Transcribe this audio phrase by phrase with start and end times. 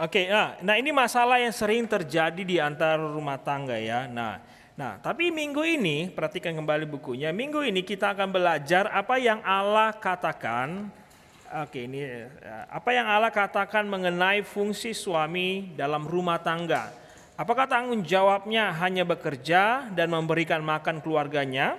[0.00, 4.08] Oke, nah, nah ini masalah yang sering terjadi di antara rumah tangga ya.
[4.08, 4.40] Nah,
[4.72, 7.28] nah tapi minggu ini perhatikan kembali bukunya.
[7.28, 10.88] Minggu ini kita akan belajar apa yang Allah katakan.
[11.60, 12.24] Oke, ini eh,
[12.72, 16.88] apa yang Allah katakan mengenai fungsi suami dalam rumah tangga.
[17.36, 21.76] Apakah tanggung jawabnya hanya bekerja dan memberikan makan keluarganya?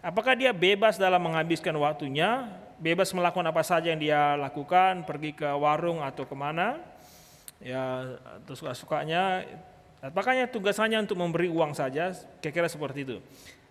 [0.00, 2.48] Apakah dia bebas dalam menghabiskan waktunya,
[2.80, 6.91] bebas melakukan apa saja yang dia lakukan, pergi ke warung atau ke mana?
[7.62, 8.18] Ya
[8.50, 9.46] suka-sukanya
[10.02, 12.10] apakahnya tugasannya untuk memberi uang saja
[12.42, 13.16] kira-kira seperti itu.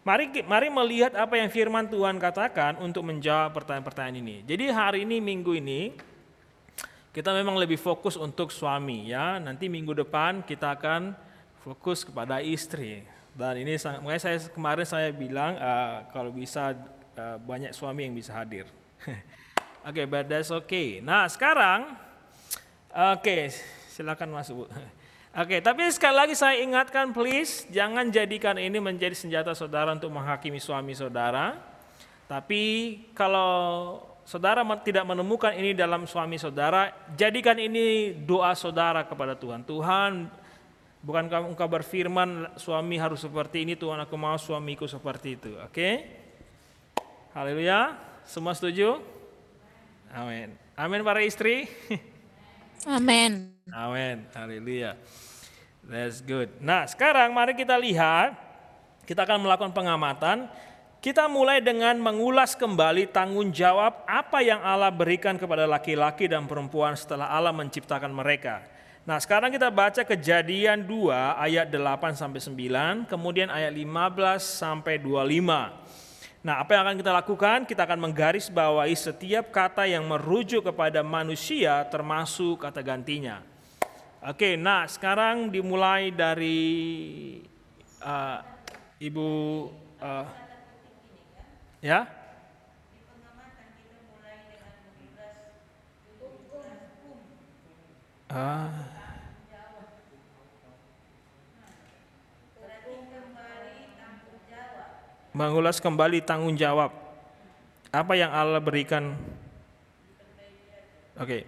[0.02, 4.38] Mari mari melihat apa yang firman Tuhan katakan untuk menjawab pertanyaan-pertanyaan ini.
[4.48, 5.94] Jadi hari ini minggu ini
[7.14, 9.38] kita memang lebih fokus untuk suami ya.
[9.38, 11.14] Nanti minggu depan kita akan
[11.62, 13.06] fokus kepada istri.
[13.38, 16.74] Dan ini makanya saya kemarin saya bilang uh, kalau bisa
[17.14, 18.66] uh, banyak suami yang bisa hadir.
[19.82, 21.02] Oke okay, but that's okay.
[21.02, 21.98] Nah sekarang
[22.92, 23.50] oke okay,
[23.92, 24.66] Silakan masuk Bu.
[25.32, 30.64] Oke, tapi sekali lagi saya ingatkan please jangan jadikan ini menjadi senjata saudara untuk menghakimi
[30.64, 31.60] suami saudara.
[32.28, 32.64] Tapi
[33.12, 39.68] kalau saudara tidak menemukan ini dalam suami saudara, jadikan ini doa saudara kepada Tuhan.
[39.68, 40.32] Tuhan,
[41.04, 45.52] bukan kamu engkau berfirman suami harus seperti ini, Tuhan aku mau suamiku seperti itu.
[45.64, 46.08] Oke?
[47.36, 48.00] Haleluya.
[48.24, 49.00] Semua setuju?
[50.12, 50.56] Amin.
[50.76, 51.68] Amin para istri.
[52.90, 53.54] Amin.
[53.70, 54.26] Amin.
[54.34, 54.98] Haleluya.
[55.86, 56.50] That's good.
[56.62, 58.38] Nah, sekarang mari kita lihat
[59.06, 60.50] kita akan melakukan pengamatan.
[61.02, 66.94] Kita mulai dengan mengulas kembali tanggung jawab apa yang Allah berikan kepada laki-laki dan perempuan
[66.94, 68.62] setelah Allah menciptakan mereka.
[69.02, 71.10] Nah, sekarang kita baca Kejadian 2
[71.42, 75.81] ayat 8 sampai 9, kemudian ayat 15 sampai 25.
[76.42, 77.58] Nah, apa yang akan kita lakukan?
[77.70, 83.46] Kita akan menggarisbawahi setiap kata yang merujuk kepada manusia termasuk kata gantinya.
[84.26, 86.62] Oke, nah sekarang dimulai dari
[88.02, 88.42] uh,
[88.98, 89.30] Ibu
[90.02, 90.26] uh,
[91.82, 92.10] ya.
[98.34, 98.91] Ah.
[105.32, 106.92] Mengulas kembali tanggung jawab
[107.92, 109.16] apa yang Allah berikan.
[111.20, 111.28] Oke.
[111.28, 111.42] Okay.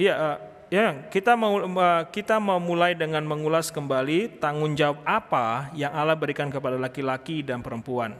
[0.00, 0.36] Iya, uh,
[0.72, 6.16] ya kita mau uh, kita mau mulai dengan mengulas kembali tanggung jawab apa yang Allah
[6.16, 8.16] berikan kepada laki-laki dan perempuan.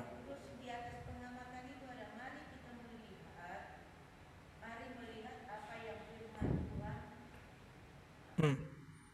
[8.40, 8.56] Hmm.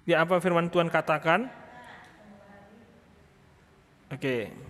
[0.06, 1.50] Ya apa firman Tuhan katakan?
[4.10, 4.22] Oke.
[4.22, 4.65] Okay.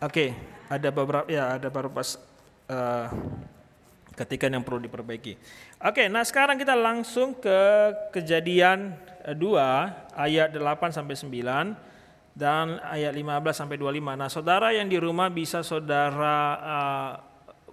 [0.00, 3.06] Oke, okay, ada beberapa ya ada beberapa uh,
[4.16, 5.36] ketikan yang perlu diperbaiki.
[5.84, 7.60] Oke, okay, nah sekarang kita langsung ke
[8.08, 8.96] kejadian
[9.28, 9.36] 2
[10.16, 14.16] ayat 8 sampai 9 dan ayat 15 sampai 25.
[14.16, 17.12] Nah, saudara yang di rumah bisa saudara uh,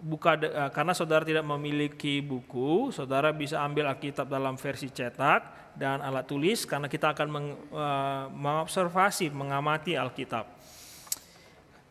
[0.03, 6.03] buka uh, karena saudara tidak memiliki buku, saudara bisa ambil Alkitab dalam versi cetak dan
[6.03, 10.56] alat tulis karena kita akan meng, uh, mengobservasi, mengamati Alkitab.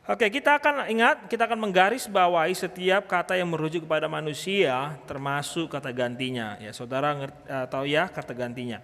[0.06, 5.67] Oke, kita akan ingat, kita akan menggaris bawahi setiap kata yang merujuk kepada manusia, termasuk
[5.67, 6.55] kata gantinya.
[6.62, 8.78] Ya, saudara uh, tahu ya kata gantinya.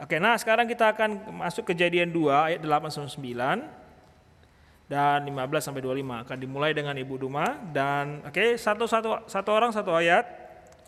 [0.00, 5.84] Oke, nah sekarang kita akan masuk kejadian 2 ayat 8 sampai 9 dan 15 sampai
[5.84, 10.28] 25 akan dimulai dengan Ibu Duma dan oke satu satu satu orang satu ayat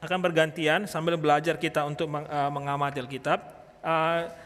[0.04, 3.44] akan bergantian sambil belajar kita untuk uh, mengamati Alkitab.
[3.84, 4.45] Uh,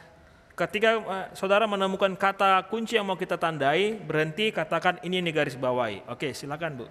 [0.61, 5.57] Ketika uh, saudara menemukan kata kunci yang mau kita tandai, berhenti katakan ini nih garis
[5.57, 6.05] bawahi.
[6.05, 6.87] Oke, silakan Bu.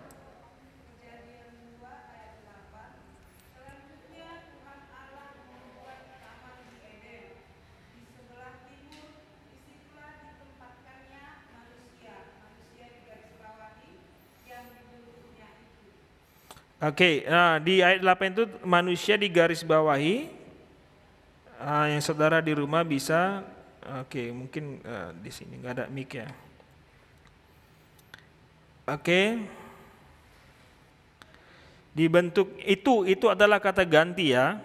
[16.80, 20.32] Oke, okay, nah di ayat 8 itu manusia di garis bawahi.
[21.60, 23.44] Uh, yang saudara di rumah bisa
[23.80, 26.28] Oke, mungkin uh, di sini nggak ada mic ya.
[28.90, 29.40] Oke.
[31.96, 34.60] Dibentuk itu itu adalah kata ganti ya.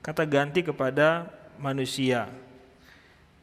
[0.00, 1.28] Kata ganti kepada
[1.60, 2.32] manusia.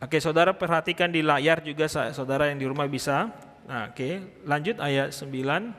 [0.01, 3.29] Oke, saudara perhatikan di layar juga saudara yang di rumah bisa.
[3.65, 5.73] Nah, oke, lanjut ayat 9.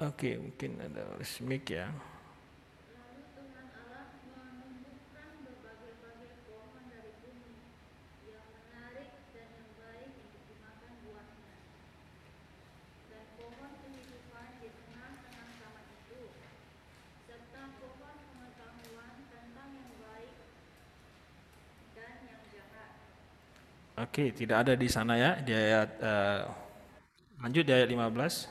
[0.00, 1.04] Oke, mungkin ada
[1.44, 1.92] mic ya.
[24.00, 26.48] Oke, tidak ada di sana ya di ayat uh,
[27.44, 28.48] lanjut di ayat 15.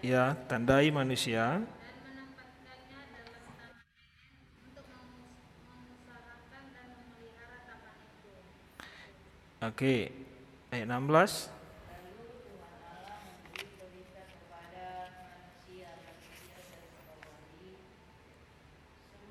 [0.00, 1.60] Ya, tandai manusia.
[9.60, 10.08] Oke,
[10.72, 11.52] ayat 16.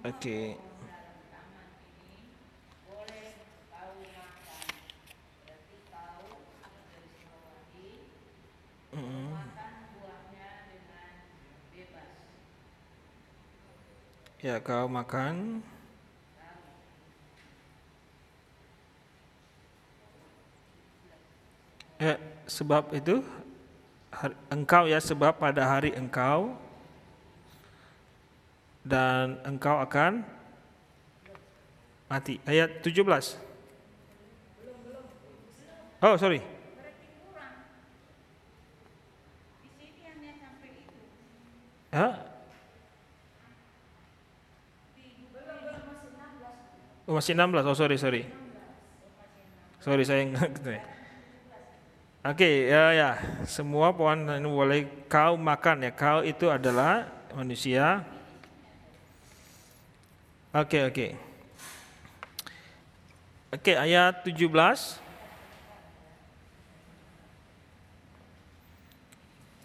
[0.05, 0.68] Oke.
[14.39, 15.59] Ya, kau makan.
[21.99, 22.15] Ya,
[22.47, 23.19] sebab itu
[24.47, 26.55] engkau ya sebab pada hari engkau
[28.87, 30.23] dan engkau akan
[32.07, 32.39] mati.
[32.47, 33.35] Ayat 17.
[35.99, 36.39] Oh, sorry.
[41.91, 42.28] Hah?
[47.09, 47.65] Oh, masih 16.
[47.65, 48.21] Oh, sorry, sorry.
[49.81, 50.77] Sorry, saya Oke,
[52.21, 53.09] okay, ya ya.
[53.49, 55.91] Semua pohon ini boleh kau makan ya.
[55.97, 58.05] Kau itu adalah manusia.
[60.53, 60.93] Oke, okay, oke.
[60.93, 61.11] Okay.
[63.57, 64.45] Oke, okay, ayat 17.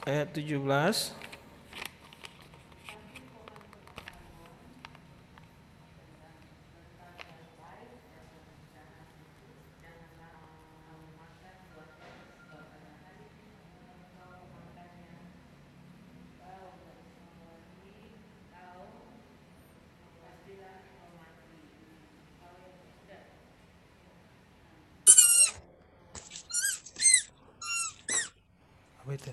[0.09, 1.25] Ayat 17.
[29.15, 29.33] itu?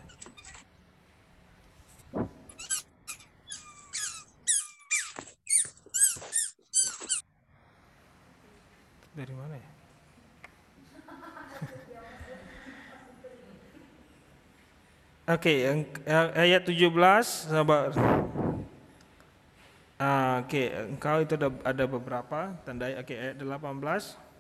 [9.12, 9.70] Dari mana ya?
[15.30, 15.86] Oke, okay,
[16.34, 16.82] ayat 17
[17.54, 17.94] sahabat.
[20.02, 24.31] Ah, Oke, okay, engkau itu ada, ada beberapa tanda oke okay, ayat 18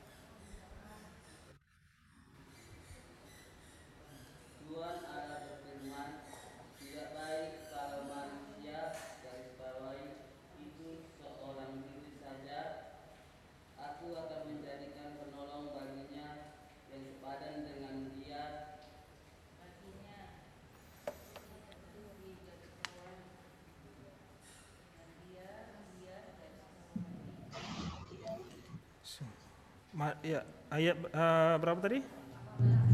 [30.81, 32.01] ayat uh, berapa tadi?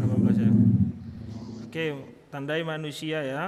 [0.04, 0.52] 18 ya.
[1.64, 1.86] Oke,
[2.28, 3.44] tandai manusia ya.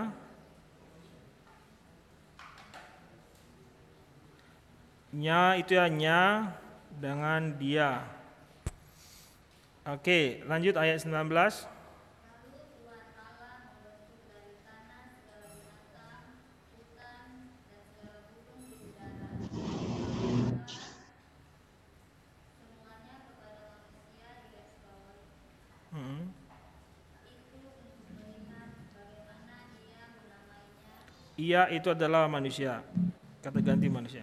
[5.12, 6.56] Nya itu ya nya
[6.88, 8.08] dengan dia.
[9.84, 11.79] Oke, lanjut ayat 19.
[31.50, 32.86] Ia itu adalah manusia.
[33.42, 34.22] Kata ganti manusia.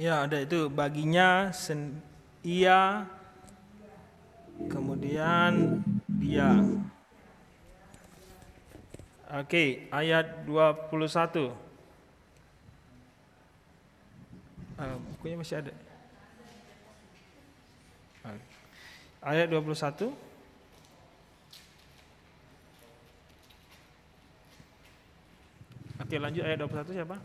[0.00, 2.00] Ya, ada itu baginya sen,
[2.40, 3.04] ia
[4.72, 6.56] kemudian dia.
[9.28, 11.52] Oke, ayat 21.
[14.80, 15.72] Uh, bukunya masih ada.
[19.20, 20.16] Ayat 21.
[26.00, 27.20] Oke, lanjut ayat 21 siapa?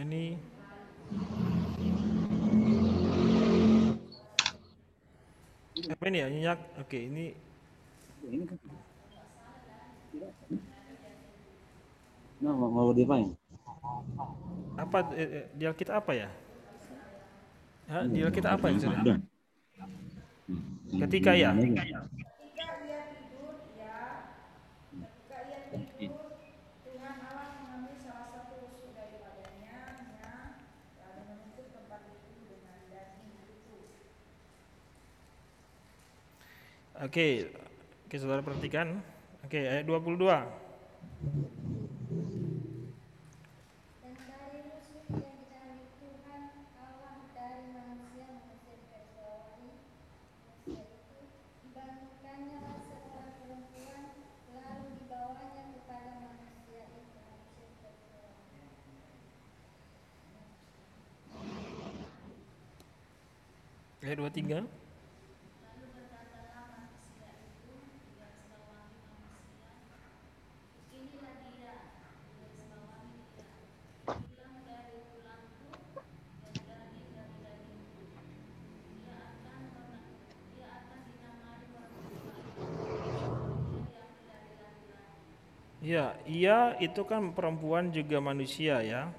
[0.00, 0.40] Ini
[5.90, 6.58] apa ini ya nyenyak?
[6.80, 7.26] Oke ini
[12.40, 13.36] nah mau, mau diapain
[14.80, 16.28] apa eh, eh, di Alkitab apa ya?
[17.84, 19.14] Hah, di Alkitab apa yang ada
[21.04, 21.52] Ketika ya.
[37.00, 37.48] Oke,
[38.04, 39.00] oke saudara perhatikan.
[39.40, 40.28] Oke, ayat 22.
[64.04, 64.89] Ayat 23.
[86.40, 89.12] Ia itu kan perempuan juga manusia ya.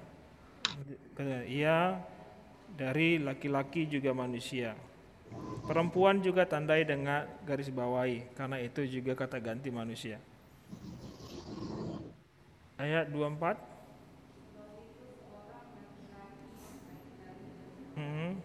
[1.46, 2.02] Ia
[2.74, 4.74] dari laki-laki juga manusia.
[5.62, 10.18] Perempuan juga tandai dengan garis bawahi, karena itu juga kata ganti manusia.
[12.74, 13.54] Ayat 24.
[17.94, 18.42] Hmm.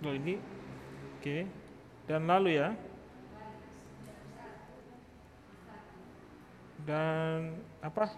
[0.00, 0.40] Loh ini,
[1.20, 1.38] oke.
[2.10, 2.74] Dan lalu ya.
[6.82, 8.10] Dan apa?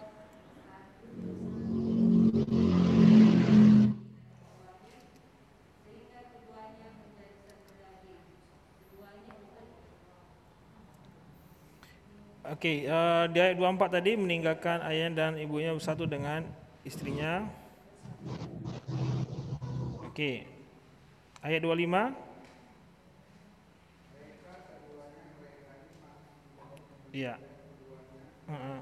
[12.49, 16.41] Oke, eh, di ayat 24 tadi meninggalkan ayah dan ibunya bersatu dengan
[16.81, 17.45] istrinya.
[20.09, 20.49] Oke.
[21.45, 22.32] Ayat 25.
[27.13, 27.37] Iya.
[28.49, 28.79] Heeh.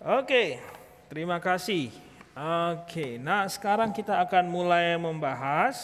[0.00, 0.60] Oke,
[1.08, 1.92] terima kasih.
[2.72, 5.76] Oke, nah sekarang kita akan mulai membahas.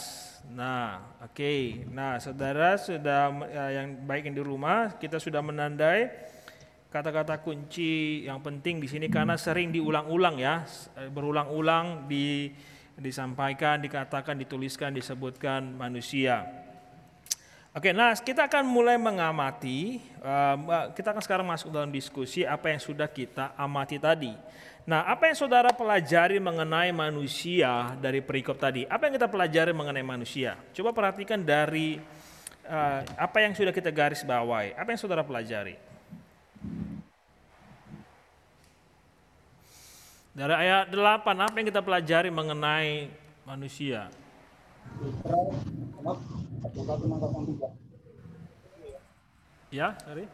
[0.53, 1.85] Nah, oke.
[1.89, 6.09] Nah, saudara sudah eh, yang baik yang di rumah, kita sudah menandai
[6.91, 10.65] kata-kata kunci yang penting di sini karena sering diulang-ulang ya,
[10.97, 12.51] eh, berulang-ulang di
[12.97, 16.65] disampaikan, dikatakan, dituliskan, disebutkan manusia.
[17.77, 20.57] Oke, nah kita akan mulai mengamati, eh,
[20.97, 24.33] kita akan sekarang masuk dalam diskusi apa yang sudah kita amati tadi.
[24.87, 28.87] Nah, apa yang saudara pelajari mengenai manusia dari perikop tadi?
[28.87, 30.55] Apa yang kita pelajari mengenai manusia?
[30.71, 31.99] Coba perhatikan dari
[32.65, 34.79] eh, apa yang sudah kita garis bawahi.
[34.79, 35.86] Apa yang saudara pelajari?
[40.37, 43.09] Dari ayat 8, apa yang kita pelajari mengenai
[43.49, 44.13] manusia?
[49.73, 50.29] Ya, sorry.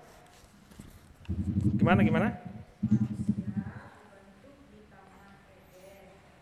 [1.78, 2.34] Gimana gimana?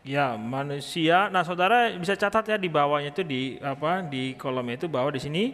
[0.01, 1.29] Ya, manusia.
[1.29, 5.21] Nah, saudara bisa catat ya di bawahnya itu di apa di kolom itu bawah di
[5.21, 5.45] sini.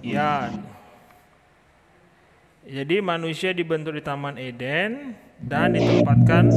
[0.00, 0.48] Ya.
[2.68, 6.52] Jadi manusia dibentuk di Taman Eden dan ditempatkan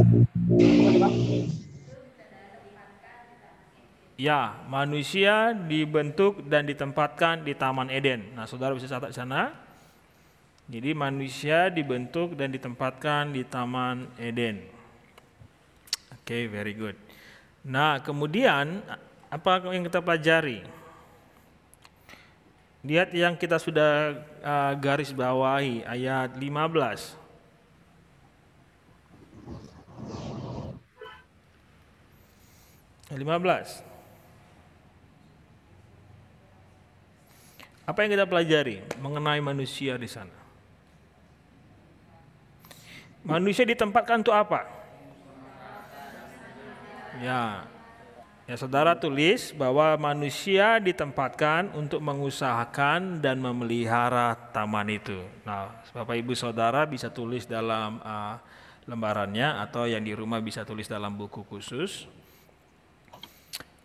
[4.20, 8.38] Ya, manusia dibentuk dan ditempatkan di Taman Eden.
[8.38, 9.50] Nah, saudara bisa catat di sana.
[10.70, 14.62] Jadi manusia dibentuk dan ditempatkan di Taman Eden.
[16.13, 16.94] Oke, okay, very good.
[17.65, 18.86] Nah, kemudian
[19.32, 20.80] apa yang kita pelajari?
[22.81, 27.21] Lihat yang kita sudah uh, garis bawahi ayat 15.
[33.11, 33.83] Lima belas.
[37.85, 40.31] Apa yang kita pelajari mengenai manusia di sana?
[43.21, 44.63] Manusia ditempatkan untuk apa?
[47.19, 47.67] Ya.
[48.50, 55.21] Ya, saudara tulis bahwa manusia ditempatkan untuk mengusahakan dan memelihara taman itu.
[55.45, 58.41] Nah, Bapak Ibu Saudara bisa tulis dalam uh,
[58.89, 62.10] lembarannya atau yang di rumah bisa tulis dalam buku khusus.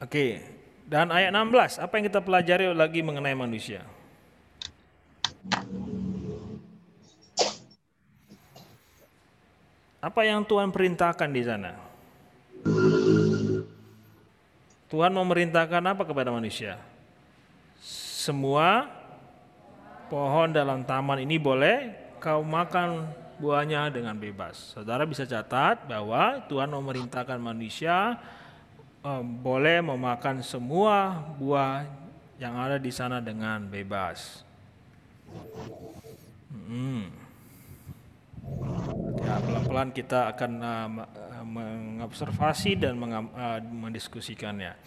[0.00, 0.40] Oke,
[0.88, 3.84] dan ayat 16, apa yang kita pelajari lagi mengenai manusia?
[10.00, 11.72] Apa yang Tuhan perintahkan di sana?
[14.96, 16.80] Tuhan memerintahkan apa kepada manusia?
[17.84, 18.88] Semua
[20.08, 23.04] pohon dalam taman ini boleh kau makan
[23.36, 24.72] buahnya dengan bebas.
[24.72, 28.16] Saudara bisa catat bahwa Tuhan memerintahkan manusia
[29.04, 31.84] um, boleh memakan semua buah
[32.40, 34.48] yang ada di sana dengan bebas.
[36.48, 37.25] Hmm.
[39.26, 40.88] Ya, pelan-pelan kita akan uh,
[41.42, 44.78] mengobservasi dan uh, mendiskusikannya.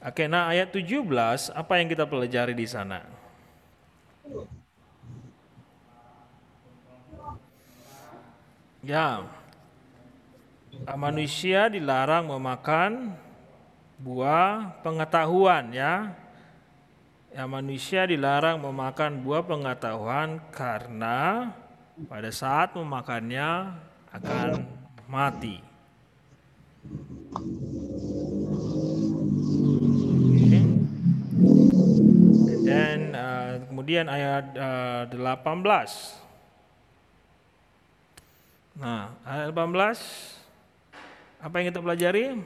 [0.00, 1.04] Oke, nah ayat 17
[1.52, 3.04] apa yang kita pelajari di sana?
[8.80, 9.28] Ya,
[10.96, 13.12] manusia dilarang memakan
[14.00, 16.16] buah pengetahuan ya.
[17.30, 21.52] Ya manusia dilarang memakan buah pengetahuan karena
[22.06, 23.74] pada saat memakannya
[24.14, 24.64] akan
[25.10, 25.58] mati.
[30.40, 30.64] Okay.
[33.10, 35.58] Uh, kemudian ayat uh, 18.
[38.80, 40.40] Nah, ayat 18
[41.40, 42.36] apa yang kita pelajari?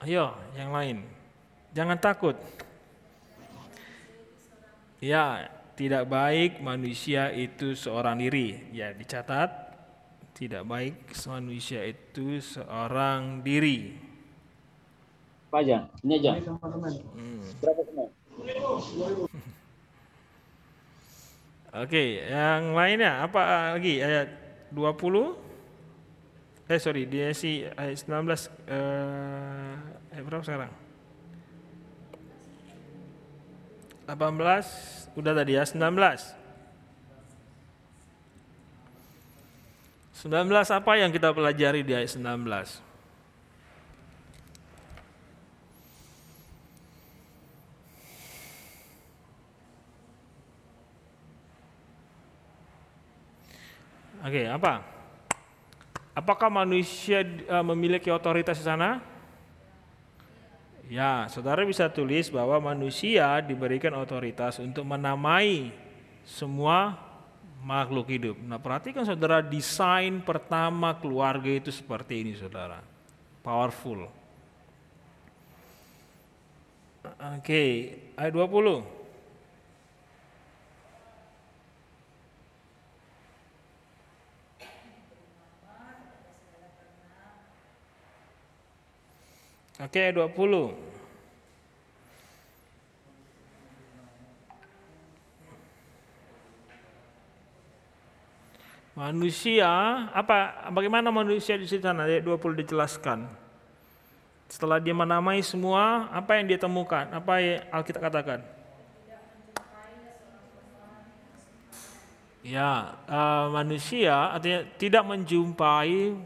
[0.00, 1.04] Ayo, yang lain.
[1.76, 2.36] Jangan takut.
[5.02, 5.50] Ya,
[5.80, 8.68] tidak baik manusia itu seorang diri.
[8.68, 9.48] Ya, dicatat
[10.36, 13.96] tidak baik manusia itu seorang diri.
[15.48, 15.88] Apa aja?
[16.04, 16.36] Ini aja.
[16.36, 17.40] Hmm.
[17.64, 17.80] Berapa
[21.80, 24.28] Oke, yang lainnya apa lagi ayat
[24.76, 26.68] 20?
[26.68, 28.28] Eh sorry, dia si ayat 19
[28.68, 29.80] eh,
[30.12, 30.89] ayat berapa sekarang?
[34.10, 35.78] 18 udah tadi ya 19
[40.20, 42.90] 19 apa yang kita pelajari di ayat 19
[54.20, 54.84] Oke, apa?
[56.12, 59.00] Apakah manusia uh, memiliki otoritas di sana?
[60.90, 65.70] Ya, saudara bisa tulis bahwa manusia diberikan otoritas untuk menamai
[66.26, 66.98] semua
[67.62, 68.34] makhluk hidup.
[68.42, 72.82] Nah, perhatikan saudara, desain pertama keluarga itu seperti ini, saudara.
[73.38, 74.10] Powerful.
[77.38, 78.99] Oke, ayat 20.
[89.80, 90.76] Oke, okay, 20.
[98.92, 99.72] Manusia,
[100.12, 102.04] apa bagaimana manusia di sana?
[102.04, 103.24] Ayat 20 dijelaskan.
[104.52, 107.08] Setelah dia menamai semua, apa yang dia temukan?
[107.08, 108.44] Apa yang Alkitab katakan?
[112.44, 116.20] Ya, uh, manusia artinya tidak menjumpai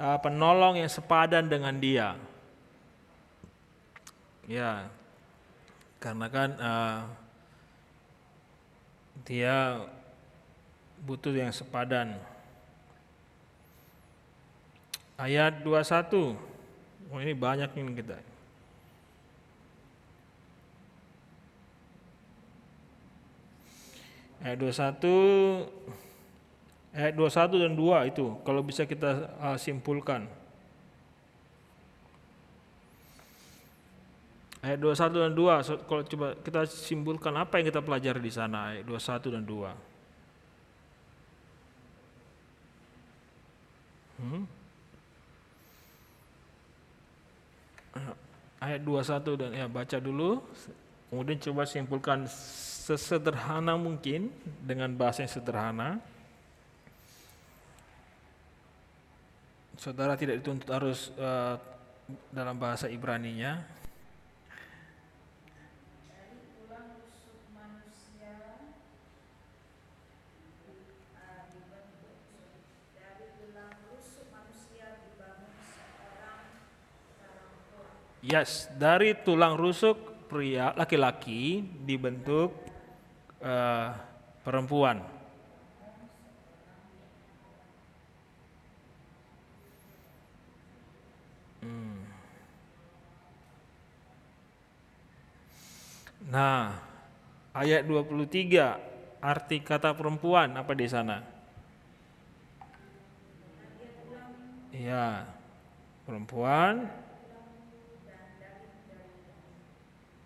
[0.00, 2.16] uh, penolong yang sepadan dengan dia.
[4.44, 4.92] Ya,
[6.04, 7.00] karena kan uh,
[9.24, 9.80] dia
[11.00, 12.20] butuh yang sepadan.
[15.16, 16.36] Ayat 21.
[17.08, 18.20] Oh ini banyak ini kita.
[24.44, 25.72] Ayat 21
[26.94, 30.28] ayat 21 dan 2 itu kalau bisa kita uh, simpulkan.
[34.64, 38.88] Ayat 21 dan 2, kalau coba kita simpulkan apa yang kita pelajari di sana, ayat
[38.88, 39.92] 21 dan 2.
[44.24, 44.48] Hmm?
[48.56, 50.40] Ayat 21 dan ya baca dulu,
[51.12, 54.32] kemudian coba simpulkan sesederhana mungkin
[54.64, 56.00] dengan bahasa yang sederhana.
[59.76, 61.60] Saudara tidak dituntut harus uh,
[62.32, 63.83] dalam bahasa Ibrani-nya.
[78.24, 82.56] Yes, dari tulang rusuk pria laki-laki dibentuk
[83.44, 83.88] eh,
[84.40, 85.04] perempuan.
[91.60, 92.00] Hmm.
[96.32, 96.80] Nah,
[97.52, 101.20] ayat 23 arti kata perempuan apa di sana?
[104.72, 105.28] Iya,
[106.08, 107.03] perempuan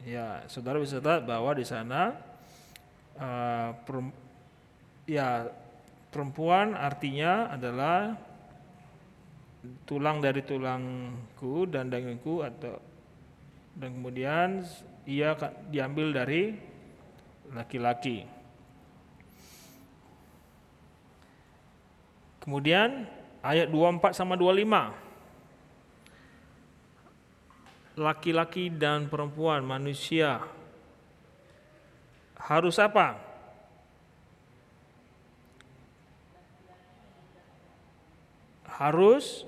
[0.07, 2.15] Ya, saudara bisa lihat bahwa di sana
[3.19, 4.15] uh, perem,
[5.11, 5.51] ya
[6.15, 8.15] perempuan artinya adalah
[9.85, 12.79] tulang dari tulangku dan dagingku atau
[13.79, 14.63] dan kemudian
[15.07, 15.35] ia
[15.71, 16.55] diambil dari
[17.55, 18.27] laki-laki.
[22.43, 23.07] Kemudian
[23.45, 25.08] ayat 24 sama 25
[27.99, 30.41] laki-laki dan perempuan manusia
[32.49, 33.21] harus apa?
[38.65, 39.45] Harus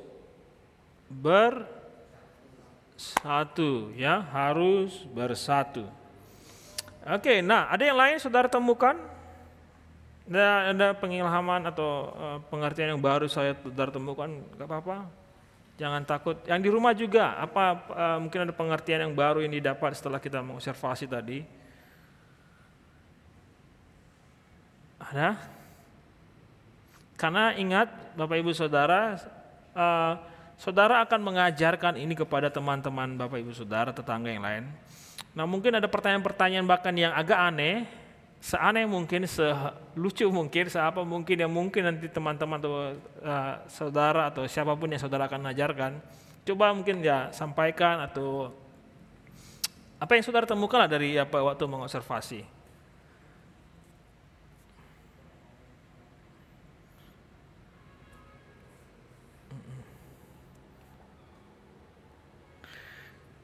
[1.09, 1.55] bersatu
[3.97, 5.89] ya, harus bersatu.
[7.07, 8.99] Oke, nah ada yang lain saudara temukan?
[10.29, 14.29] Ada, ada pengilhaman atau uh, pengertian yang baru saya saudara temukan?
[14.61, 15.09] Gak apa-apa,
[15.81, 16.37] Jangan takut.
[16.45, 20.45] Yang di rumah juga, apa uh, mungkin ada pengertian yang baru yang didapat setelah kita
[20.45, 21.41] mengobservasi tadi?
[25.01, 25.41] Ada?
[27.17, 29.17] Karena ingat Bapak Ibu Saudara,
[29.73, 30.21] uh,
[30.61, 34.69] Saudara akan mengajarkan ini kepada teman-teman Bapak Ibu Saudara, tetangga yang lain.
[35.33, 37.89] Nah mungkin ada pertanyaan-pertanyaan bahkan yang agak aneh,
[38.41, 42.73] seaneh mungkin, selucu mungkin, seapa mungkin yang mungkin nanti teman-teman atau
[43.21, 46.01] uh, saudara atau siapa pun yang saudara akan ajarkan,
[46.49, 48.49] coba mungkin ya sampaikan atau
[50.01, 52.60] apa yang saudara temukan dari apa waktu mengobservasi.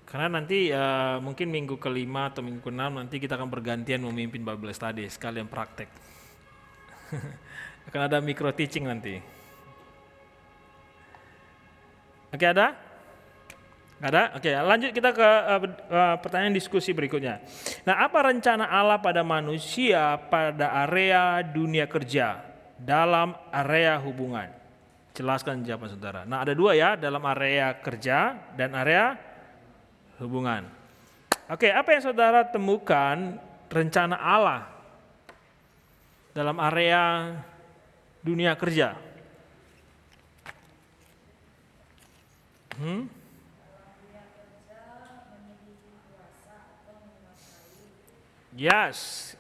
[0.07, 4.71] Karena nanti uh, mungkin minggu kelima atau minggu keenam nanti kita akan bergantian memimpin Bible
[4.71, 5.91] study sekalian praktek.
[7.91, 9.19] akan ada micro teaching nanti.
[12.31, 12.79] Oke ada?
[13.99, 14.39] Ada?
[14.39, 17.43] Oke lanjut kita ke uh, uh, pertanyaan diskusi berikutnya.
[17.83, 22.47] Nah apa rencana Allah pada manusia pada area dunia kerja
[22.79, 24.55] dalam area hubungan?
[25.19, 26.21] Jelaskan jawaban saudara.
[26.23, 29.17] Nah ada dua ya dalam area kerja dan area
[30.21, 30.69] hubungan.
[31.47, 33.39] Oke, apa yang saudara temukan
[33.71, 34.67] rencana Allah
[36.35, 37.35] dalam area
[38.25, 38.99] dunia kerja?
[42.77, 43.09] Hmm?
[48.57, 49.33] Yes,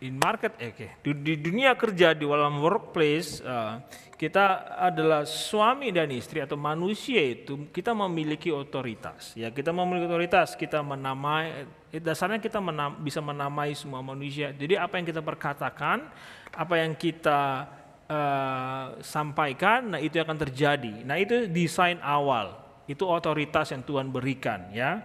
[0.00, 0.90] in market, eh, oke, okay.
[1.04, 3.76] di, di dunia kerja di dalam workplace uh,
[4.22, 9.50] kita adalah suami dan istri atau manusia itu kita memiliki otoritas ya.
[9.50, 14.54] Kita memiliki otoritas kita menamai dasarnya kita menam, bisa menamai semua manusia.
[14.54, 16.06] Jadi apa yang kita perkatakan
[16.54, 17.66] apa yang kita
[18.06, 21.02] uh, sampaikan nah itu akan terjadi.
[21.02, 25.02] Nah itu desain awal itu otoritas yang Tuhan berikan ya.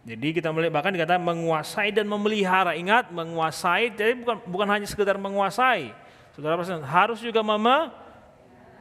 [0.00, 2.72] Jadi kita melihat bahkan dikatakan menguasai dan memelihara.
[2.72, 5.92] Ingat menguasai jadi bukan bukan hanya sekedar menguasai.
[6.32, 6.56] Saudara
[6.88, 8.00] harus juga mem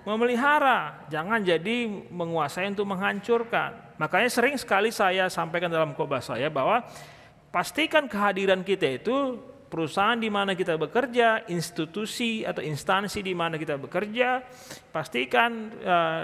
[0.07, 3.95] memelihara, jangan jadi menguasai untuk menghancurkan.
[3.99, 6.83] Makanya sering sekali saya sampaikan dalam khotbah saya bahwa
[7.51, 9.35] pastikan kehadiran kita itu
[9.69, 14.41] perusahaan di mana kita bekerja, institusi atau instansi di mana kita bekerja,
[14.89, 16.23] pastikan uh,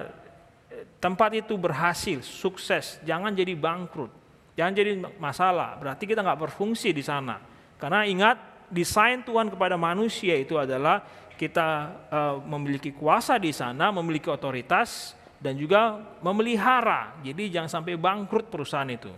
[0.98, 4.10] tempat itu berhasil, sukses, jangan jadi bangkrut,
[4.58, 5.78] jangan jadi masalah.
[5.78, 7.38] Berarti kita nggak berfungsi di sana.
[7.78, 8.38] Karena ingat
[8.72, 11.06] desain Tuhan kepada manusia itu adalah
[11.36, 11.68] kita
[12.10, 17.20] uh, memiliki kuasa di sana, memiliki otoritas dan juga memelihara.
[17.22, 19.12] Jadi jangan sampai bangkrut perusahaan itu.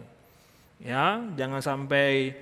[0.81, 2.35] Ya, jangan sampai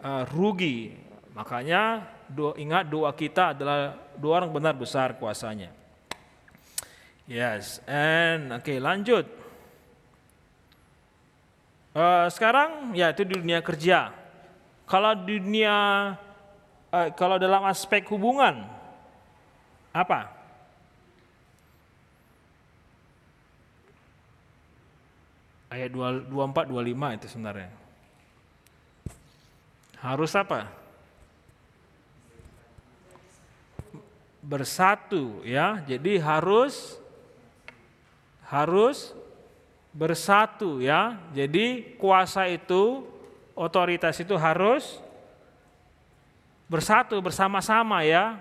[0.00, 0.94] uh, rugi.
[1.32, 5.72] Makanya doa, ingat doa kita adalah doa orang benar besar kuasanya.
[7.24, 9.24] Yes, and oke okay, lanjut.
[11.92, 14.12] Uh, sekarang ya itu di dunia kerja.
[14.88, 15.76] Kalau dunia
[16.92, 18.64] uh, kalau dalam aspek hubungan,
[19.92, 20.32] apa?
[25.72, 27.70] Ayat 24 25 itu sebenarnya.
[30.00, 30.68] Harus apa?
[34.42, 35.80] Bersatu ya.
[35.88, 37.00] Jadi harus
[38.52, 39.16] harus
[39.96, 41.16] bersatu ya.
[41.32, 43.08] Jadi kuasa itu,
[43.56, 45.00] otoritas itu harus
[46.68, 48.40] bersatu bersama-sama ya.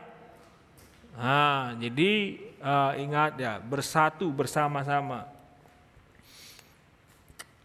[1.16, 5.28] Nah, jadi uh, ingat ya, bersatu bersama-sama.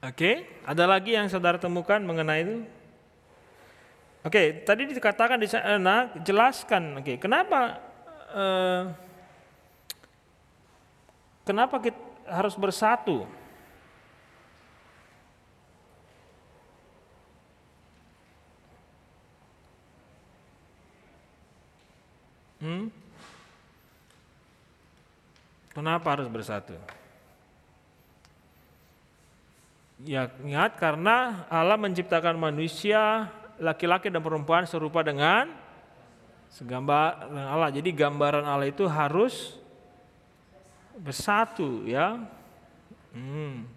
[0.03, 2.57] Oke, ada lagi yang saudara temukan mengenai itu?
[4.27, 6.99] Oke, tadi dikatakan di sana, jelaskan.
[6.99, 7.79] Oke, kenapa
[8.35, 8.91] uh,
[11.47, 13.23] kenapa kita harus bersatu?
[22.59, 22.91] Hmm?
[25.77, 26.73] Kenapa harus bersatu?
[30.09, 33.29] Ya ingat karena Allah menciptakan manusia
[33.61, 35.53] laki-laki dan perempuan serupa dengan
[36.49, 37.69] segambar Allah.
[37.69, 39.61] Jadi gambaran Allah itu harus
[40.97, 42.25] bersatu ya.
[43.13, 43.69] Hmm.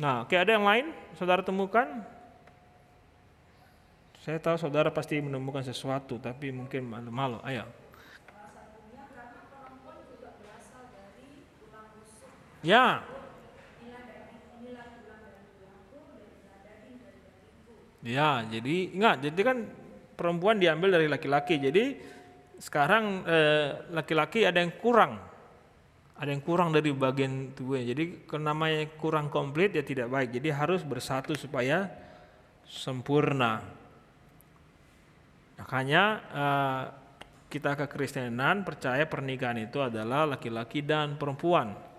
[0.00, 1.84] Nah, oke ada yang lain saudara temukan?
[4.24, 7.40] Saya tahu saudara pasti menemukan sesuatu, tapi mungkin malu-malu.
[7.44, 7.68] Ayo.
[12.60, 13.00] Ya.
[18.00, 19.58] Ya, jadi ingat, jadi kan
[20.16, 21.60] perempuan diambil dari laki-laki.
[21.60, 22.00] Jadi
[22.56, 25.20] sekarang eh, laki-laki ada yang kurang,
[26.16, 27.92] ada yang kurang dari bagian tubuhnya.
[27.92, 30.32] Jadi namanya kurang komplit ya tidak baik.
[30.32, 31.92] Jadi harus bersatu supaya
[32.64, 33.60] sempurna.
[35.60, 36.82] Makanya eh,
[37.52, 41.89] kita kekristenan percaya pernikahan itu adalah laki-laki dan perempuan.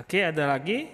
[0.00, 0.88] Oke, ada lagi?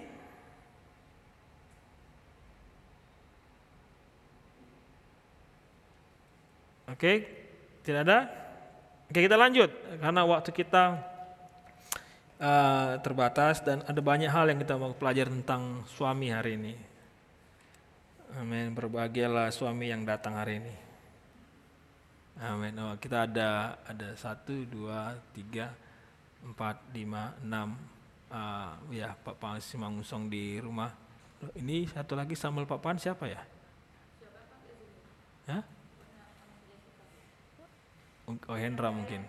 [6.91, 7.13] Oke,
[7.87, 8.19] tidak ada?
[9.07, 9.71] Oke, kita lanjut
[10.03, 10.99] karena waktu kita
[12.43, 16.75] uh, terbatas dan ada banyak hal yang kita mau pelajari tentang suami hari ini.
[18.43, 18.75] Amin.
[18.75, 20.75] Berbahagialah suami yang datang hari ini.
[22.43, 22.75] Amin.
[22.83, 25.71] Oh, kita ada ada satu, dua, tiga,
[26.43, 27.96] empat, lima, enam.
[28.37, 30.93] Uh, ya Pak Pan Simangusong di rumah.
[31.57, 33.41] Ini satu lagi Samuel Pak Pan siapa ya?
[35.49, 35.65] Hah?
[38.29, 39.25] Oh Hendra mungkin.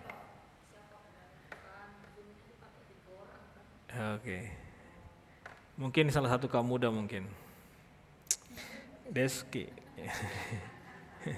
[3.88, 4.20] Oke.
[4.20, 4.42] Okay.
[5.78, 7.24] Mungkin salah satu kamu muda mungkin.
[9.08, 9.70] Deski.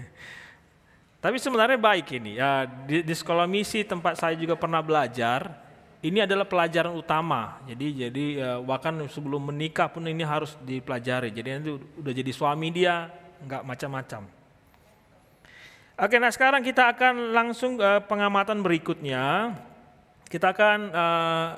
[1.22, 2.40] Tapi sebenarnya baik ini.
[2.40, 5.59] Ya, di, di sekolah misi tempat saya juga pernah belajar,
[6.00, 7.60] ini adalah pelajaran utama.
[7.68, 11.28] Jadi jadi ya, bahkan sebelum menikah pun ini harus dipelajari.
[11.28, 13.12] Jadi nanti udah jadi suami dia
[13.44, 14.22] nggak macam-macam.
[16.00, 19.52] Oke, nah sekarang kita akan langsung uh, pengamatan berikutnya.
[20.24, 21.48] Kita akan uh,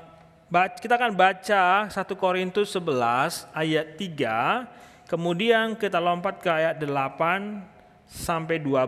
[0.82, 7.62] kita akan baca 1 Korintus 11 ayat 3, kemudian kita lompat ke ayat 8
[8.10, 8.82] sampai 12.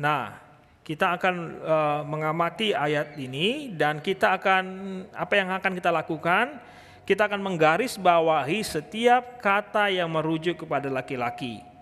[0.00, 0.43] Nah,
[0.84, 4.64] kita akan uh, mengamati ayat ini dan kita akan
[5.16, 6.60] apa yang akan kita lakukan?
[7.04, 11.74] Kita akan menggaris bawahi setiap kata yang merujuk kepada laki-laki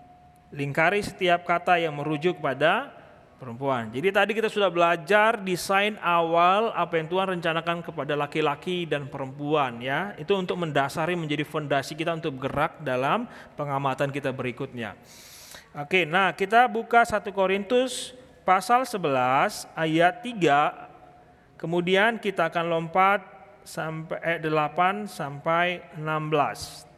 [0.53, 2.93] lingkari setiap kata yang merujuk pada
[3.41, 3.89] perempuan.
[3.91, 9.81] Jadi tadi kita sudah belajar desain awal apa yang Tuhan rencanakan kepada laki-laki dan perempuan
[9.83, 10.13] ya.
[10.15, 14.95] Itu untuk mendasari menjadi fondasi kita untuk bergerak dalam pengamatan kita berikutnya.
[15.73, 18.13] Oke, nah kita buka 1 Korintus
[18.43, 21.59] pasal 11 ayat 3.
[21.59, 23.23] Kemudian kita akan lompat
[23.63, 26.91] sampai ayat 8 sampai 16.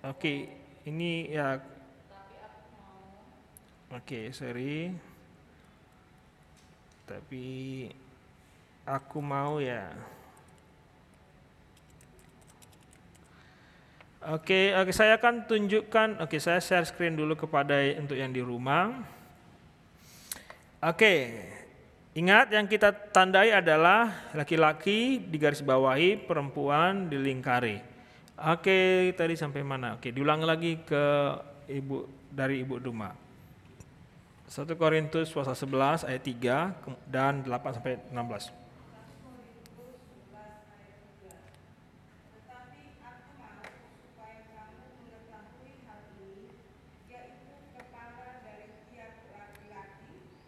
[0.00, 0.48] Oke,
[0.88, 1.60] ini ya.
[3.92, 4.90] Oke, sorry.
[7.04, 7.46] Tapi
[8.86, 9.92] aku mau ya.
[14.20, 16.20] Oke, oke saya akan tunjukkan.
[16.20, 19.00] Oke, saya share screen dulu kepada untuk yang di rumah.
[20.84, 21.40] Oke,
[22.12, 27.80] ingat yang kita tandai adalah laki-laki di garis bawahi, perempuan dilingkari.
[28.44, 29.96] Oke, tadi sampai mana?
[29.96, 31.04] Oke, diulang lagi ke
[31.72, 33.16] Ibu dari Ibu Duma.
[34.52, 38.59] 1 Korintus pasal 11 ayat 3 dan 8 sampai 16.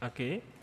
[0.00, 0.60] Dilingkari.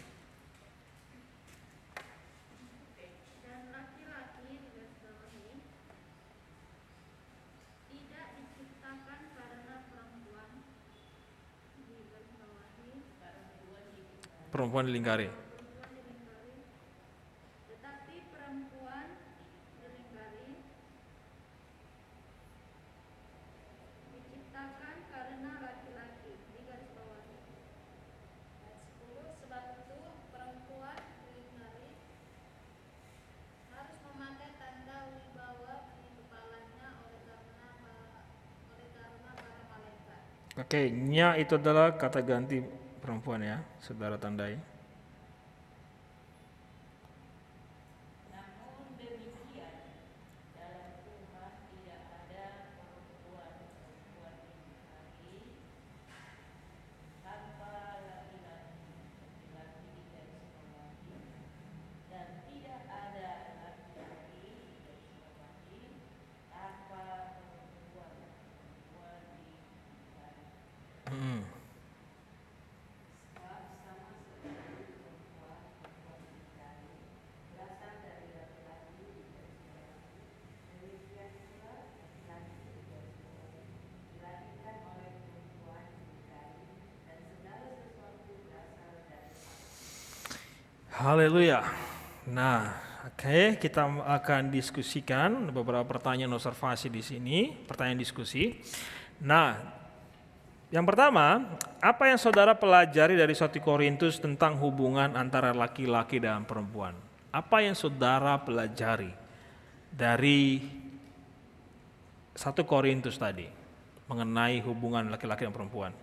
[14.57, 15.29] perempuan dilingkari
[17.69, 19.07] tetapi perempuan
[19.77, 20.49] dilingkari
[24.17, 27.37] diciptakan karena laki-laki digarisbawahi
[28.65, 29.99] ayat 10 sebab itu
[30.33, 31.91] perempuan dilingkari
[33.77, 37.71] harus memakai tanda wibawa di kepalanya oleh karena
[38.73, 40.21] oleh karena para malaikat
[40.67, 42.59] Oke, nya itu adalah kata ganti
[42.99, 44.59] perempuan ya, saudara tandai.
[71.07, 71.39] Hmm.
[91.07, 91.63] Haleluya.
[92.35, 92.75] Nah,
[93.07, 98.59] oke, kita akan diskusikan beberapa pertanyaan observasi di sini, pertanyaan diskusi.
[99.23, 99.55] Nah,
[100.67, 106.91] yang pertama, apa yang saudara pelajari dari 1 Korintus tentang hubungan antara laki-laki dan perempuan?
[107.31, 109.15] Apa yang saudara pelajari
[109.87, 110.59] dari
[112.35, 113.47] 1 Korintus tadi
[114.11, 115.95] mengenai hubungan laki-laki dan perempuan?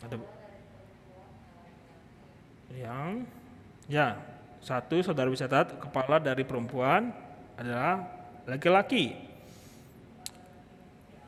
[0.00, 0.39] Ada
[2.74, 3.26] yang
[3.90, 4.14] ya
[4.60, 7.10] satu saudara bisa catat kepala dari perempuan
[7.56, 8.04] adalah
[8.46, 9.16] laki-laki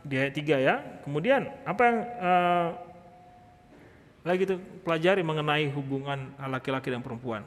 [0.02, 0.74] di ayat 3 ya.
[1.06, 2.68] Kemudian apa yang eh,
[4.22, 7.42] lagi itu pelajari mengenai hubungan laki-laki dan perempuan?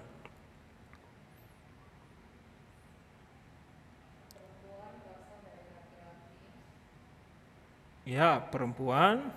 [8.06, 9.34] Ya, perempuan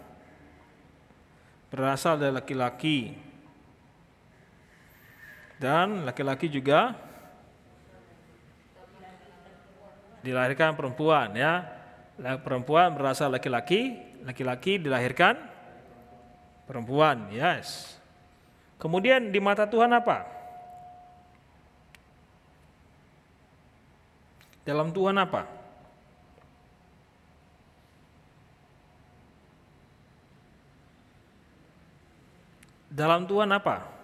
[1.73, 3.28] berasal dari laki-laki.
[5.59, 6.95] Dan laki-laki juga
[10.23, 11.67] dilahirkan perempuan ya.
[12.19, 15.39] Perempuan berasal laki-laki, laki-laki dilahirkan
[16.67, 17.31] perempuan.
[17.35, 17.99] Yes.
[18.79, 20.27] Kemudian di mata Tuhan apa?
[24.63, 25.43] Dalam Tuhan apa?
[32.91, 33.98] Dalam Tuhan apa?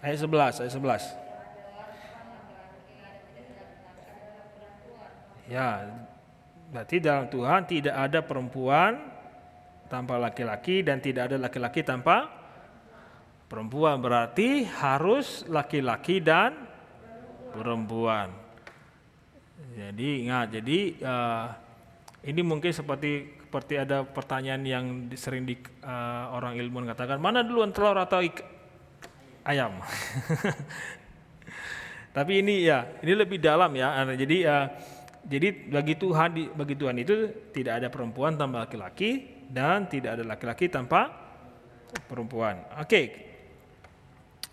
[0.00, 1.12] Ayat 11, ayat 11.
[5.50, 5.92] Ya,
[6.72, 8.96] berarti dalam Tuhan tidak ada perempuan
[9.92, 12.32] tanpa laki-laki dan tidak ada laki-laki tanpa
[13.50, 14.00] perempuan.
[14.00, 16.56] Berarti harus laki-laki dan
[17.52, 18.32] perempuan.
[19.76, 21.46] Jadi ingat, jadi eh,
[22.24, 27.74] ini mungkin seperti seperti ada pertanyaan yang sering di, eh, orang ilmuwan katakan mana duluan
[27.74, 28.59] telur atau ik-
[29.50, 29.72] ayam.
[32.16, 34.02] Tapi ini ya, ini lebih dalam ya.
[34.02, 34.66] Nah, Jadi eh,
[35.20, 37.14] jadi bagi Tuhan bagi Tuhan itu
[37.52, 41.12] tidak ada perempuan tanpa laki-laki dan tidak ada laki-laki tanpa
[42.08, 42.64] perempuan.
[42.80, 43.28] Oke.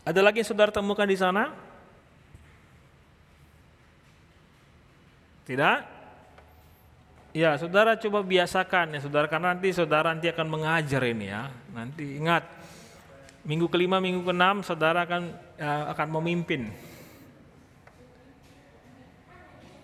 [0.04, 1.52] Ada lagi yang saudara temukan di sana?
[5.48, 5.80] Tidak?
[7.36, 11.52] Ya, saudara coba biasakan ya saudara karena nanti saudara nanti akan mengajar ini ya.
[11.72, 12.44] Nanti ingat
[13.48, 16.68] minggu kelima, minggu keenam saudara akan eh, akan memimpin.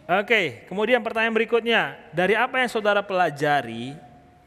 [0.03, 3.95] Oke, kemudian pertanyaan berikutnya, dari apa yang saudara pelajari,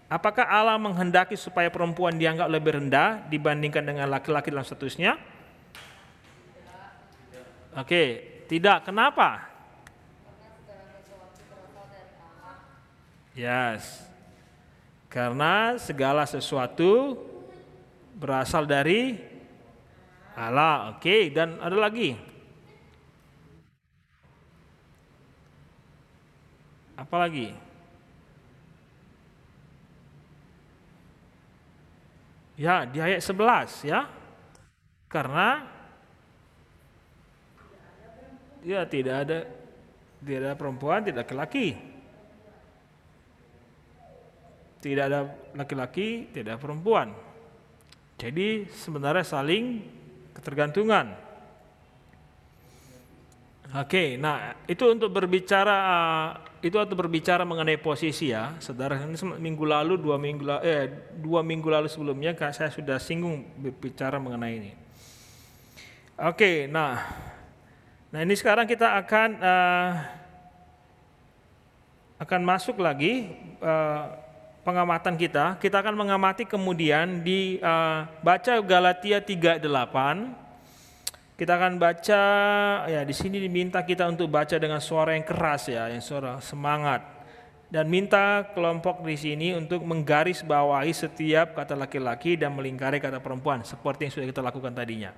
[0.04, 5.16] apakah Allah menghendaki supaya perempuan dianggap lebih rendah dibandingkan dengan laki-laki dalam statusnya?
[7.72, 8.04] Oke,
[8.52, 8.84] tidak.
[8.84, 9.48] Kenapa?
[13.32, 14.04] Yes.
[15.08, 17.16] Karena segala sesuatu
[18.16, 19.12] berasal dari
[20.32, 20.96] Allah.
[20.96, 21.22] Oke, okay.
[21.28, 22.16] dan ada lagi.
[26.96, 27.52] Apa lagi?
[32.56, 34.08] Ya, di ayat 11 ya.
[35.12, 35.60] Karena
[38.64, 39.38] ya tidak ada
[40.24, 41.76] tidak ada perempuan, tidak laki-laki.
[44.80, 45.20] Tidak ada
[45.52, 47.25] laki-laki, tidak ada perempuan.
[48.16, 49.84] Jadi sebenarnya saling
[50.32, 51.12] ketergantungan.
[53.76, 55.76] Oke, nah itu untuk berbicara
[56.64, 58.96] itu untuk berbicara mengenai posisi ya, saudara.
[59.04, 60.88] Ini minggu lalu dua minggu la- eh
[61.18, 64.72] dua minggu lalu sebelumnya saya sudah singgung berbicara mengenai ini.
[66.16, 67.04] Oke, nah,
[68.08, 69.92] nah ini sekarang kita akan eh,
[72.16, 73.28] akan masuk lagi
[73.60, 74.04] eh,
[74.66, 75.54] pengamatan kita.
[75.62, 80.34] Kita akan mengamati kemudian di eh, baca Galatia 3:8.
[81.38, 82.22] Kita akan baca
[82.90, 87.14] ya di sini diminta kita untuk baca dengan suara yang keras ya, yang suara semangat.
[87.66, 93.66] Dan minta kelompok di sini untuk menggaris bawahi setiap kata laki-laki dan melingkari kata perempuan
[93.66, 95.10] seperti yang sudah kita lakukan tadinya.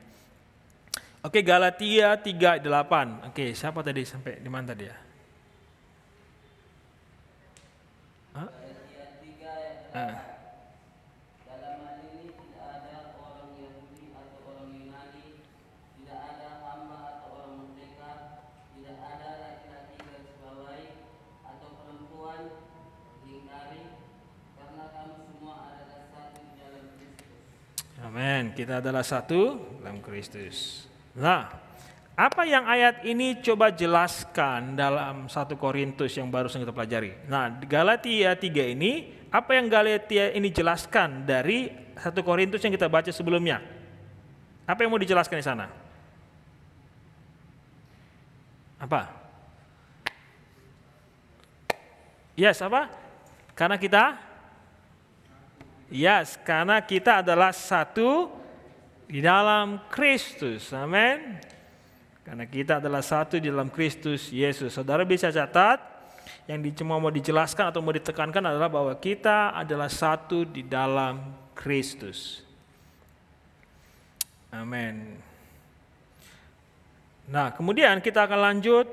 [1.22, 3.30] Oke, Galatia 3:8.
[3.30, 4.96] Oke, siapa tadi sampai di mana tadi ya?
[8.38, 8.48] Hah?
[9.88, 10.20] Ah.
[11.48, 15.40] Dalam hal ini tidak ada orang Yahudi atau orang Yunani,
[15.96, 18.12] tidak ada hamba atau orang merdeka,
[18.76, 20.86] tidak ada laki-laki garis bawahi
[21.40, 22.40] atau perempuan
[23.24, 23.84] lingkari,
[24.60, 27.40] karena kamu semua adalah satu di dalam Kristus.
[28.04, 28.44] Amin.
[28.52, 29.40] Kita adalah satu
[29.80, 30.84] dalam Kristus.
[31.16, 31.48] Nah,
[32.18, 37.14] apa yang ayat ini coba jelaskan dalam 1 Korintus yang baru kita pelajari.
[37.30, 43.14] Nah, Galatia 3 ini, apa yang Galatia ini jelaskan dari 1 Korintus yang kita baca
[43.14, 43.62] sebelumnya?
[44.66, 45.70] Apa yang mau dijelaskan di sana?
[48.82, 49.14] Apa?
[52.34, 52.90] Yes, apa?
[53.54, 54.26] Karena kita
[55.88, 58.28] Yes, karena kita adalah satu
[59.08, 60.68] di dalam Kristus.
[60.74, 61.57] Amin.
[62.28, 64.76] Karena kita adalah satu di dalam Kristus Yesus.
[64.76, 65.80] Saudara bisa catat,
[66.44, 71.24] yang cuma mau dijelaskan atau mau ditekankan adalah bahwa kita adalah satu di dalam
[71.56, 72.44] Kristus.
[74.52, 75.16] Amin.
[77.32, 78.84] Nah, kemudian kita akan lanjut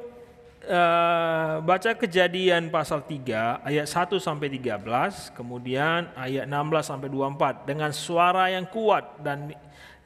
[0.63, 7.91] eh, baca Kejadian pasal 3 ayat 1 sampai 13, kemudian ayat 16 sampai 24 dengan
[7.91, 9.51] suara yang kuat dan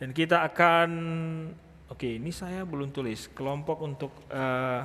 [0.02, 0.90] dan kita akan
[1.90, 4.82] Oke, ini saya belum tulis kelompok untuk eh,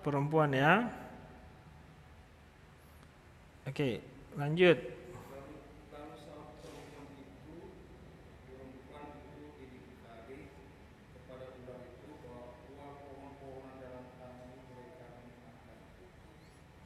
[0.05, 0.87] perempuan ya.
[3.67, 3.99] Oke,
[4.39, 4.79] lanjut.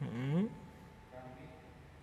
[0.01, 0.60] Mm.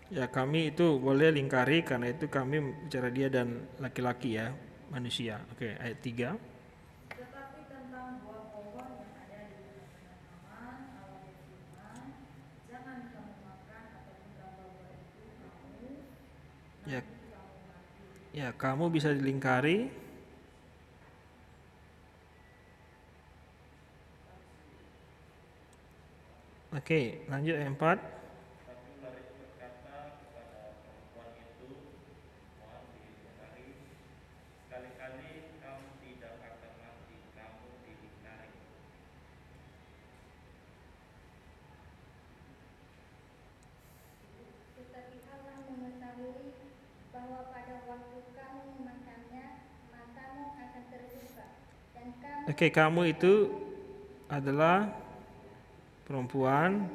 [0.08, 4.56] Ya kami itu boleh lingkari karena itu kami bicara dia dan laki-laki ya
[4.88, 5.44] manusia.
[5.52, 6.32] Oke ayat 3.
[7.12, 12.04] Tetapi tentang buah pohon yang ada di tengah-tengah taman, Allah berfirman,
[12.72, 15.92] jangan kamu makan ataupun tambah buah itu kamu,
[16.88, 17.02] Ya.
[18.32, 19.92] Ya, kamu bisa dilingkari.
[26.72, 28.00] Oke, lanjut ayat 4.
[44.78, 46.54] Tetapi Allah mengetahui
[47.10, 49.46] bahwa pada waktu kamu memakannya,
[49.90, 51.46] matamu akan terbuka
[51.98, 53.54] dan kamu Oke, kamu itu
[54.34, 54.90] adalah
[56.06, 56.90] perempuan.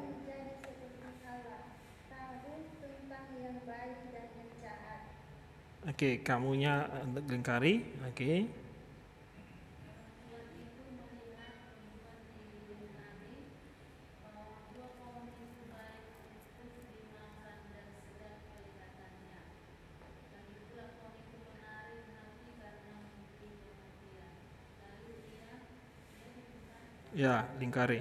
[5.83, 7.83] Oke, kamunya eh, lingkari.
[8.07, 8.62] Oke.
[27.13, 28.01] Ya, lingkari.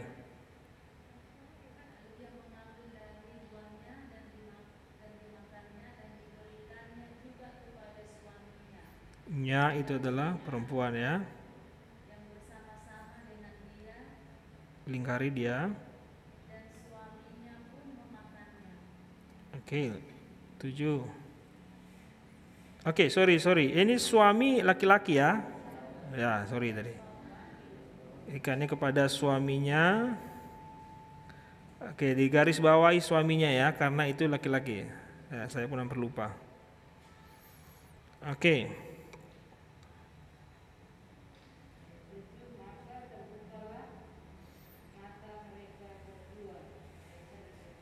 [9.31, 11.19] Nya itu adalah perempuan ya.
[14.87, 15.71] Lingkari dia.
[19.55, 19.91] Oke,
[20.59, 21.03] tujuh.
[22.87, 23.75] Oke, sorry, sorry.
[23.75, 25.39] Ini suami laki-laki ya.
[26.15, 27.10] Ya, sorry tadi.
[28.31, 30.15] Ikannya kepada suaminya.
[31.81, 34.87] Oke, di garis bawahi suaminya ya, karena itu laki-laki.
[35.27, 36.31] Ya, saya pun hampir lupa.
[38.23, 38.71] Oke.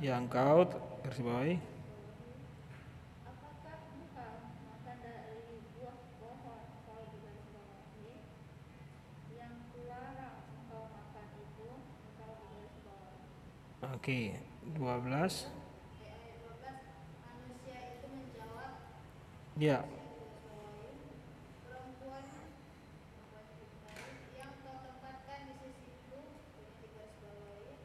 [0.00, 1.56] Yang di garis bawahi.
[14.02, 14.34] Oke,
[14.74, 14.82] 12.
[14.82, 15.46] Ayat 12,
[17.22, 18.72] manusia itu menjawab,
[19.60, 19.86] Ya,
[21.62, 22.26] perempuan
[24.34, 26.18] yang kau tempatkan di sisiku,
[26.58, 27.78] ini di garis bawahi,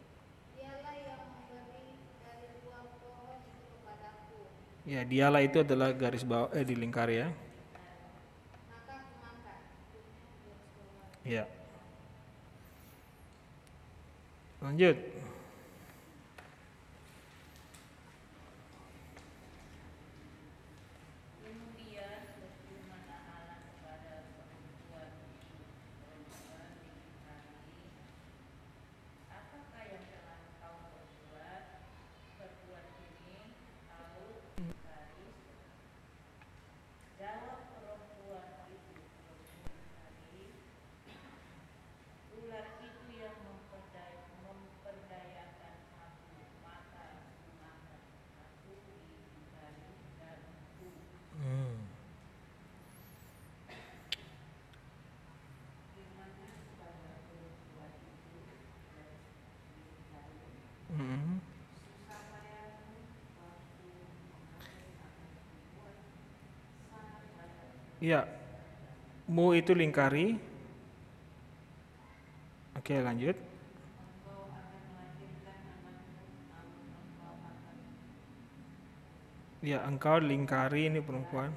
[0.57, 4.41] dialah yang memberi dari buah pohon itu kepadaku,
[4.87, 6.63] ya dialah itu adalah garis bawah eh
[7.11, 7.27] ya.
[7.27, 7.35] di
[10.39, 11.27] garis bawahi.
[11.27, 11.43] Ya.
[14.63, 14.95] Lanjut.
[67.97, 68.29] Ya,
[69.25, 70.37] mu itu lingkari.
[72.77, 73.33] Oke, lanjut.
[79.65, 81.49] Ya, engkau lingkari ini perempuan.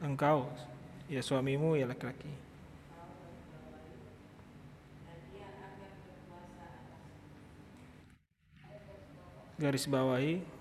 [0.00, 0.48] Engkau,
[1.12, 2.32] ya suamimu ya laki-laki.
[9.60, 10.59] Garis bawahi.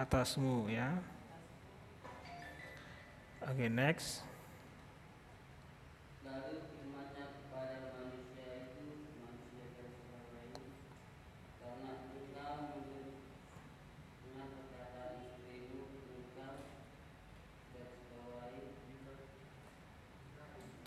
[0.00, 0.96] atasmu ya.
[3.44, 4.24] Oke, okay, next.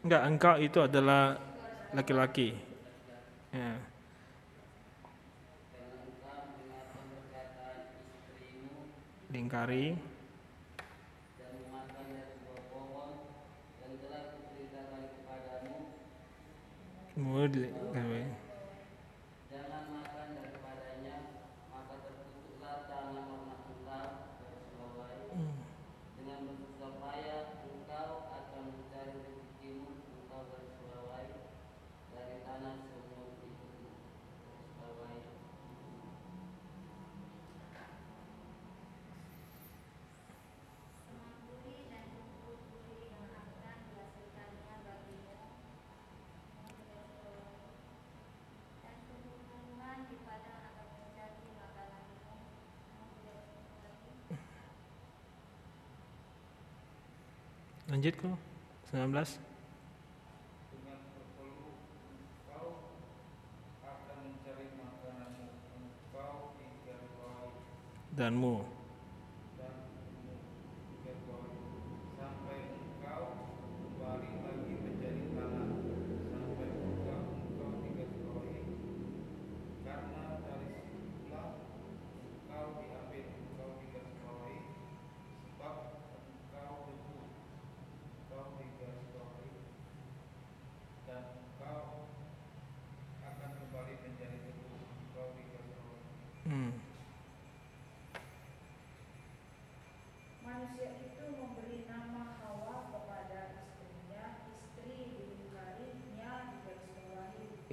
[0.03, 1.39] Enggak, engkau itu adalah
[1.95, 2.59] laki-laki.
[3.55, 3.92] Ya.
[9.53, 9.93] mengingkari
[17.13, 18.42] mulai memakan
[57.93, 58.33] Lanjut kok.
[58.89, 59.37] 19.
[68.13, 68.61] dan mu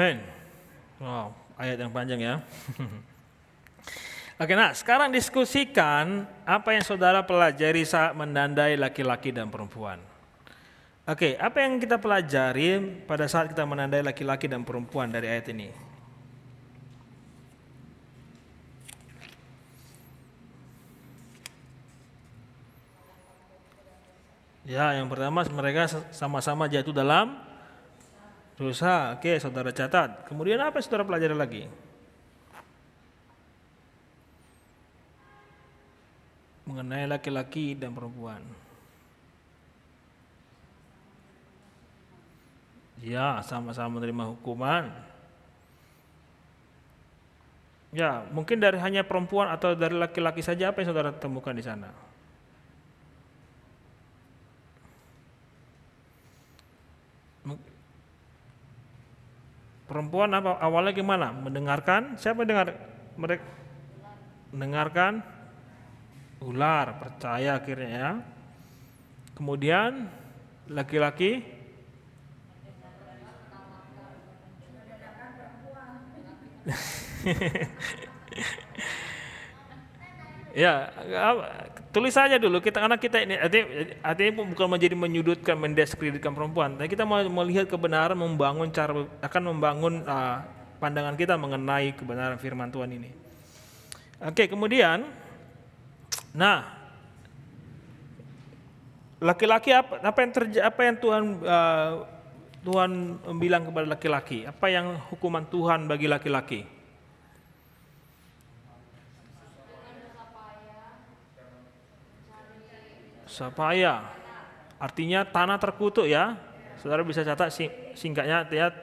[0.00, 0.16] Amin.
[0.96, 2.34] Wow, ayat yang panjang ya.
[4.40, 10.00] Oke, nah sekarang diskusikan apa yang saudara pelajari saat mendandai laki-laki dan perempuan.
[11.04, 15.68] Oke, apa yang kita pelajari pada saat kita menandai laki-laki dan perempuan dari ayat ini?
[24.64, 27.49] Ya, yang pertama mereka sama-sama jatuh dalam
[28.60, 29.16] dosa.
[29.16, 30.28] Oke, saudara catat.
[30.28, 31.64] Kemudian apa yang saudara pelajari lagi?
[36.68, 38.44] Mengenai laki-laki dan perempuan.
[43.00, 44.92] Ya, sama-sama menerima hukuman.
[47.90, 51.90] Ya, mungkin dari hanya perempuan atau dari laki-laki saja apa yang saudara temukan di sana?
[59.90, 61.34] Perempuan apa awalnya gimana?
[61.34, 62.14] Mendengarkan?
[62.14, 62.70] Siapa dengar?
[63.18, 63.42] Mereka
[64.54, 65.18] mendengarkan
[66.38, 68.22] ular, percaya akhirnya ya.
[69.34, 70.06] Kemudian
[70.70, 71.42] laki-laki
[80.54, 80.90] ya
[81.90, 82.58] tulis saja dulu.
[82.62, 83.66] Kita karena kita ini artinya,
[84.02, 86.78] artinya bukan menjadi menyudutkan mendiskreditkan perempuan.
[86.78, 90.42] Tapi kita mau melihat kebenaran membangun cara akan membangun uh,
[90.78, 93.10] pandangan kita mengenai kebenaran firman Tuhan ini.
[94.20, 95.08] Oke kemudian
[96.30, 96.78] nah
[99.18, 101.92] laki-laki apa apa yang terjadi apa yang Tuhan uh,
[102.60, 102.90] Tuhan
[103.40, 104.44] bilang kepada laki-laki?
[104.44, 106.79] Apa yang hukuman Tuhan bagi laki-laki
[113.30, 114.10] Sapaya.
[114.82, 116.34] Artinya tanah terkutuk ya.
[116.82, 117.54] Saudara bisa catat
[117.94, 118.74] singkatnya ya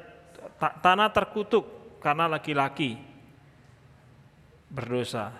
[0.79, 1.67] tanah terkutuk
[1.99, 2.95] karena laki-laki
[4.71, 5.35] berdosa.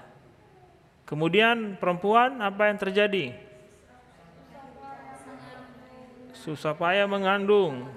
[1.08, 3.32] Kemudian perempuan apa yang terjadi?
[6.36, 7.88] Susah payah mengandung.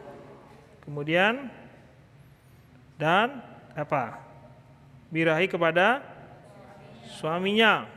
[0.86, 1.50] Kemudian
[3.00, 3.42] dan
[3.74, 4.20] apa?
[5.10, 6.04] Birahi kepada
[7.18, 7.88] suaminya.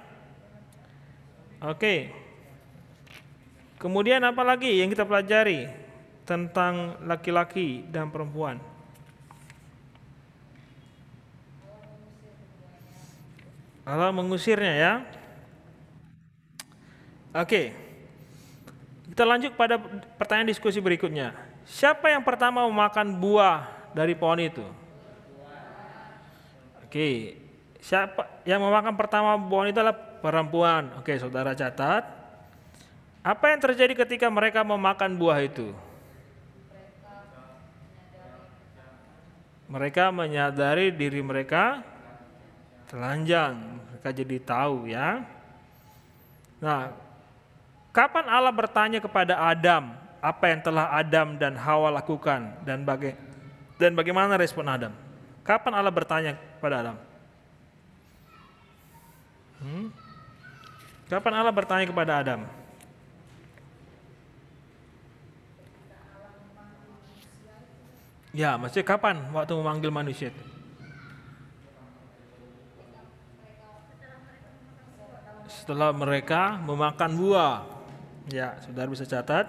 [1.62, 2.23] Oke.
[3.84, 5.68] Kemudian apa lagi yang kita pelajari
[6.24, 8.64] tentang laki-laki dan perempuan?
[13.84, 14.94] Allah mengusirnya ya.
[17.36, 17.76] Oke.
[19.12, 19.76] Kita lanjut pada
[20.16, 21.36] pertanyaan diskusi berikutnya.
[21.68, 24.64] Siapa yang pertama memakan buah dari pohon itu?
[26.88, 27.36] Oke.
[27.84, 30.96] Siapa yang memakan pertama pohon itu adalah perempuan.
[31.04, 32.23] Oke, saudara catat.
[33.24, 35.72] Apa yang terjadi ketika mereka memakan buah itu?
[39.72, 41.80] Mereka menyadari diri mereka
[42.92, 43.80] telanjang.
[43.90, 45.24] Mereka jadi tahu ya.
[46.60, 46.92] Nah,
[47.96, 53.16] kapan Allah bertanya kepada Adam apa yang telah Adam dan Hawa lakukan dan baga
[53.80, 54.92] dan bagaimana respon Adam?
[55.48, 56.96] Kapan Allah bertanya kepada Adam?
[59.64, 59.88] Hmm?
[61.08, 62.63] Kapan Allah bertanya kepada Adam?
[68.34, 70.44] Ya, maksudnya kapan waktu memanggil manusia itu?
[75.46, 77.62] Setelah mereka memakan buah.
[78.34, 79.46] Ya, saudara bisa catat.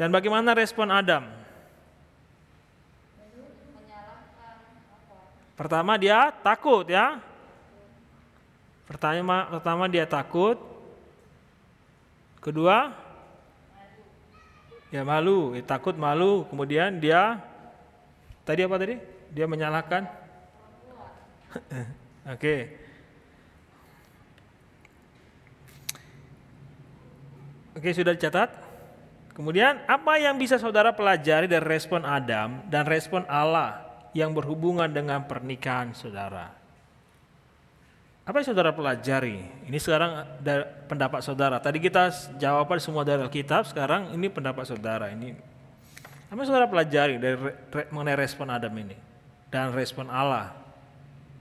[0.00, 1.28] Dan bagaimana respon Adam?
[5.58, 7.20] Pertama dia takut ya.
[8.88, 10.56] Pertama, pertama dia takut.
[12.40, 12.96] Kedua,
[14.88, 17.44] Ya malu, ya, takut malu, kemudian dia
[18.48, 18.96] tadi apa tadi?
[19.28, 20.08] Dia menyalahkan.
[22.32, 22.34] Oke.
[22.34, 22.60] Okay.
[27.78, 28.50] Oke, sudah dicatat?
[29.38, 35.22] Kemudian apa yang bisa saudara pelajari dari respon Adam dan respon Allah yang berhubungan dengan
[35.30, 36.57] pernikahan saudara?
[38.28, 39.40] Apa yang saudara pelajari?
[39.64, 41.56] Ini sekarang dari pendapat saudara.
[41.56, 45.08] Tadi kita jawaban semua dari Alkitab, sekarang ini pendapat saudara.
[45.08, 45.32] Ini
[46.28, 47.40] apa yang saudara pelajari dari
[47.88, 48.92] mengenai respon Adam ini
[49.48, 50.52] dan respon Allah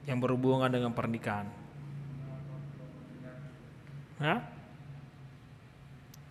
[0.07, 1.51] yang berhubungan dengan pernikahan?
[4.23, 4.39] Hah?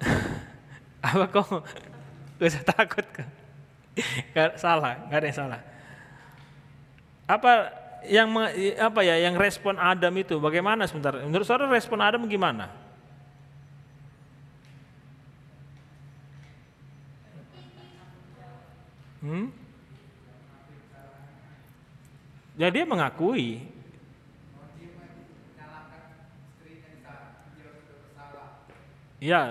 [1.13, 1.69] apa kok
[2.49, 3.29] usah takut kan?
[4.57, 5.61] Salah, gak ada yang salah.
[7.29, 7.53] Apa
[8.05, 8.29] yang
[8.77, 11.17] apa ya yang respon Adam itu bagaimana sebentar?
[11.25, 12.69] Menurut saudara respon Adam gimana?
[19.25, 19.49] Hmm?
[22.57, 23.77] Ya dia mengakui.
[29.17, 29.49] Ya,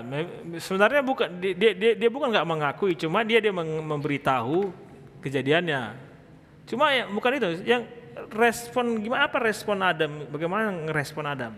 [0.62, 4.70] sebenarnya bukan dia dia, dia bukan nggak mengakui, cuma dia dia memberitahu
[5.20, 5.98] kejadiannya.
[6.70, 7.82] Cuma ya, bukan itu yang
[8.32, 10.26] respon gimana apa respon Adam?
[10.30, 11.52] Bagaimana ngerespon Adam?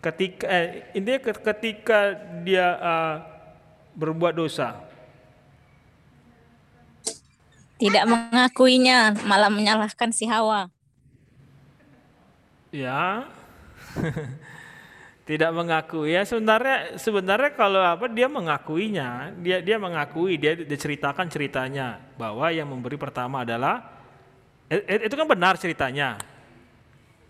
[0.00, 1.98] Ketika eh, intinya ke- ketika
[2.46, 3.16] dia eh,
[3.96, 4.76] berbuat dosa,
[7.80, 10.68] Tidak mengakuinya, malah menyalahkan si Hawa.
[12.72, 13.24] ya
[15.28, 21.98] tidak mengakui ya sebenarnya sebenarnya kalau apa dia mengakuinya dia dia mengakui dia diceritakan ceritanya
[22.14, 23.95] bahwa yang memberi pertama adalah
[24.70, 26.18] itu kan benar ceritanya.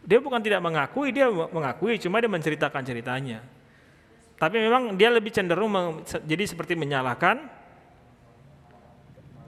[0.07, 3.45] Dia bukan tidak mengakui dia mengakui cuma dia menceritakan ceritanya.
[4.37, 7.49] Tapi memang dia lebih cenderung jadi seperti menyalahkan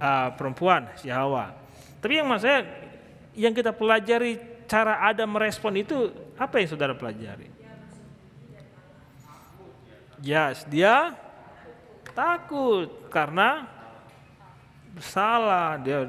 [0.01, 1.53] ah, perempuan si Hawa.
[2.01, 2.61] Tapi yang maksudnya
[3.37, 7.49] yang kita pelajari cara Adam merespon itu apa yang saudara pelajari?
[10.19, 11.15] Yes, dia
[12.11, 13.71] takut karena
[14.93, 16.03] bersalah dia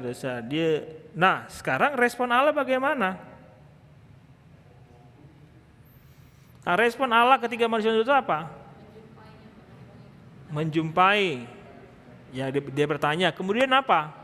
[0.44, 0.99] dia.
[1.14, 3.18] Nah, sekarang respon Allah bagaimana?
[6.60, 8.46] Nah, respon Allah ketika manusia itu apa?
[10.54, 11.46] Menjumpai.
[12.30, 13.34] Ya, dia, dia bertanya.
[13.34, 14.14] Kemudian apa?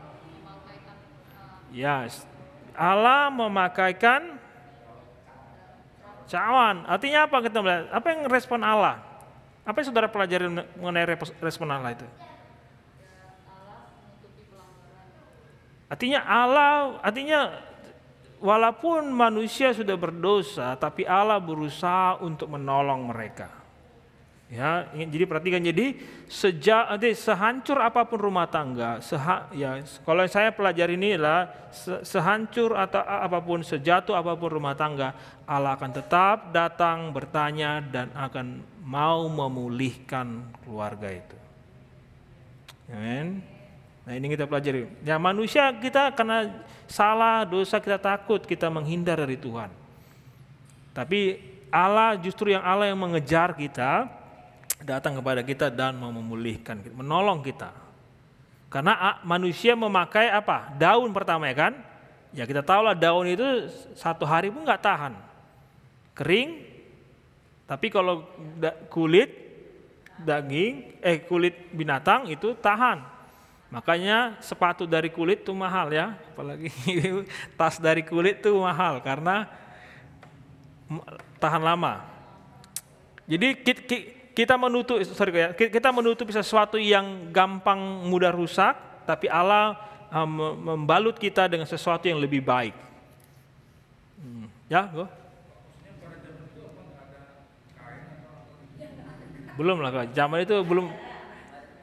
[1.75, 2.07] Ya,
[2.71, 4.39] Allah memakaikan
[6.31, 6.87] cawan.
[6.87, 7.91] Artinya apa kita melihat?
[7.91, 9.03] Apa yang respon Allah?
[9.67, 10.47] Apa yang saudara pelajari
[10.79, 12.07] mengenai respon Allah itu?
[15.87, 17.55] Artinya Allah, artinya
[18.43, 23.49] walaupun manusia sudah berdosa, tapi Allah berusaha untuk menolong mereka.
[24.47, 25.99] Ya, jadi perhatikan jadi
[26.31, 31.99] sejak nanti sehancur apa pun rumah tangga, seha, ya kalau saya pelajari ini adalah se-
[32.07, 35.11] sehancur atau apa pun sejatuh apa pun rumah tangga,
[35.43, 41.37] Allah akan tetap datang bertanya dan akan mau memulihkan keluarga itu.
[42.87, 43.56] Amin.
[44.07, 44.87] Nah ini kita pelajari.
[45.03, 49.67] Ya manusia kita karena salah dosa kita takut kita menghindar dari Tuhan.
[50.95, 54.07] Tapi Allah justru yang Allah yang mengejar kita
[54.79, 57.75] datang kepada kita dan mau memulihkan menolong kita.
[58.71, 60.71] Karena manusia memakai apa?
[60.79, 61.73] Daun pertama ya kan?
[62.31, 65.19] Ya kita tahulah daun itu satu hari pun nggak tahan.
[66.15, 66.63] Kering,
[67.67, 68.23] tapi kalau
[68.87, 69.35] kulit
[70.23, 73.16] daging, eh kulit binatang itu tahan.
[73.67, 76.71] Makanya sepatu dari kulit itu mahal ya, apalagi
[77.59, 79.43] tas dari kulit itu mahal karena
[81.35, 81.99] tahan lama.
[83.27, 89.03] Jadi ki- ki- kita menutup sorry ya, ki- kita menutupi sesuatu yang gampang mudah rusak,
[89.03, 89.75] tapi Allah
[90.15, 92.71] uh, mem- membalut kita dengan sesuatu yang lebih baik.
[94.15, 95.11] Hmm, Ya, go.
[99.59, 100.87] Belum lah, zaman itu belum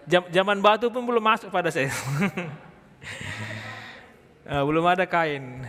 [0.08, 1.90] zaman batu pun belum masuk pada saya.
[4.44, 5.64] Eh, belum ada kain.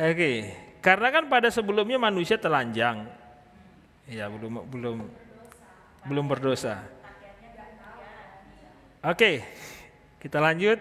[0.00, 0.48] Oke,
[0.80, 3.04] karena kan pada sebelumnya manusia telanjang,
[4.08, 4.96] ya belum belum
[6.08, 6.80] belum berdosa.
[9.04, 9.44] Oke,
[10.16, 10.80] kita lanjut.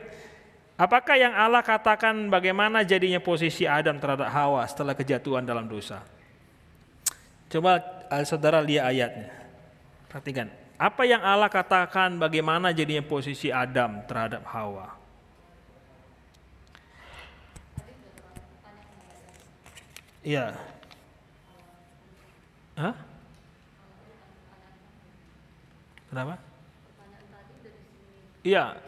[0.80, 6.02] Apakah yang Allah katakan bagaimana jadinya posisi Adam terhadap Hawa setelah kejatuhan dalam dosa?
[7.52, 9.28] Coba eh, saudara lihat ayatnya.
[10.08, 10.47] Perhatikan.
[10.80, 14.97] Apa yang Allah katakan bagaimana jadinya posisi Adam terhadap Hawa?
[20.24, 20.56] Iya.
[22.80, 22.95] Hah?
[26.10, 26.36] Kenapa?
[28.41, 28.80] Iya.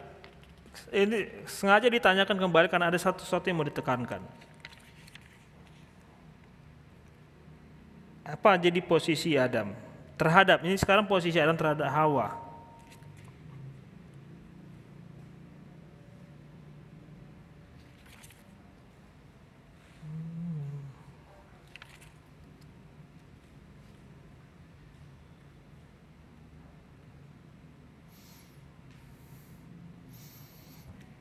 [0.90, 4.43] Ini sengaja ditanyakan kembali karena ada satu sesuatu yang mau ditekankan.
[8.24, 9.76] Apa jadi posisi Adam
[10.16, 12.40] terhadap ini sekarang posisi Adam terhadap Hawa?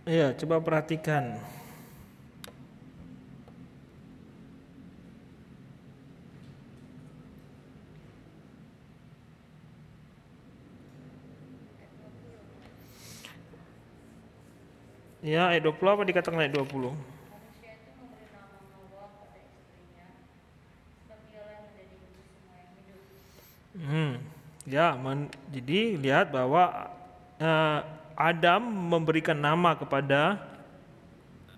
[0.03, 1.39] Iya, coba perhatikan.
[15.23, 16.67] Ya, ayat 20 apa dikatakan ayat 20?
[16.67, 20.07] Manusia itu memberi nama Hawa pada istrinya,
[20.99, 23.01] sebab dialah yang menjadi ibu semua yang hidup.
[23.79, 24.13] Hmm,
[24.67, 26.91] ya, men- jadi lihat bahwa
[27.39, 27.79] eh,
[28.19, 30.43] Adam memberikan nama kepada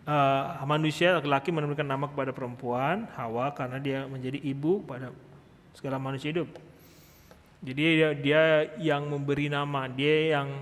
[0.05, 5.09] eh, manusia laki-laki memberikan nama kepada perempuan Hawa karena dia menjadi ibu pada
[5.73, 6.53] segala manusia hidup.
[7.65, 8.41] Jadi dia, dia
[8.77, 10.53] yang memberi nama, dia yang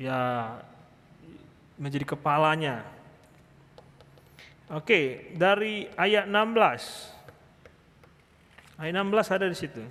[0.00, 0.20] ya
[1.80, 2.84] menjadi kepalanya.
[4.68, 7.16] Oke, dari ayat 16.
[8.76, 9.82] Ayat 16 ada di situ.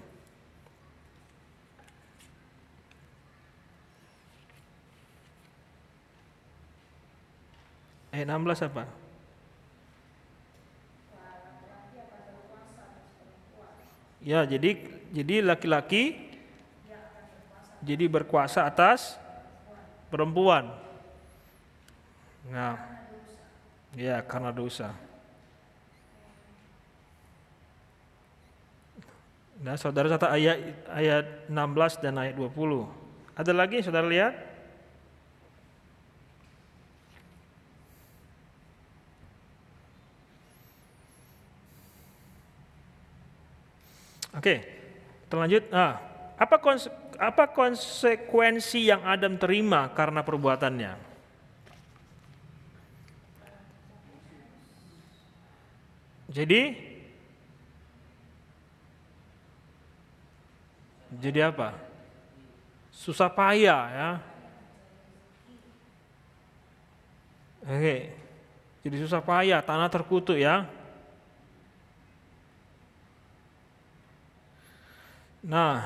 [8.14, 8.86] Ayat 16 apa?
[14.20, 14.78] Ya, jadi
[15.10, 16.30] jadi laki-laki
[17.82, 19.16] jadi berkuasa atas
[20.12, 20.89] perempuan.
[22.50, 22.74] Nah,
[23.94, 24.90] ya karena dosa.
[29.60, 32.88] Nah, saudara kata ayat ayat 16 dan ayat 20.
[33.36, 34.34] Ada lagi saudara lihat?
[44.40, 44.64] Oke,
[45.28, 45.68] terlanjut.
[45.76, 46.00] Ah,
[46.40, 51.09] apa konse- apa konsekuensi yang Adam terima karena perbuatannya?
[56.30, 56.78] Jadi
[61.20, 61.74] jadi apa?
[62.94, 64.10] Susah payah ya.
[67.66, 68.14] Oke.
[68.80, 70.64] Jadi susah payah, tanah terkutuk ya.
[75.44, 75.84] Nah,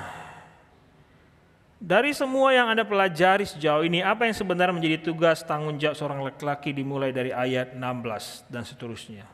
[1.82, 6.20] dari semua yang Anda pelajari sejauh ini, apa yang sebenarnya menjadi tugas tanggung jawab seorang
[6.22, 9.33] laki-laki dimulai dari ayat 16 dan seterusnya?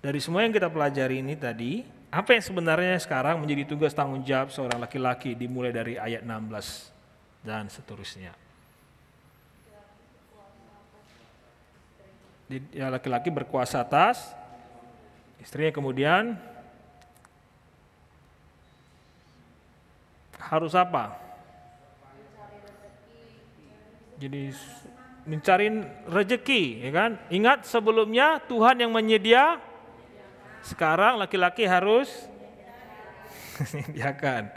[0.00, 4.48] Dari semua yang kita pelajari ini tadi, apa yang sebenarnya sekarang menjadi tugas tanggung jawab
[4.48, 8.32] seorang laki-laki dimulai dari ayat 16 dan seterusnya?
[12.74, 14.34] Ya, laki-laki berkuasa atas
[15.38, 16.34] istrinya kemudian
[20.34, 21.14] harus apa?
[24.18, 24.50] Jadi
[25.28, 25.68] mencari
[26.10, 27.10] rezeki, ya kan?
[27.30, 29.62] Ingat sebelumnya Tuhan yang menyedia,
[30.64, 32.08] sekarang laki-laki harus
[33.60, 34.52] menyediakan.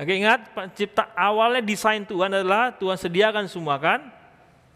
[0.00, 4.00] Oke ingat pencipta awalnya desain Tuhan adalah Tuhan sediakan semua kan?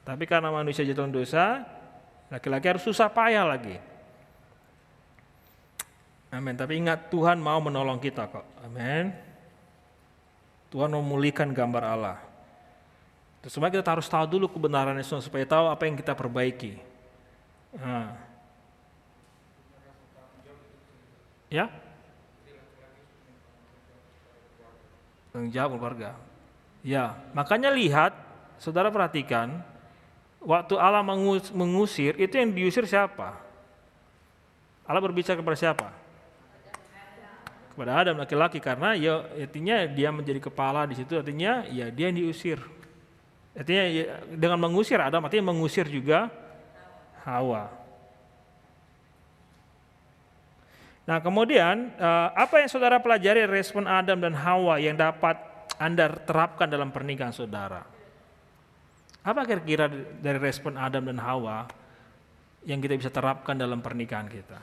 [0.05, 1.65] Tapi karena manusia jatuh dosa,
[2.29, 3.81] laki-laki harus susah payah lagi.
[6.29, 6.53] Amin.
[6.59, 8.45] Tapi ingat Tuhan mau menolong kita kok.
[8.67, 9.15] Amin.
[10.69, 12.19] Tuhan memulihkan gambar Allah.
[13.41, 16.83] Terus kita harus tahu dulu kebenaran Yesus supaya tahu apa yang kita perbaiki.
[17.81, 18.34] Nah.
[21.55, 21.71] Ya?
[25.31, 26.19] Tanggung jawab keluarga.
[26.83, 28.11] Ya, makanya lihat,
[28.59, 29.63] saudara perhatikan,
[30.43, 33.39] waktu Allah mengus- mengusir, itu yang diusir siapa?
[34.83, 35.89] Allah berbicara kepada siapa?
[37.75, 42.19] Kepada Adam laki-laki karena ya artinya dia menjadi kepala di situ artinya ya dia yang
[42.23, 42.63] diusir.
[43.51, 46.31] Artinya ya, dengan mengusir Adam artinya mengusir juga
[47.27, 47.84] Hawa.
[51.05, 55.37] Nah kemudian eh, apa yang saudara pelajari respon Adam dan Hawa yang dapat
[55.77, 57.85] anda terapkan dalam pernikahan saudara?
[59.25, 59.89] Apa kira-kira
[60.21, 61.65] dari respon Adam dan Hawa
[62.65, 64.61] yang kita bisa terapkan dalam pernikahan kita?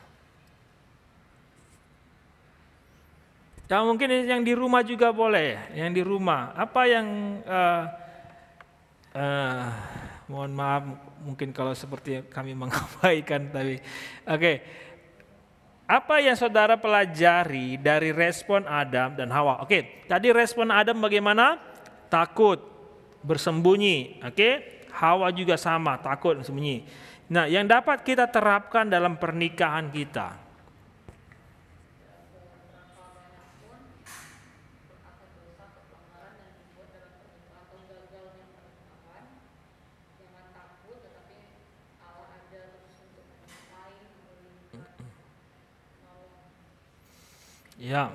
[3.72, 6.52] Ya mungkin yang di rumah juga boleh, yang di rumah.
[6.60, 7.84] Apa yang eh,
[9.16, 9.64] eh,
[10.28, 10.84] mohon maaf
[11.24, 13.80] mungkin kalau seperti kami mengabaikan tapi
[14.28, 14.54] oke.
[15.92, 19.60] Apa yang saudara pelajari dari respon Adam dan Hawa?
[19.60, 21.60] Oke, tadi respon Adam bagaimana?
[22.08, 22.64] Takut,
[23.28, 24.24] bersembunyi.
[24.24, 26.88] Oke, Hawa juga sama, takut, bersembunyi.
[27.28, 30.40] Nah, yang dapat kita terapkan dalam pernikahan kita.
[47.82, 48.14] Ya.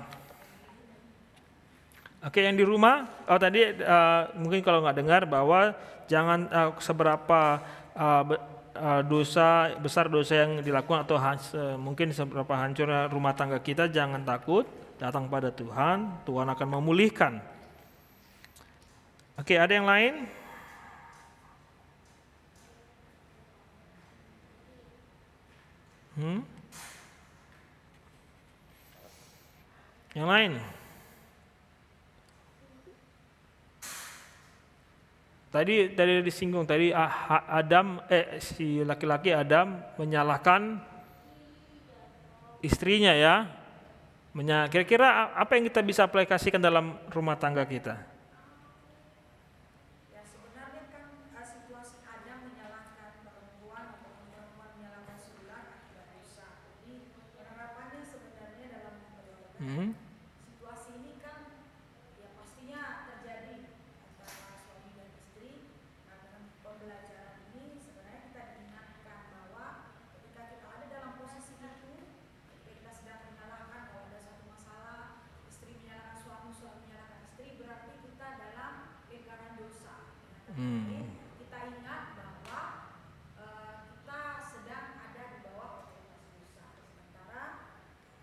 [2.23, 5.75] Oke, yang di rumah, oh tadi eh, mungkin kalau nggak dengar bahwa
[6.07, 7.59] jangan eh, seberapa
[7.99, 8.43] eh, be-
[8.79, 13.91] eh, dosa besar dosa yang dilakukan atau han- se- mungkin seberapa hancurnya rumah tangga kita,
[13.91, 14.71] jangan takut,
[15.03, 17.43] datang pada Tuhan, Tuhan akan memulihkan.
[19.35, 20.15] Oke, ada yang lain?
[26.17, 26.56] Hmm?
[30.17, 30.53] Yang lain?
[35.57, 40.81] tadi tadi disinggung tadi Adam eh si laki-laki Adam menyalahkan
[42.61, 43.49] istrinya ya.
[44.69, 47.97] Kira-kira apa yang kita bisa aplikasikan dalam rumah tangga kita?
[50.13, 51.09] Ya sebenarnya kan
[51.41, 56.47] eh, situasi Adam menyalahkan perempuan atau perempuan menyalahkan sebelah akibat dosa.
[56.85, 59.97] Jadi penerapannya sebenarnya dalam dalam Hmm.
[60.53, 61.49] situasi ini kan
[62.21, 63.73] ya pastinya terjadi
[64.05, 65.73] antara suami dan istri.
[66.05, 72.05] Nah dengan pembelajaran ini sebenarnya kita diingatkan bahwa ketika kita ada dalam posisi itu,
[72.53, 77.93] ketika kita sedang menyalahkan kalau ada satu masalah, istri menyalahkan suami, suami menyalahkan istri, berarti
[78.05, 78.73] kita dalam
[79.09, 79.95] lingkaran dosa.
[80.53, 81.09] Dengan kata lain,
[81.41, 82.61] kita ingat bahwa
[83.41, 86.65] eh, kita sedang ada di bawah otoritas dosa.
[86.85, 87.45] Sementara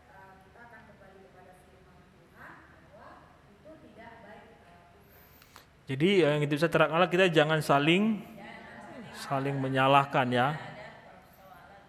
[0.07, 3.07] eh, kita akan kembali kepada firman Tuhan bahwa
[3.53, 5.21] itu tidak baik kita lakukan.
[5.93, 8.17] Jadi eh, yang itu bisa terangkan kita jangan saling
[9.13, 10.57] saling menyalahkan ya.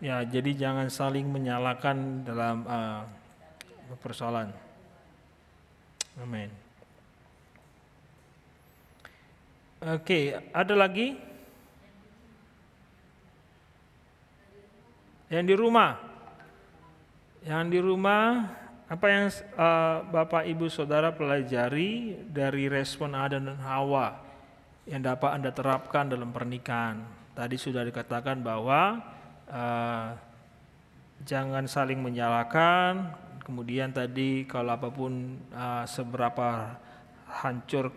[0.04, 3.00] Ya, jadi jangan saling menyalahkan dalam eh,
[4.04, 4.52] persoalan.
[6.20, 6.52] Amin.
[9.80, 11.16] Oke, ada lagi?
[15.32, 15.96] Yang di rumah.
[17.40, 18.52] Yang di rumah
[18.84, 24.20] apa yang eh, Bapak Ibu Saudara pelajari dari respon Adam dan Hawa
[24.84, 27.00] yang dapat Anda terapkan dalam pernikahan?
[27.32, 29.00] Tadi sudah dikatakan bahwa
[29.48, 30.08] eh,
[31.24, 33.24] jangan saling menyalahkan.
[33.44, 36.76] Kemudian tadi kalau apa pun eh, seberapa
[37.24, 37.88] hancur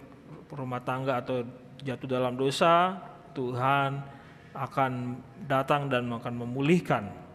[0.47, 1.43] rumah tangga atau
[1.83, 2.95] jatuh dalam dosa,
[3.35, 3.99] Tuhan
[4.55, 5.19] akan
[5.51, 7.26] datang dan akan memulihkan.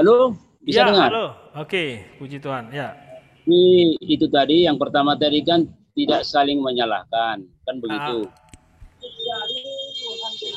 [0.00, 0.32] Halo,
[0.64, 1.12] bisa ya, dengar?
[1.12, 1.26] halo.
[1.60, 2.72] Oke, puji Tuhan.
[2.72, 2.96] Ya.
[3.44, 8.24] Ini itu tadi yang pertama tadi kan tidak saling menyalahkan, kan begitu.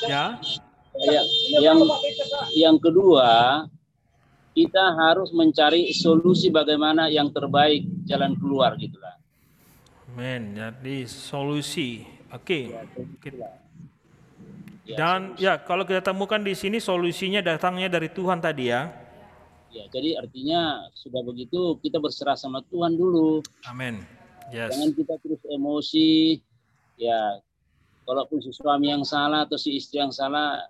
[0.07, 0.39] Ya.
[0.95, 1.21] Ya,
[1.59, 1.83] yang
[2.55, 3.67] yang kedua
[4.55, 9.19] kita harus mencari solusi bagaimana yang terbaik jalan keluar gitulah.
[10.15, 12.07] Men, jadi solusi.
[12.31, 12.71] Oke.
[14.87, 19.02] Ya, Dan ya, kalau kita temukan di sini solusinya datangnya dari Tuhan tadi ya.
[19.73, 23.41] Ya, jadi artinya sudah begitu kita berserah sama Tuhan dulu.
[23.65, 24.05] Amin.
[24.53, 24.69] Yes.
[24.77, 26.37] Jangan kita terus emosi.
[27.01, 27.41] Ya,
[28.05, 30.61] kalaupun si suami yang salah atau si istri yang salah,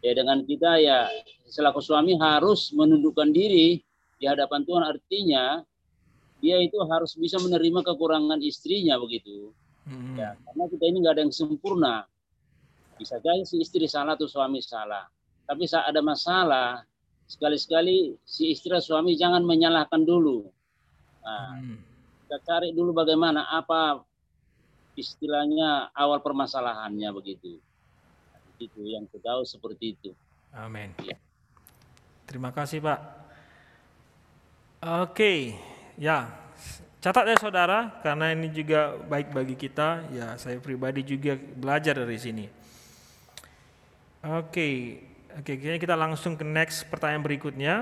[0.00, 1.12] ya dengan kita ya
[1.44, 3.84] selaku suami harus menundukkan diri
[4.16, 4.84] di hadapan Tuhan.
[4.96, 5.60] Artinya
[6.40, 9.52] dia itu harus bisa menerima kekurangan istrinya begitu.
[9.84, 10.16] Hmm.
[10.16, 12.08] Ya, karena kita ini nggak ada yang sempurna.
[12.96, 15.04] Bisa jadi si istri salah atau suami salah.
[15.44, 16.80] Tapi saat ada masalah,
[17.28, 20.48] sekali-sekali si istri suami jangan menyalahkan dulu.
[21.20, 21.78] Nah, Hmm.
[22.24, 24.00] kita cari dulu bagaimana apa
[24.96, 27.60] istilahnya awal permasalahannya begitu.
[28.58, 30.10] Itu yang tahu seperti itu.
[30.50, 30.90] Amin.
[31.04, 31.14] Ya.
[32.26, 33.00] Terima kasih, Pak.
[35.06, 35.54] Oke,
[35.94, 36.32] ya.
[36.98, 40.10] Catat ya saudara, karena ini juga baik bagi kita.
[40.10, 42.46] Ya, saya pribadi juga belajar dari sini.
[44.18, 44.98] Oke,
[45.38, 47.74] oke, kayaknya kita langsung ke next pertanyaan berikutnya.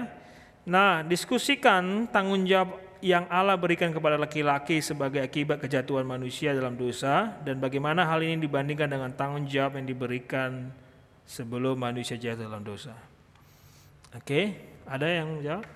[0.69, 7.39] Nah, diskusikan tanggung jawab yang Allah berikan kepada laki-laki sebagai akibat kejatuhan manusia dalam dosa
[7.45, 10.73] dan bagaimana hal ini dibandingkan dengan tanggung jawab yang diberikan
[11.23, 12.95] sebelum manusia jatuh dalam dosa.
[14.17, 14.59] Oke,
[14.89, 15.67] ada yang jawab?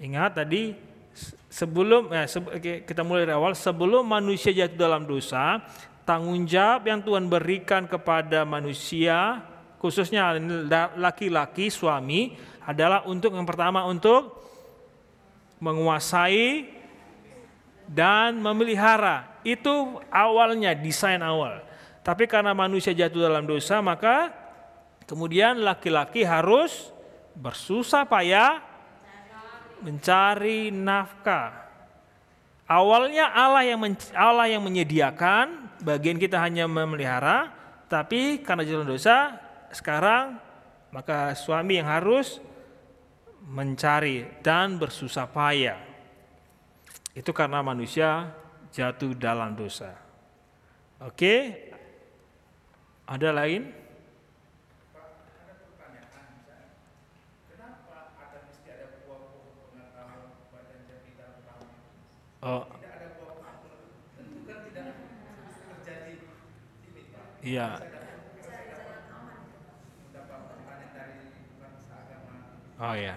[0.00, 0.76] Ingat tadi
[1.12, 5.64] se- sebelum eh, se- oke, kita mulai dari awal sebelum manusia jatuh dalam dosa,
[6.04, 9.40] tanggung jawab yang Tuhan berikan kepada manusia
[9.80, 10.36] khususnya
[10.68, 12.36] la- laki-laki suami
[12.68, 14.36] adalah untuk yang pertama untuk
[15.58, 16.68] menguasai
[17.88, 19.40] dan memelihara.
[19.42, 21.64] Itu awalnya desain awal.
[22.04, 24.32] Tapi karena manusia jatuh dalam dosa, maka
[25.08, 26.92] kemudian laki-laki harus
[27.36, 28.60] bersusah payah
[29.80, 31.66] mencari nafkah.
[32.70, 37.50] Awalnya Allah yang men- Allah yang menyediakan, bagian kita hanya memelihara,
[37.90, 39.34] tapi karena jalan dosa,
[39.70, 40.38] sekarang
[40.90, 42.42] maka suami yang harus
[43.46, 45.80] mencari dan bersusah payah.
[47.14, 48.30] Itu karena manusia
[48.70, 49.94] jatuh dalam dosa.
[51.02, 51.56] Oke?
[53.06, 53.74] Ada lain?
[62.40, 62.64] Oh.
[67.40, 67.89] Iya.
[72.80, 73.12] Oh ya.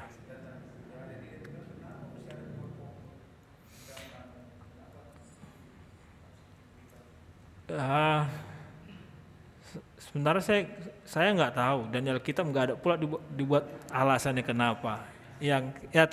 [7.72, 8.28] Uh,
[9.96, 10.62] sebenarnya saya
[11.08, 11.80] saya nggak tahu.
[11.96, 15.08] Dan kita nggak ada pula dibuat, dibuat alasannya kenapa.
[15.40, 16.12] Yang ya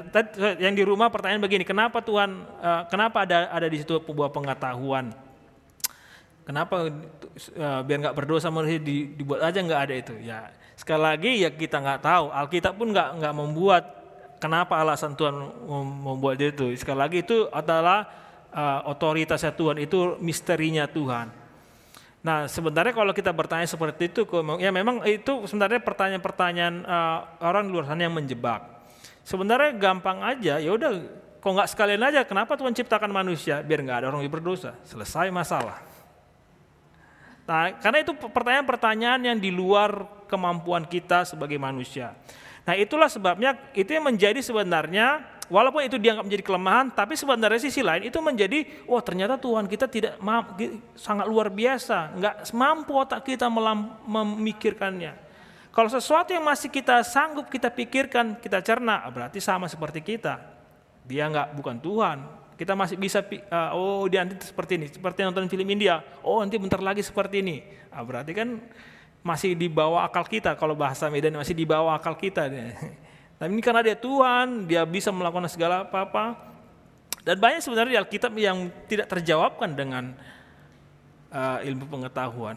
[0.62, 5.10] yang di rumah pertanyaan begini kenapa Tuhan uh, kenapa ada ada di situ sebuah pengetahuan?
[6.46, 10.14] Kenapa uh, biar nggak berdosa manusia di, dibuat aja nggak ada itu?
[10.22, 12.32] Ya sekali lagi ya kita nggak tahu.
[12.32, 13.84] Alkitab pun nggak nggak membuat
[14.40, 16.72] kenapa alasan Tuhan mem- membuat itu.
[16.80, 18.08] Sekali lagi itu adalah
[18.48, 21.36] eh, otoritasnya Tuhan, itu misterinya Tuhan.
[22.20, 24.28] Nah, sebenarnya kalau kita bertanya seperti itu,
[24.60, 28.64] ya memang itu sebenarnya pertanyaan-pertanyaan eh, orang di luar sana yang menjebak.
[29.20, 30.96] Sebenarnya gampang aja, ya udah,
[31.44, 35.28] kok nggak sekalian aja, kenapa Tuhan ciptakan manusia biar nggak ada orang yang berdosa, selesai
[35.28, 35.80] masalah.
[37.44, 42.14] Nah, karena itu pertanyaan-pertanyaan yang di luar kemampuan kita sebagai manusia.
[42.62, 47.82] Nah, itulah sebabnya itu yang menjadi sebenarnya walaupun itu dianggap menjadi kelemahan, tapi sebenarnya sisi
[47.82, 50.14] lain itu menjadi wah ternyata Tuhan kita tidak
[50.94, 53.50] sangat luar biasa, nggak mampu otak kita
[54.06, 55.28] memikirkannya.
[55.70, 60.38] Kalau sesuatu yang masih kita sanggup kita pikirkan, kita cerna, berarti sama seperti kita.
[61.06, 62.18] Dia nggak bukan Tuhan.
[62.58, 66.02] Kita masih bisa ah, oh dia nanti seperti ini, seperti nonton film India.
[66.20, 67.62] Oh nanti bentar lagi seperti ini.
[67.88, 68.60] Ah, berarti kan
[69.20, 70.56] masih di bawah akal kita.
[70.56, 72.48] Kalau bahasa Medan masih di bawah akal kita.
[73.40, 76.36] Tapi ini karena dia Tuhan, dia bisa melakukan segala apa-apa.
[77.24, 80.16] Dan banyak sebenarnya di Alkitab yang tidak terjawabkan dengan
[81.32, 82.56] uh, ilmu pengetahuan.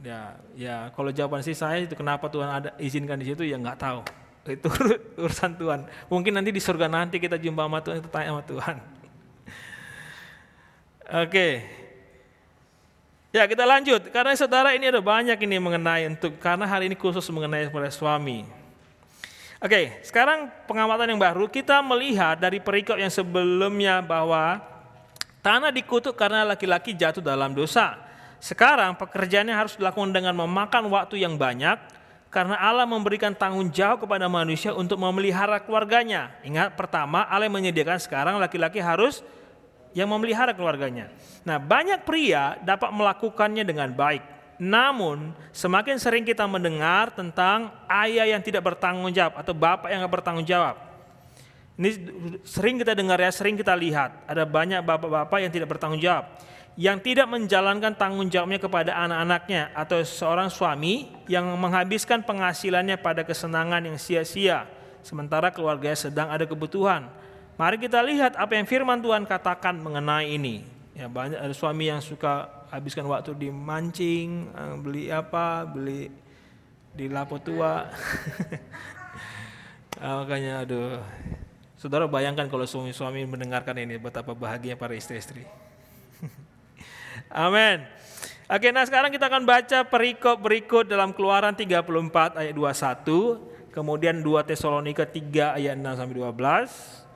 [0.00, 3.80] Ya, ya kalau jawaban sih saya itu kenapa Tuhan ada izinkan di situ ya nggak
[3.80, 4.00] tahu.
[4.48, 4.72] Itu
[5.24, 5.84] urusan Tuhan.
[6.08, 8.76] Mungkin nanti di surga nanti kita jumpa sama Tuhan, kita tanya sama Tuhan.
[11.26, 11.79] Oke.
[13.30, 17.22] Ya kita lanjut, karena saudara ini ada banyak ini mengenai untuk, karena hari ini khusus
[17.30, 18.42] mengenai para suami.
[19.62, 24.58] Oke, sekarang pengamatan yang baru, kita melihat dari perikop yang sebelumnya bahwa
[25.46, 28.02] tanah dikutuk karena laki-laki jatuh dalam dosa.
[28.42, 31.78] Sekarang pekerjaannya harus dilakukan dengan memakan waktu yang banyak,
[32.34, 36.34] karena Allah memberikan tanggung jawab kepada manusia untuk memelihara keluarganya.
[36.42, 39.22] Ingat pertama Allah menyediakan sekarang laki-laki harus
[39.96, 41.10] yang memelihara keluarganya.
[41.42, 44.22] Nah, banyak pria dapat melakukannya dengan baik.
[44.60, 50.20] Namun, semakin sering kita mendengar tentang ayah yang tidak bertanggung jawab atau bapak yang tidak
[50.20, 50.76] bertanggung jawab.
[51.80, 51.96] Ini
[52.44, 54.28] sering kita dengar ya, sering kita lihat.
[54.28, 56.28] Ada banyak bapak-bapak yang tidak bertanggung jawab.
[56.76, 63.80] Yang tidak menjalankan tanggung jawabnya kepada anak-anaknya atau seorang suami yang menghabiskan penghasilannya pada kesenangan
[63.80, 64.68] yang sia-sia.
[65.00, 67.08] Sementara keluarganya sedang ada kebutuhan.
[67.60, 70.64] Mari kita lihat apa yang firman Tuhan katakan mengenai ini.
[70.96, 76.08] Ya banyak ada suami yang suka habiskan waktu di mancing, eh, beli apa, beli
[76.96, 77.84] di lapo tua.
[80.00, 80.96] Ah, makanya aduh.
[81.76, 85.44] Saudara bayangkan kalau suami-suami mendengarkan ini betapa bahagia para istri-istri.
[87.28, 87.84] Amin.
[88.48, 91.84] Oke, nah sekarang kita akan baca perikop berikut dalam Keluaran 34
[92.32, 97.09] ayat 21, kemudian 2 Tesalonika 3 ayat 6 sampai 12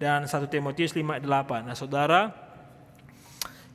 [0.00, 1.68] dan 1 Timotius 5 ayat 8.
[1.68, 2.22] Nah, Saudara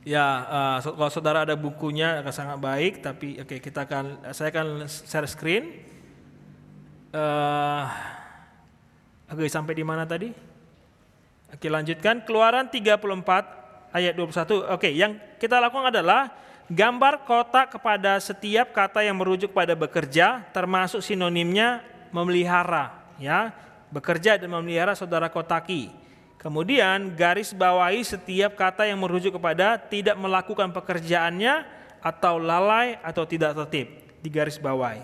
[0.02, 4.90] ya uh, kalau Saudara ada bukunya akan sangat baik, tapi oke kita akan saya akan
[4.90, 5.86] share screen.
[7.14, 7.86] Uh,
[9.30, 10.34] oke, sampai di mana tadi?
[11.46, 14.74] Oke, lanjutkan Keluaran 34 ayat 21.
[14.74, 16.34] Oke, yang kita lakukan adalah
[16.66, 23.54] gambar kotak kepada setiap kata yang merujuk pada bekerja termasuk sinonimnya memelihara ya.
[23.86, 26.05] Bekerja dan memelihara saudara kotaki.
[26.46, 31.66] Kemudian garis bawahi setiap kata yang merujuk kepada tidak melakukan pekerjaannya
[31.98, 33.90] atau lalai atau tidak tertib
[34.22, 35.02] di garis bawahi.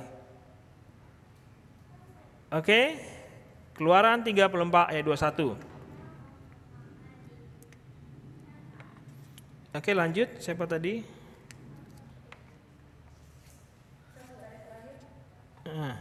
[2.46, 2.94] Oke.
[3.74, 5.58] Keluaran 34 ayat 21.
[9.74, 10.28] Oke, lanjut.
[10.38, 11.02] Siapa tadi?
[15.66, 15.98] Ah.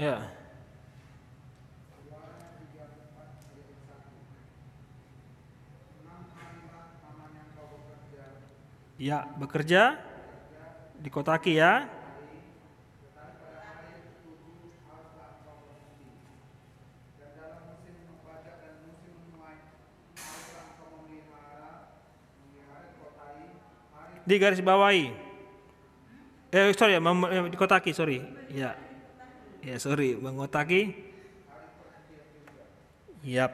[0.00, 0.35] Ya.
[8.96, 10.00] Ya, bekerja
[10.96, 11.84] di kotaki ya.
[24.26, 25.12] Di garis bawahi.
[26.50, 28.24] Eh sorry ya, eh, di kotaki sorry.
[28.48, 28.74] Ya,
[29.60, 30.96] ya sorry, mengotaki.
[33.22, 33.52] Yap.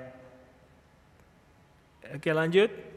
[2.14, 2.92] Oke lanjut.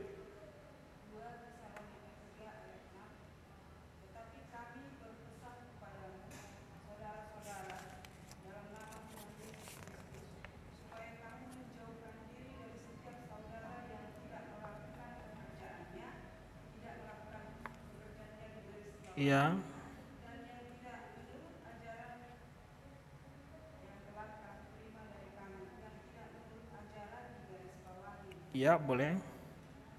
[19.16, 19.56] Iya.
[19.56, 27.24] dan yang tidak menurut ajaran yang telah kami terima dari kami yang tidak menurut ajaran
[27.32, 29.16] di garis Iya, boleh.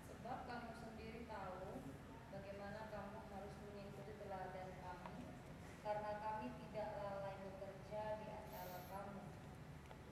[0.05, 1.81] Sebab kamu sendiri tahu
[2.28, 5.16] bagaimana kamu harus mengikuti teladan kami,
[5.81, 9.16] karena kami tidak lalai bekerja di antara kamu.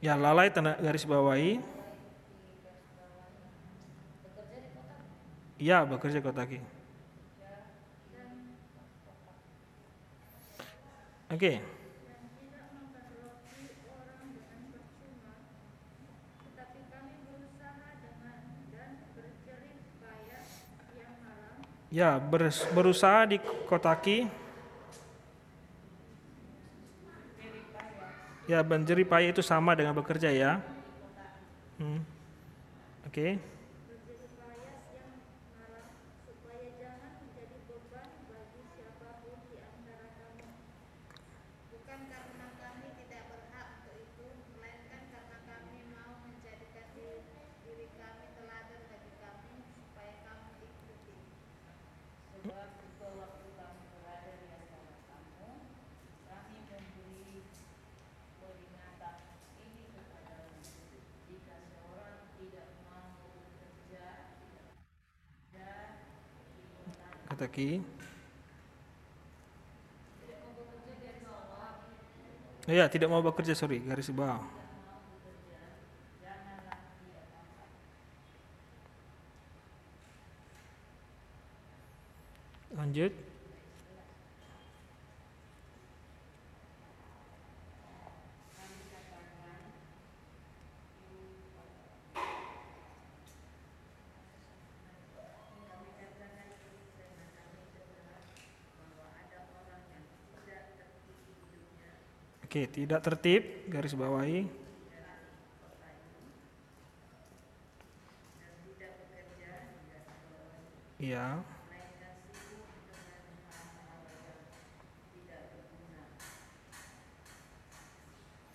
[0.00, 1.60] Ya, lalai tanda garis bawahi.
[4.24, 4.96] Bekerja di kota
[5.60, 6.58] Iya, bekerja kotaki.
[11.28, 11.52] Oke.
[11.60, 15.34] dan tidak memperloki orang dengan percuma,
[16.46, 18.38] tetapi kami berusaha dengan
[18.70, 20.44] dan berjerih payah
[20.94, 21.58] yang malam
[21.94, 23.38] Ya, ber- berusaha di
[23.70, 24.26] kotaki.
[28.50, 30.58] Ya, menjerih payah itu sama dengan bekerja ya.
[31.78, 32.02] Hmm.
[33.06, 33.38] Oke.
[33.86, 35.14] berjerih payah siang
[35.54, 35.86] malam
[36.26, 40.50] supaya jangan menjadi beban bagi siapa pun di antara kamu.
[41.72, 47.22] Bukan karena kami tidak berhak untuk itu, melainkan karena kami mau menjadikan diri,
[47.64, 51.14] diri kami teladan bagi kami supaya kamu ikuti.
[52.34, 55.48] Sebab juga waktu kamu berada di antara kamu,
[56.28, 57.40] kami memberi
[58.36, 59.16] peringatan
[59.64, 60.60] ini kepadamu.
[61.24, 64.06] Jika seorang tidak mau bekerja,
[65.56, 65.88] dan
[67.54, 67.78] Kotaki.
[72.66, 74.42] Ya, tidak mau bekerja, sorry, garis bawah.
[82.74, 83.14] Lanjut.
[102.54, 104.46] Oke, tidak tertib, garis bawahi.
[111.02, 111.42] Iya.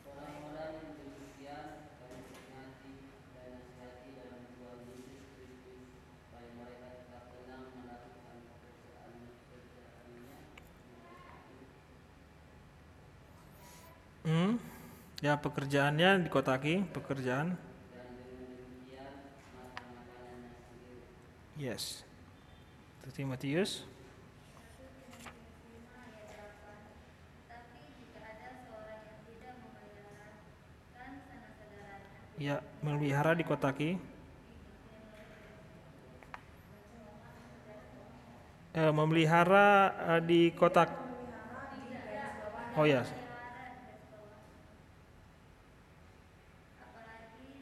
[0.07, 1.67] Orang-orang yang demikian
[1.99, 2.95] kami peringati
[3.35, 5.91] dan nasihati dalam Tuhan Yesus Kristus
[6.23, 10.39] supaya mereka tetap tenang melakukan pekerjaan pekerjaannya
[14.29, 14.61] Hmm.
[15.29, 17.53] Ya, pekerjaannya di kotaki, pekerjaan.
[21.53, 22.01] Yes.
[23.05, 23.13] Sanak
[31.29, 34.01] saudaranya Ya, melihara di kotaki.
[38.73, 40.89] Eh, memelihara eh, di kotak.
[42.73, 43.05] Oh ya,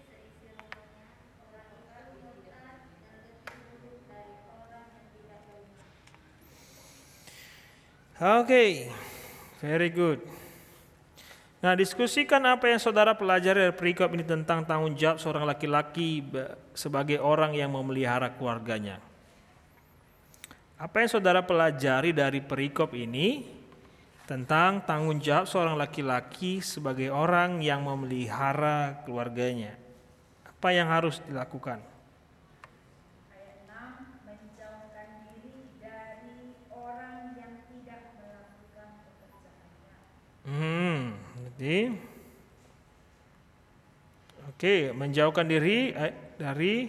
[0.07, 1.07] seisi rumahnya
[1.51, 5.89] orang itu murtad dan lebih buruk dari orang yang tidak beriman.
[8.17, 8.89] Oke,
[9.61, 10.17] very good.
[11.57, 16.21] Nah, diskusikan apa yang saudara pelajari dari perikop ini tentang tanggung jawab seorang laki-laki
[16.77, 19.01] sebagai orang yang memelihara keluarganya.
[20.77, 23.41] Apa yang saudara pelajari dari perikop ini
[24.29, 29.73] tentang tanggung jawab seorang laki-laki sebagai orang yang memelihara keluarganya?
[30.45, 31.81] Apa yang harus dilakukan?
[33.33, 39.97] ayat 6 menjauhkan diri dari orang yang tidak melakukan pekerjaannya
[40.47, 41.91] Hmm, jadi
[44.47, 46.87] Oke, menjauhkan diri eh, dari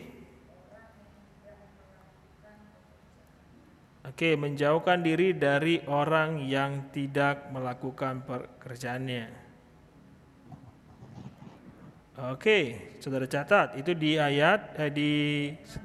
[4.09, 9.27] Oke, menjauhkan diri dari orang yang tidak melakukan pekerjaannya.
[12.33, 12.59] Oke,
[13.05, 15.13] Saudara catat itu di ayat eh, di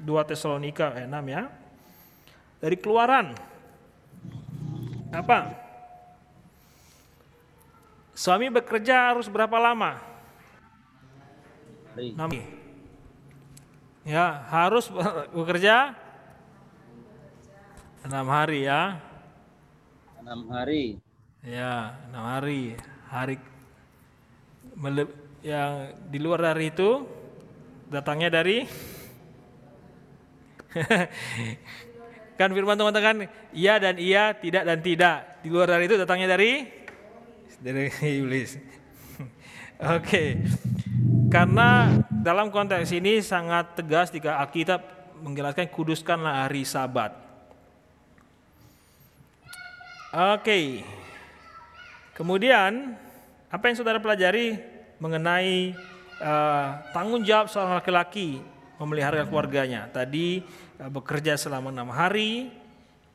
[0.02, 1.42] 2 Tesalonika ayat 6 ya.
[2.64, 3.26] Dari Keluaran.
[5.12, 5.63] Apa?
[8.14, 9.98] Suami bekerja harus berapa lama?
[11.98, 12.42] Hari.
[14.06, 14.86] Ya, harus
[15.34, 15.98] bekerja
[18.06, 19.02] enam hari ya.
[20.22, 21.02] Enam hari.
[21.42, 22.78] Ya, enam hari.
[23.10, 23.36] Hari
[25.42, 25.72] yang
[26.10, 27.06] di luar dari itu
[27.90, 28.66] datangnya dari
[32.38, 33.16] kan firman Tuhan kan
[33.54, 35.16] iya dan iya, tidak dan tidak.
[35.42, 36.83] Di luar dari itu datangnya dari
[37.64, 37.88] dari
[38.20, 38.60] iblis.
[39.80, 40.44] Oke.
[41.32, 44.84] Karena dalam konteks ini sangat tegas jika Alkitab
[45.24, 47.16] menjelaskan kuduskanlah hari Sabat.
[50.12, 50.84] Oke.
[52.14, 52.94] Kemudian
[53.50, 54.60] apa yang saudara pelajari
[55.02, 55.74] mengenai
[56.20, 58.38] eh, tanggung jawab seorang laki-laki
[58.78, 59.90] memelihara keluarganya?
[59.90, 60.44] Tadi
[60.78, 62.54] eh, bekerja selama enam hari,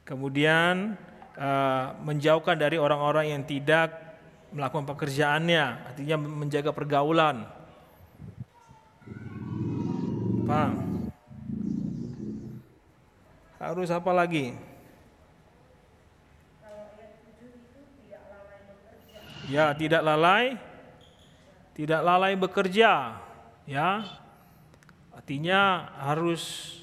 [0.03, 0.99] kemudian
[1.39, 4.08] eh, menjauhkan dari orang-orang yang tidak
[4.49, 7.45] melakukan pekerjaannya, artinya menjaga pergaulan.
[10.49, 10.73] Paham?
[13.61, 14.55] Harus apa lagi?
[19.49, 20.57] Ya, tidak lalai,
[21.73, 23.17] tidak lalai bekerja,
[23.65, 24.05] ya.
[25.13, 26.73] Artinya harus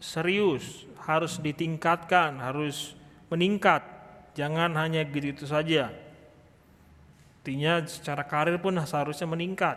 [0.00, 2.96] serius, harus ditingkatkan, harus
[3.32, 3.84] meningkat.
[4.36, 6.03] Jangan hanya gitu saja.
[7.44, 9.76] Artinya secara karir pun seharusnya meningkat.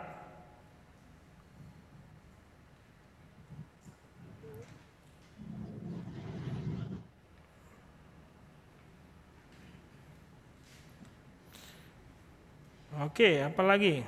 [13.04, 14.00] Oke, apa lagi?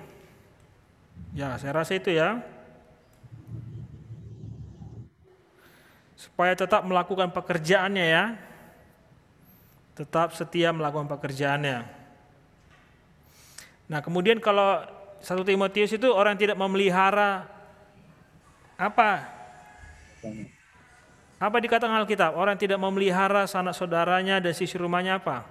[1.36, 2.40] Ya, saya rasa itu ya.
[6.16, 8.40] Supaya tetap melakukan pekerjaannya ya.
[9.92, 11.99] Tetap setia melakukan pekerjaannya.
[13.90, 14.86] Nah, kemudian kalau
[15.18, 17.50] satu Timotius itu orang yang tidak memelihara
[18.78, 19.26] apa?
[21.42, 22.38] Apa dikatakan Alkitab?
[22.38, 25.42] Orang yang tidak memelihara sanak saudaranya dan sisi rumahnya apa?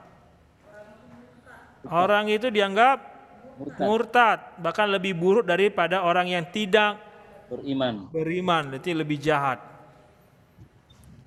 [1.91, 3.19] Orang itu dianggap
[3.59, 3.83] Murtad.
[3.83, 6.95] murtad, bahkan lebih buruk daripada orang yang tidak
[7.51, 8.07] Beriman.
[8.07, 9.59] beriman, itu lebih jahat.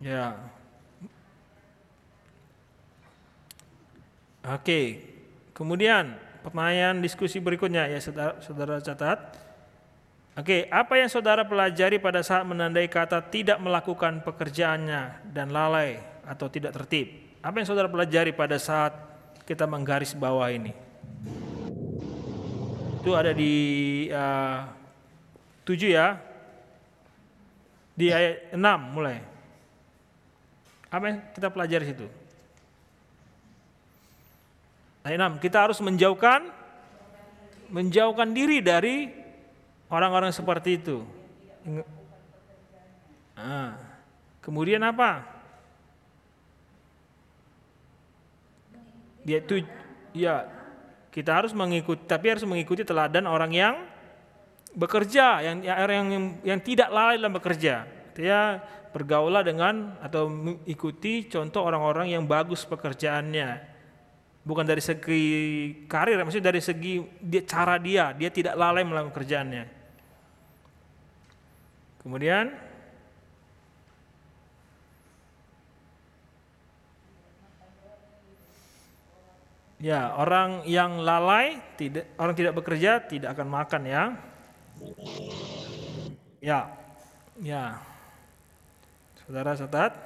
[0.01, 0.41] Ya.
[4.49, 5.13] Oke.
[5.53, 9.19] Kemudian pertanyaan diskusi berikutnya ya saudara, saudara catat.
[10.33, 16.49] Oke, apa yang saudara pelajari pada saat menandai kata tidak melakukan pekerjaannya dan lalai atau
[16.49, 17.13] tidak tertib?
[17.45, 18.97] Apa yang saudara pelajari pada saat
[19.45, 20.73] kita menggaris bawah ini?
[23.03, 23.53] Itu ada di
[24.09, 24.73] uh,
[25.67, 26.17] 7 ya.
[27.93, 29.21] Di ayat 6 mulai.
[30.89, 32.22] Apa yang kita pelajari situ?
[35.03, 36.47] Ayat 6, kita harus menjauhkan
[37.73, 39.11] menjauhkan diri dari
[39.91, 41.03] orang-orang seperti itu.
[41.67, 41.91] Ingat-
[43.33, 43.75] Ah,
[44.45, 45.25] kemudian apa?
[49.25, 49.65] Dia itu
[50.13, 50.47] ya
[51.11, 53.75] kita harus mengikuti tapi harus mengikuti teladan orang yang
[54.77, 57.89] bekerja yang yang yang, yang tidak lalai dalam bekerja.
[58.13, 58.61] Dia
[58.93, 63.72] bergaulah dengan atau mengikuti contoh orang-orang yang bagus pekerjaannya.
[64.43, 65.23] Bukan dari segi
[65.87, 69.65] karir, maksudnya dari segi dia, cara dia, dia tidak lalai melakukan kerjaannya.
[72.03, 72.51] Kemudian
[79.83, 84.15] Ya, orang yang lalai, tidak orang tidak bekerja tidak akan makan ya.
[86.39, 86.71] Ya.
[87.43, 87.83] Ya.
[89.27, 89.99] Saudara catat.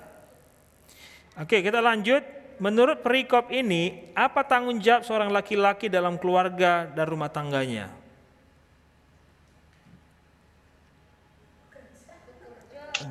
[1.37, 2.25] Oke, kita lanjut.
[2.57, 7.93] Menurut perikop ini, apa tanggung jawab seorang laki-laki dalam keluarga dan rumah tangganya?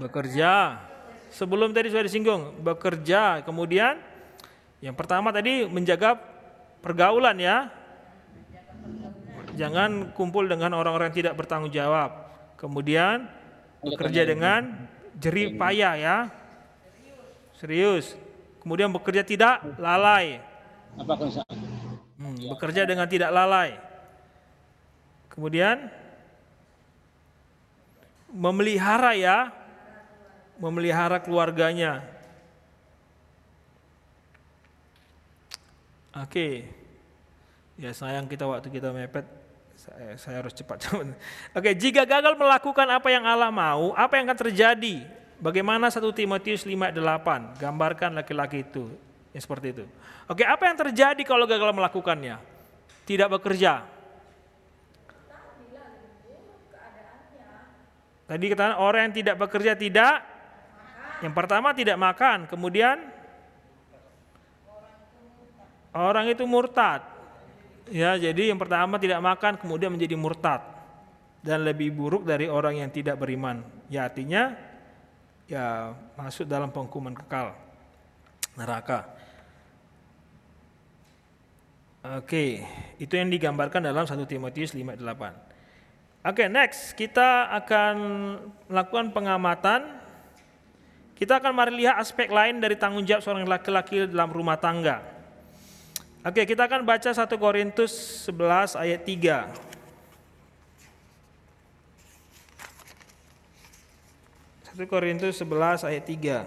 [0.01, 0.81] Bekerja.
[1.29, 3.45] Sebelum tadi sudah disinggung, bekerja.
[3.45, 4.01] Kemudian
[4.81, 6.17] yang pertama tadi menjaga
[6.81, 7.69] pergaulan ya.
[9.53, 12.33] Jangan kumpul dengan orang-orang yang tidak bertanggung jawab.
[12.57, 13.29] Kemudian
[13.85, 14.89] bekerja dengan
[15.21, 16.17] jerih payah ya.
[17.61, 18.24] Serius.
[18.65, 20.41] Kemudian bekerja tidak lalai.
[20.97, 21.13] Apa?
[22.17, 23.77] Hmm, bekerja dengan tidak lalai.
[25.29, 25.85] Kemudian
[28.33, 29.53] memelihara ya,
[30.57, 32.01] memelihara keluarganya.
[36.17, 36.65] Oke.
[37.77, 39.29] Ya sayang kita waktu kita mepet,
[39.77, 40.89] saya, saya harus cepat.
[41.59, 45.05] Oke, jika gagal melakukan apa yang Allah mau, apa yang akan terjadi?
[45.35, 48.87] Bagaimana 1 Timotius 5:8 gambarkan laki-laki itu
[49.35, 49.85] yang seperti itu.
[50.31, 52.39] Oke, apa yang terjadi kalau gagal melakukannya?
[53.03, 53.83] Tidak bekerja.
[58.25, 60.35] Tadi kata orang yang tidak bekerja tidak
[61.23, 62.99] yang pertama tidak makan, kemudian
[65.95, 67.05] orang itu murtad.
[67.87, 70.65] Ya, jadi yang pertama tidak makan, kemudian menjadi murtad
[71.45, 73.61] dan lebih buruk dari orang yang tidak beriman.
[73.87, 74.57] Ya artinya
[75.45, 77.53] ya masuk dalam penghukuman kekal
[78.57, 79.05] neraka.
[82.05, 82.61] Oke,
[83.01, 85.33] itu yang digambarkan dalam 1 Timotius 5:8.
[86.25, 87.95] Oke, next kita akan
[88.69, 90.01] melakukan pengamatan.
[91.17, 95.01] Kita akan mari lihat aspek lain dari tanggung jawab seorang laki-laki dalam rumah tangga.
[96.25, 99.45] Oke, kita akan baca 1 Korintus 11 ayat 3.
[104.75, 106.43] Satu Korintus 11 ayat 3.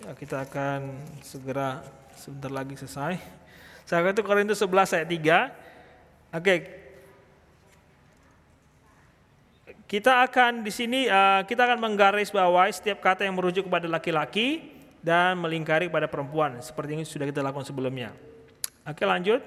[0.00, 0.88] Ya, kita akan
[1.20, 1.84] segera
[2.16, 3.20] sebentar lagi selesai.
[3.84, 5.52] 1 Korintus 11 ayat 3.
[6.32, 6.54] Oke.
[9.84, 14.72] Kita akan di sini uh, kita akan menggaris bawahi setiap kata yang merujuk kepada laki-laki
[15.04, 18.16] dan melingkari kepada perempuan seperti ini sudah kita lakukan sebelumnya.
[18.88, 19.44] Oke, lanjut.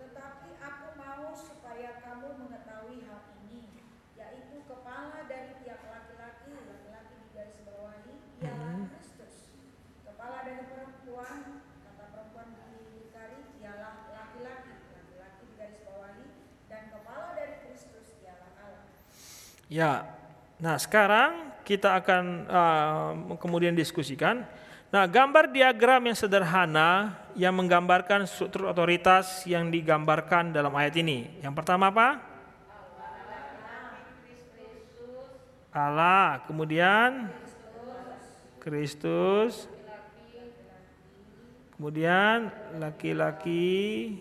[0.00, 3.70] Tetapi aku mau supaya kamu mengetahui hal ini,
[4.18, 9.34] yaitu kepala dari tiap laki-laki, laki-laki digarisbawahi ialah Kristus.
[10.06, 16.26] Kepala dari perempuan, kata perempuan dilingkari ialah laki-laki, laki-laki digarisbawahi,
[16.66, 18.86] dan kepala dari Kristus ialah Allah.
[19.72, 20.04] Ya.
[20.60, 24.44] Nah, sekarang kita akan uh, kemudian diskusikan.
[24.92, 31.40] Nah, gambar diagram yang sederhana yang menggambarkan struktur otoritas yang digambarkan dalam ayat ini.
[31.40, 32.20] Yang pertama apa?
[35.72, 37.32] Allah, kemudian
[38.60, 39.64] Kristus,
[41.72, 44.20] kemudian laki-laki,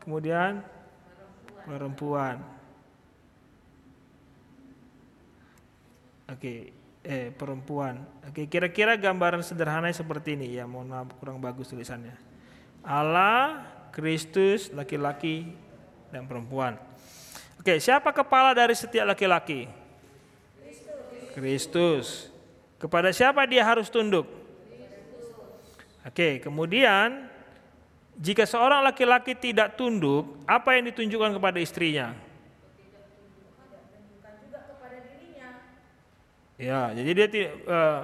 [0.00, 0.64] kemudian
[1.68, 2.57] perempuan.
[6.28, 8.04] Oke, eh perempuan.
[8.28, 10.68] Oke, kira-kira gambaran sederhana seperti ini ya.
[10.68, 12.14] Mohon maaf kurang bagus tulisannya.
[12.84, 15.48] Allah, Kristus, laki-laki
[16.12, 16.76] dan perempuan.
[17.58, 19.66] Oke, siapa kepala dari setiap laki-laki?
[21.34, 22.30] Kristus.
[22.78, 24.26] Kepada siapa dia harus tunduk?
[26.06, 27.26] Oke, kemudian
[28.18, 32.14] jika seorang laki-laki tidak tunduk, apa yang ditunjukkan kepada istrinya?
[34.16, 35.50] Bukan juga kepada dirinya,
[36.58, 38.02] Ya, jadi dia tidak eh,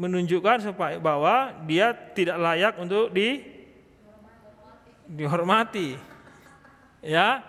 [0.00, 3.44] menunjukkan supaya bahwa dia tidak layak untuk di
[5.04, 6.00] dihormati.
[7.04, 7.44] Ya.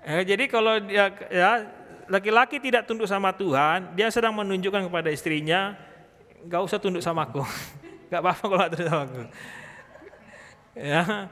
[0.00, 1.68] Eh, jadi kalau dia ya
[2.08, 5.76] laki-laki tidak tunduk sama Tuhan, dia sedang menunjukkan kepada istrinya,
[6.48, 7.44] nggak usah tunduk sama aku,
[8.08, 9.22] nggak apa-apa kalau tunduk sama aku.
[10.72, 11.28] Ya.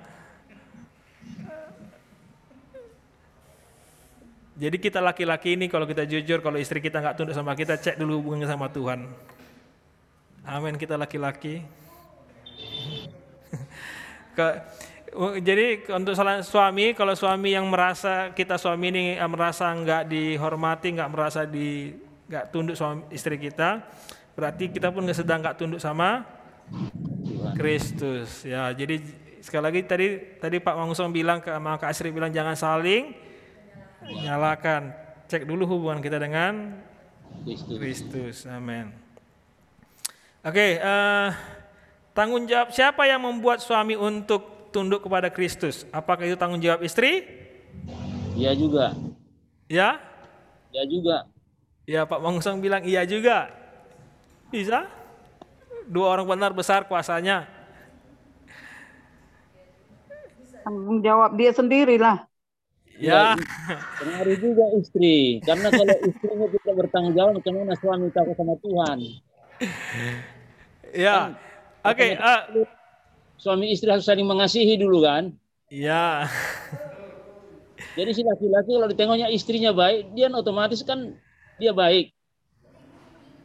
[4.58, 7.94] Jadi kita laki-laki ini kalau kita jujur, kalau istri kita nggak tunduk sama kita, cek
[7.94, 9.06] dulu hubungannya sama Tuhan.
[10.42, 11.62] Amin kita laki-laki.
[15.46, 21.10] Jadi untuk suami, kalau suami yang merasa kita suami ini eh, merasa nggak dihormati, nggak
[21.14, 21.94] merasa di
[22.26, 23.86] nggak tunduk sama istri kita,
[24.34, 26.26] berarti kita pun nggak sedang nggak tunduk sama
[27.54, 28.42] Kristus.
[28.42, 29.06] Ya, jadi
[29.38, 30.06] sekali lagi tadi
[30.42, 33.27] tadi Pak Mangusong bilang ke Kak Asri bilang jangan saling
[34.08, 34.92] nyalakan.
[35.28, 36.80] Cek dulu hubungan kita dengan
[37.44, 37.76] Kristus.
[37.76, 38.36] Kristus.
[38.48, 38.90] Amin.
[40.40, 41.28] Oke, eh,
[42.16, 45.84] tanggung jawab siapa yang membuat suami untuk tunduk kepada Kristus?
[45.92, 47.26] Apakah itu tanggung jawab istri?
[48.38, 48.96] Iya juga.
[49.68, 50.00] Ya?
[50.72, 51.26] Ya juga.
[51.88, 53.48] Ya, Pak Mangusong bilang iya juga.
[54.52, 54.88] Bisa?
[55.88, 57.48] Dua orang benar besar kuasanya.
[60.64, 62.28] Tanggung jawab dia sendirilah.
[62.98, 63.38] Ya.
[64.02, 65.38] Pengaruh juga istri.
[65.46, 68.98] Karena kalau istrinya tidak bertanggung jawab, bagaimana suami takut sama Tuhan?
[70.90, 71.38] Ya.
[71.86, 72.40] Oke, eh,
[73.38, 75.30] Suami istri harus saling mengasihi dulu kan?
[75.70, 76.26] ya.
[77.94, 81.14] Jadi si laki-laki kalau ditengoknya istrinya baik, dia otomatis kan
[81.62, 82.10] dia baik.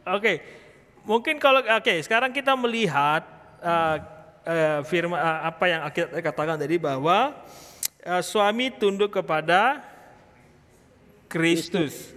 [0.02, 0.42] Oke,
[1.06, 3.22] mungkin kalau oke sekarang kita melihat
[3.62, 3.96] uh,
[4.42, 7.34] uh, firman uh, apa yang kita katakan tadi bahwa
[8.04, 9.80] uh, suami tunduk kepada
[11.26, 12.12] Kristus.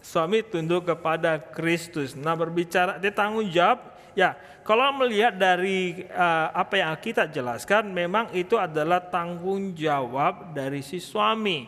[0.00, 2.14] Suami tunduk kepada Kristus.
[2.14, 3.92] Nah berbicara dia tanggung jawab.
[4.14, 10.86] Ya, kalau melihat dari uh, apa yang kita jelaskan, memang itu adalah tanggung jawab dari
[10.86, 11.66] si suami.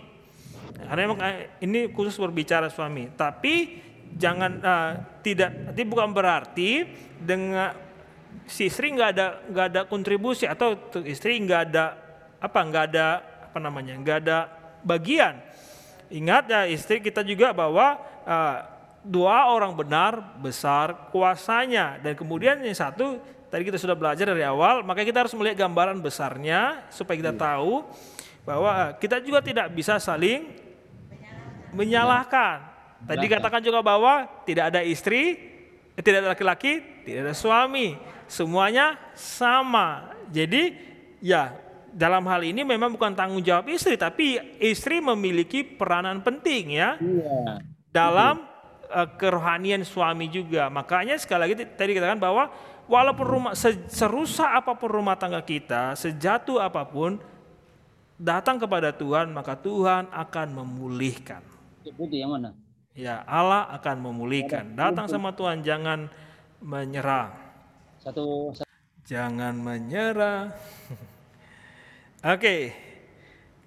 [0.78, 3.10] Karena memang eh, ini khusus berbicara suami.
[3.18, 3.82] Tapi
[4.14, 4.92] jangan eh,
[5.26, 6.86] tidak, itu bukan berarti
[7.18, 7.74] dengan
[8.46, 11.84] si istri nggak ada nggak ada kontribusi atau istri nggak ada
[12.38, 13.06] apa nggak ada
[13.56, 14.52] apa namanya nggak ada
[14.84, 15.40] bagian.
[16.12, 17.96] Ingat ya istri kita juga bahwa
[18.28, 18.56] eh,
[19.00, 23.16] dua orang benar besar kuasanya dan kemudian yang satu
[23.48, 27.80] tadi kita sudah belajar dari awal maka kita harus melihat gambaran besarnya supaya kita tahu
[28.44, 30.52] bahwa eh, kita juga tidak bisa saling
[31.72, 32.76] menyalahkan.
[33.08, 35.40] Tadi katakan juga bahwa tidak ada istri,
[35.96, 37.96] tidak ada laki-laki, tidak ada suami,
[38.28, 40.12] semuanya sama.
[40.28, 40.76] Jadi
[41.24, 41.65] ya
[41.96, 47.64] dalam hal ini memang bukan tanggung jawab istri, tapi istri memiliki peranan penting ya Iya.
[47.88, 48.44] dalam
[48.92, 50.68] eh, kerohanian suami juga.
[50.68, 52.52] Makanya sekali lagi tadi katakan bahwa
[52.84, 57.16] walaupun rumah se- serusak apa pun rumah tangga kita, sejatuh apa pun,
[58.20, 61.40] datang kepada Tuhan maka Tuhan akan memulihkan.
[61.96, 62.52] Putih yang mana?
[62.92, 64.72] Ya, Allah akan memulihkan.
[64.76, 66.08] Datang sama Tuhan, jangan
[66.60, 67.32] menyerah.
[68.00, 68.68] Satu, satu
[69.06, 70.52] Jangan menyerah.
[72.26, 72.74] Oke.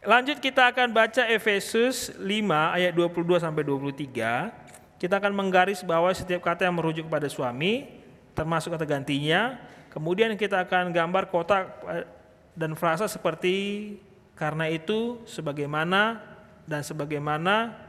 [0.04, 5.00] Lanjut kita akan baca Efesus 5 ayat 22 sampai 23.
[5.00, 7.88] Kita akan menggaris bawah setiap kata yang merujuk kepada suami,
[8.36, 9.56] termasuk kata gantinya.
[9.88, 12.04] Kemudian kita akan gambar kotak eh,
[12.52, 13.96] dan frasa seperti
[14.36, 16.20] karena itu sebagaimana
[16.68, 17.80] dan sebagaimana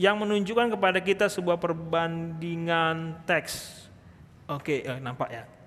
[0.00, 3.84] yang menunjukkan kepada kita sebuah perbandingan teks.
[4.48, 5.57] Oke, eh, nampak ya.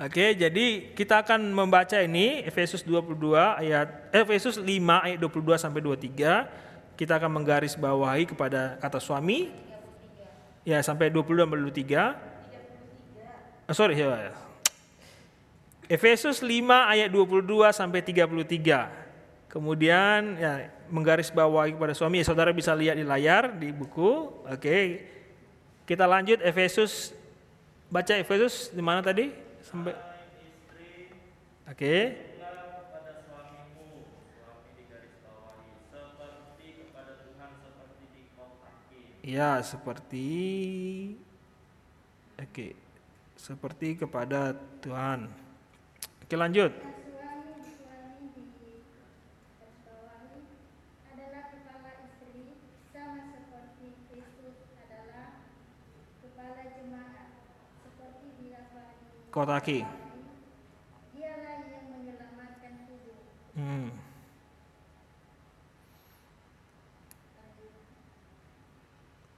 [0.00, 4.64] Oke, jadi kita akan membaca ini Efesus 22 ayat eh, Efesus 5
[4.96, 6.96] ayat 22 sampai 23.
[6.96, 9.52] Kita akan menggaris bawahi kepada kata suami.
[10.64, 12.16] Ya, sampai 22 sampai 23.
[13.68, 14.32] Oh, sorry, ya.
[15.84, 19.52] Efesus 5 ayat 22 sampai 33.
[19.52, 22.24] Kemudian ya menggaris bawahi kepada suami.
[22.24, 24.32] Ya, saudara bisa lihat di layar di buku.
[24.48, 25.04] Oke.
[25.84, 27.12] Kita lanjut Efesus
[27.92, 29.49] baca Efesus di mana tadi?
[29.70, 29.94] Sampai
[31.70, 31.96] Oke.
[38.66, 39.30] kaki.
[39.30, 40.26] Ya, seperti
[42.40, 42.74] Oke.
[43.38, 45.30] Seperti kepada Tuhan.
[46.24, 46.72] Oke, lanjut.
[46.74, 48.44] Suami-suami di
[49.60, 50.40] garisbawahi
[51.14, 52.58] adalah kepala istri
[52.90, 55.46] sama seperti Kristus adalah
[56.26, 57.28] kepala jemaat.
[57.86, 59.86] Seperti dilakoni Kotaki.
[63.54, 63.90] Hmm.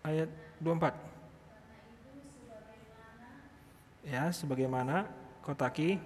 [0.02, 0.32] Ayat
[0.64, 0.96] 24.
[4.08, 5.06] Ya, sebagaimana
[5.44, 6.00] Kotaki.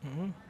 [0.00, 0.47] Hmm.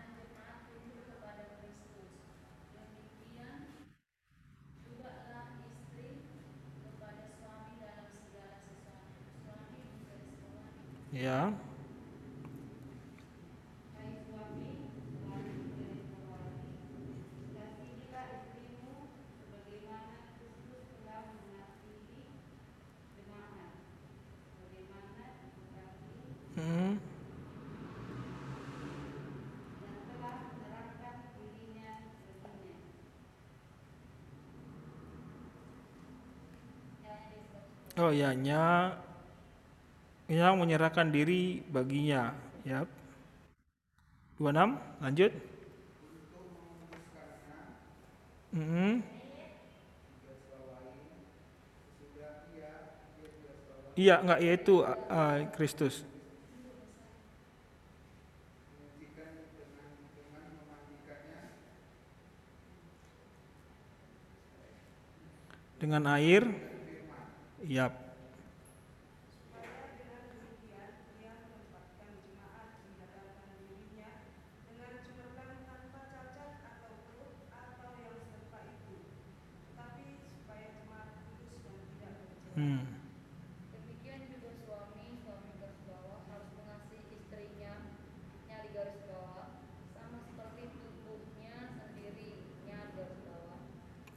[11.13, 11.53] Ya.
[26.57, 26.99] Hmm.
[37.97, 38.95] Oh ya, nya
[40.29, 42.85] yang menyerahkan diri baginya, ya.
[44.37, 45.33] 26, lanjut.
[48.53, 49.03] Hmm.
[53.99, 56.07] Iya, enggak yaitu uh, Kristus.
[65.79, 66.47] Dengan air,
[67.67, 68.09] yap.
[82.59, 82.83] Hmm.
[83.71, 87.87] Demikian juga suami, suami garis bawah harus mengasihi istrinya,
[88.51, 89.63] nyari garis bawah,
[89.95, 92.35] sama seperti tubuhnya sendiri,
[92.67, 93.63] nyari garis bawah.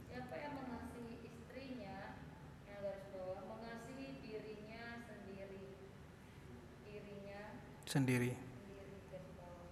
[0.09, 2.17] Siapa yang mengasihi istrinya,
[2.65, 5.65] nyari garis bawah, mengasihi dirinya sendiri,
[6.81, 7.41] dirinya
[7.85, 8.33] Sendiri.
[8.33, 9.69] sendiri garis bawah.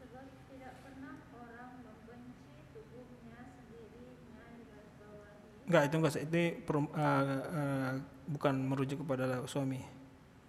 [0.00, 5.61] Sebab tidak pernah orang membenci tubuhnya sendirinya di garis bawahi.
[5.72, 7.90] Enggak, itu enggak itu perum- uh, uh,
[8.28, 9.80] bukan merujuk kepada suami.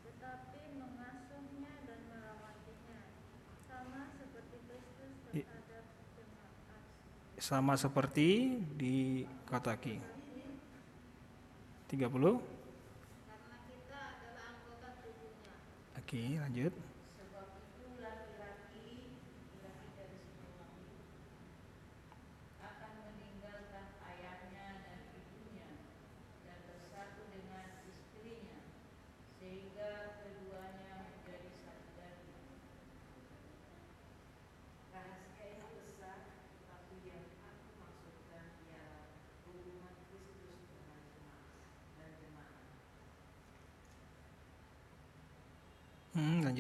[0.04, 3.00] tetapi mengasuhnya dan merawatinya
[3.72, 5.86] sama seperti Kristus I- terhadap
[6.20, 6.84] jemaat.
[7.40, 10.04] Sama seperti di Kotaki.
[11.88, 12.44] 30.
[13.24, 15.56] Karena kita adalah anggota tubuhnya.
[16.04, 16.76] Oke, lanjut.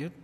[0.03, 0.15] Lanjut.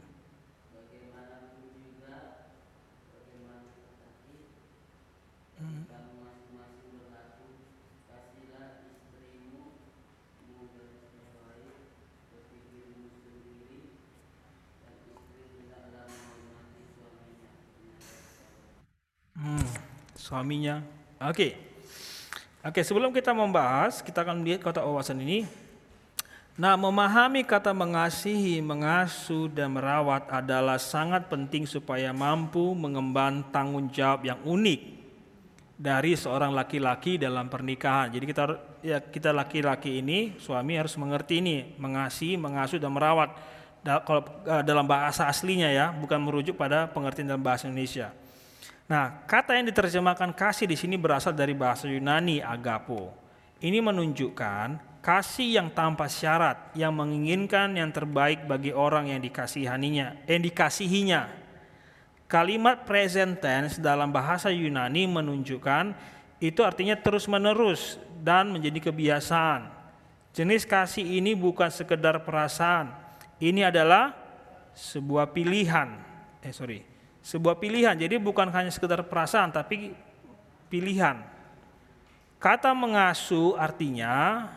[19.40, 19.64] Hmm,
[20.20, 20.84] suaminya.
[21.24, 21.32] Oke.
[21.32, 21.52] Okay.
[22.60, 25.48] Oke, okay, sebelum kita membahas, kita akan melihat kotak wawasan ini.
[26.60, 34.28] Nah, memahami kata mengasihi, mengasuh, dan merawat adalah sangat penting supaya mampu mengemban tanggung jawab
[34.28, 35.00] yang unik
[35.80, 38.12] dari seorang laki-laki dalam pernikahan.
[38.12, 38.44] Jadi kita
[38.84, 43.40] ya kita laki-laki ini suami harus mengerti ini, mengasihi, mengasuh dan merawat.
[43.80, 48.12] Kalau uh, dalam bahasa aslinya ya, bukan merujuk pada pengertian dalam bahasa Indonesia.
[48.92, 53.16] Nah, kata yang diterjemahkan kasih di sini berasal dari bahasa Yunani agapo.
[53.64, 60.42] Ini menunjukkan kasih yang tanpa syarat, yang menginginkan yang terbaik bagi orang yang dikasihaninya, yang
[60.44, 61.22] dikasihinya.
[62.30, 65.98] Kalimat present tense dalam bahasa Yunani menunjukkan
[66.38, 69.72] itu artinya terus-menerus dan menjadi kebiasaan.
[70.30, 72.94] Jenis kasih ini bukan sekedar perasaan.
[73.42, 74.14] Ini adalah
[74.78, 75.90] sebuah pilihan.
[76.46, 76.86] Eh sorry,
[77.26, 77.98] sebuah pilihan.
[77.98, 79.96] Jadi bukan hanya sekedar perasaan, tapi
[80.70, 81.26] pilihan.
[82.40, 84.48] Kata mengasuh artinya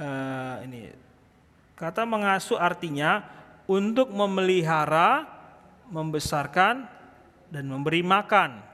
[0.00, 0.88] uh, ini
[1.76, 3.20] kata mengasuh artinya
[3.68, 5.28] untuk memelihara,
[5.92, 6.88] membesarkan
[7.52, 8.64] dan memberi makan.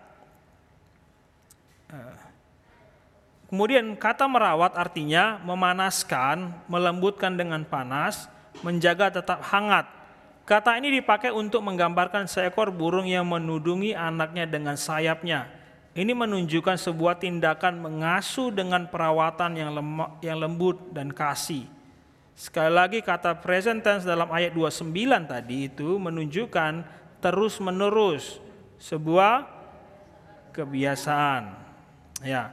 [1.91, 2.17] Uh,
[3.51, 8.31] kemudian kata merawat artinya memanaskan, melembutkan dengan panas,
[8.63, 9.91] menjaga tetap hangat.
[10.47, 15.66] Kata ini dipakai untuk menggambarkan seekor burung yang menudungi anaknya dengan sayapnya
[15.97, 21.65] ini menunjukkan sebuah tindakan mengasuh dengan perawatan yang, lemah, yang lembut dan kasih.
[22.37, 24.93] Sekali lagi kata present tense dalam ayat 29
[25.25, 26.85] tadi itu menunjukkan
[27.25, 28.37] terus menerus
[28.77, 29.49] sebuah
[30.53, 31.57] kebiasaan.
[32.21, 32.53] Ya.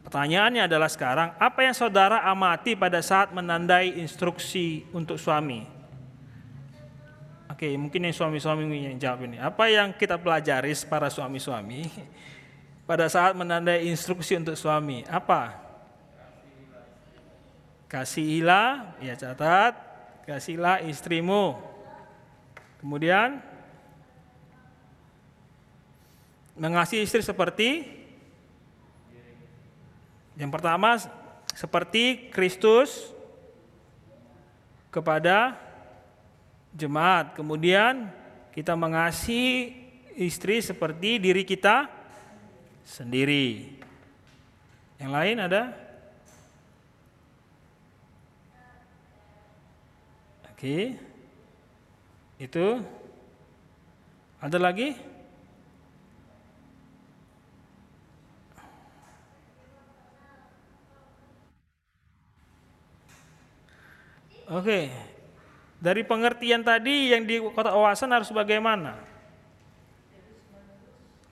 [0.00, 5.68] Pertanyaannya adalah sekarang, apa yang saudara amati pada saat menandai instruksi untuk suami?
[7.52, 9.36] Oke, mungkin yang suami-suami yang jawab ini.
[9.36, 11.84] Apa yang kita pelajari para suami-suami?
[12.90, 15.06] Pada saat menandai instruksi untuk suami.
[15.06, 15.54] Apa?
[17.86, 19.78] Kasihilah, ya catat,
[20.26, 21.54] kasihilah istrimu.
[22.82, 23.38] Kemudian
[26.58, 27.86] mengasihi istri seperti
[30.34, 30.98] yang pertama
[31.54, 33.14] seperti Kristus
[34.90, 35.54] kepada
[36.74, 37.38] jemaat.
[37.38, 38.10] Kemudian
[38.50, 39.78] kita mengasihi
[40.18, 41.99] istri seperti diri kita
[42.90, 43.70] sendiri.
[44.98, 45.62] Yang lain ada?
[50.50, 50.98] Oke.
[52.42, 52.82] Itu
[54.42, 54.98] ada lagi?
[64.50, 64.90] Oke.
[65.80, 69.00] Dari pengertian tadi yang di kota Owasan harus bagaimana?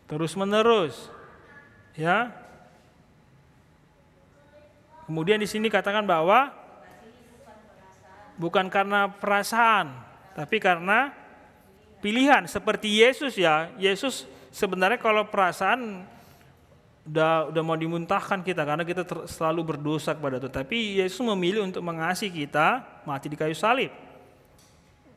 [0.09, 1.18] Terus menerus.
[1.99, 2.31] Ya.
[5.11, 6.55] Kemudian di sini katakan bahwa
[8.39, 9.91] bukan karena perasaan,
[10.39, 11.11] tapi karena
[11.99, 13.67] pilihan seperti Yesus ya.
[13.83, 16.07] Yesus sebenarnya kalau perasaan
[17.09, 20.55] udah udah mau dimuntahkan kita karena kita ter, selalu berdosa kepada Tuhan.
[20.55, 23.91] Tapi Yesus memilih untuk mengasihi kita mati di kayu salib.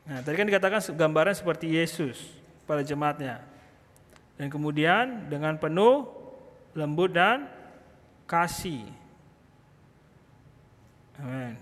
[0.08, 2.18] Nah, tadi kan dikatakan gambaran seperti Yesus
[2.66, 3.44] pada jemaatnya.
[4.40, 6.21] Dan kemudian dengan penuh
[6.76, 7.48] lembut dan
[8.28, 8.88] kasih.
[11.20, 11.56] Amin.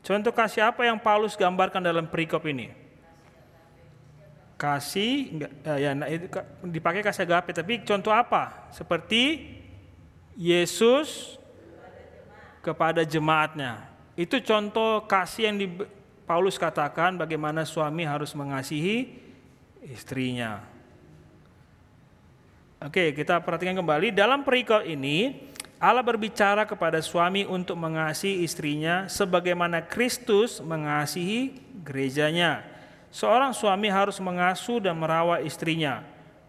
[0.00, 2.72] Contoh kasih apa yang Paulus gambarkan dalam perikop ini?
[4.56, 6.08] Kasih, eh, ya, nah,
[6.64, 8.68] dipakai kasih agape, tapi contoh apa?
[8.72, 9.56] Seperti
[10.36, 11.36] Yesus
[12.64, 13.88] kepada jemaatnya.
[14.16, 15.66] Itu contoh kasih yang di,
[16.28, 19.16] Paulus katakan bagaimana suami harus mengasihi
[19.84, 20.60] istrinya.
[22.80, 25.36] Oke, kita perhatikan kembali dalam perikop ini
[25.76, 32.64] Allah berbicara kepada suami untuk mengasihi istrinya sebagaimana Kristus mengasihi gerejanya.
[33.12, 36.00] Seorang suami harus mengasuh dan merawat istrinya,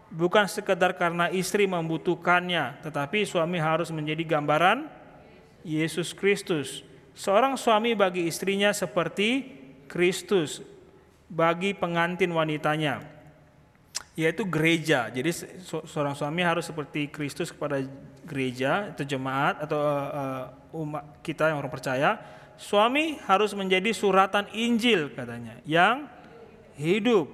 [0.08, 4.88] bukan sekedar karena istri membutuhkannya, tetapi suami harus menjadi gambaran
[5.68, 6.80] Yesus Kristus.
[7.12, 9.52] Seorang suami bagi istrinya seperti
[9.92, 10.64] Kristus
[11.28, 13.21] bagi pengantin wanitanya
[14.22, 15.10] yaitu gereja.
[15.10, 15.34] Jadi
[15.66, 17.82] seorang suami harus seperti Kristus kepada
[18.22, 20.46] gereja atau jemaat atau uh,
[20.78, 22.22] umat kita yang orang percaya.
[22.62, 26.06] Suami harus menjadi suratan Injil katanya yang
[26.78, 27.26] hidup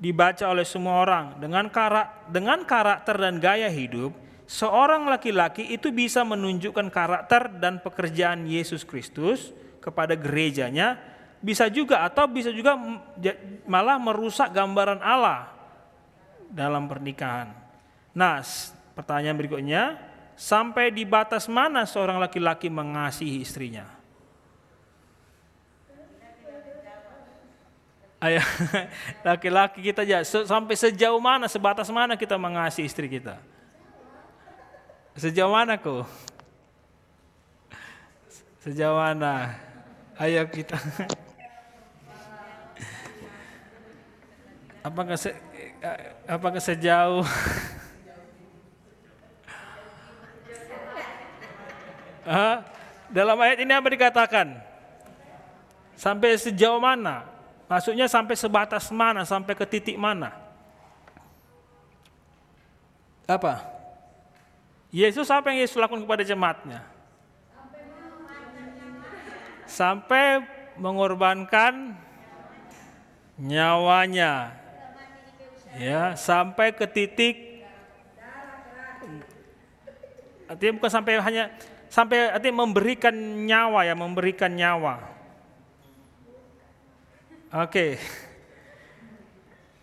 [0.00, 4.16] dibaca oleh semua orang dengan karak dengan karakter dan gaya hidup
[4.48, 9.52] seorang laki-laki itu bisa menunjukkan karakter dan pekerjaan Yesus Kristus
[9.84, 10.96] kepada gerejanya
[11.44, 12.78] bisa juga atau bisa juga
[13.68, 15.57] malah merusak gambaran Allah
[16.50, 17.52] dalam pernikahan.
[18.16, 18.42] Nah,
[18.96, 19.96] pertanyaan berikutnya,
[20.34, 23.98] sampai di batas mana seorang laki-laki mengasihi istrinya?
[28.18, 28.42] Ayo,
[29.28, 33.38] laki-laki kita se- sampai sejauh mana, sebatas mana kita mengasihi istri kita?
[35.14, 36.02] Sejauh mana kok?
[38.58, 39.54] Sejauh mana?
[40.18, 40.74] Ayo kita.
[44.86, 45.30] Apakah se,
[46.26, 47.22] apakah sejauh?
[53.08, 54.60] Dalam ayat ini apa dikatakan?
[55.96, 57.24] Sampai sejauh mana?
[57.66, 59.24] Maksudnya sampai sebatas mana?
[59.24, 60.36] Sampai ke titik mana?
[63.28, 63.60] Apa?
[64.88, 66.80] Yesus apa yang Yesus lakukan kepada jemaatnya?
[69.68, 70.40] Sampai
[70.80, 71.92] mengorbankan
[73.36, 74.56] nyawanya.
[75.78, 77.48] Ya, sampai ke titik
[80.48, 81.44] artinya bukan sampai hanya
[81.92, 83.12] sampai artinya memberikan
[83.44, 85.04] nyawa ya, memberikan nyawa.
[87.52, 88.00] Oke.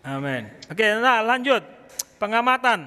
[0.06, 0.46] Amin.
[0.70, 1.62] Oke, nah lanjut.
[2.18, 2.86] Pengamatan.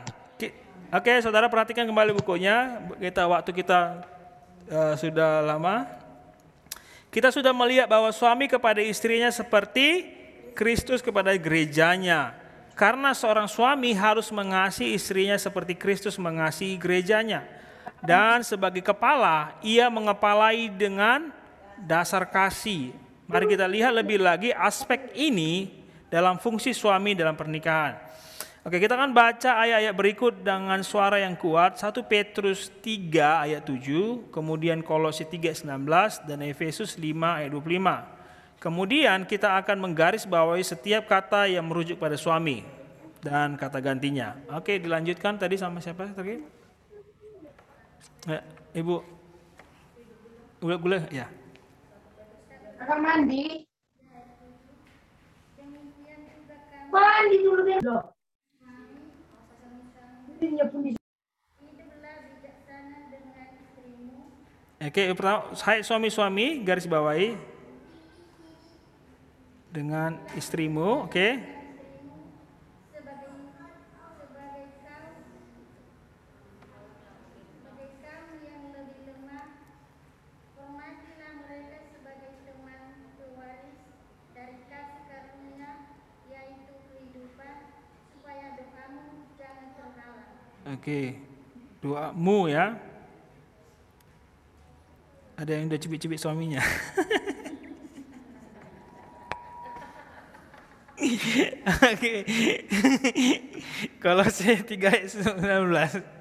[0.90, 2.80] Oke, saudara perhatikan kembali bukunya.
[2.98, 4.08] Kita waktu kita
[4.72, 5.86] eh, sudah lama.
[7.12, 10.16] Kita sudah melihat bahwa suami kepada istrinya seperti
[10.56, 12.34] Kristus kepada gerejanya.
[12.80, 17.44] Karena seorang suami harus mengasihi istrinya seperti Kristus mengasihi gerejanya.
[18.00, 21.28] Dan sebagai kepala, ia mengepalai dengan
[21.84, 22.96] dasar kasih.
[23.28, 25.76] Mari kita lihat lebih lagi aspek ini
[26.08, 28.00] dalam fungsi suami dalam pernikahan.
[28.64, 31.76] Oke, kita akan baca ayat-ayat berikut dengan suara yang kuat.
[31.76, 38.19] 1 Petrus 3 ayat 7, kemudian Kolose 3 ayat 19 dan Efesus 5 ayat 25.
[38.60, 42.68] Kemudian kita akan menggaris bawahi setiap kata yang merujuk pada suami
[43.24, 44.36] dan kata gantinya.
[44.52, 46.44] Oke, dilanjutkan tadi sama siapa tadi?
[48.28, 48.44] Ya,
[48.76, 49.00] Ibu
[50.60, 51.32] boleh, boleh ya.
[52.84, 53.64] Kamar mandi.
[56.92, 57.80] Mandi dulu deh.
[57.80, 58.04] Loh.
[60.36, 60.68] Istrimu
[64.80, 65.40] Oke, pertama,
[65.84, 67.36] suami-suami garis bawahi
[88.10, 89.06] supaya doamu
[89.38, 90.32] jangan terhalang
[90.70, 91.02] Oke,
[91.82, 92.78] doamu ya.
[95.40, 96.62] Ada yang udah cubit-cubit suaminya.
[101.00, 102.28] Oke.
[104.04, 106.20] Kalau saya 3 ayat 19.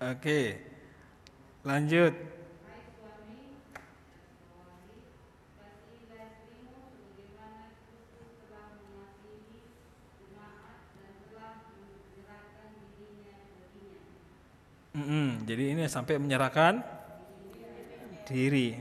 [0.00, 0.58] Oke.
[1.60, 2.29] Lanjut.
[15.00, 16.84] Mm-mm, jadi ini sampai menyerahkan
[18.28, 18.76] diri.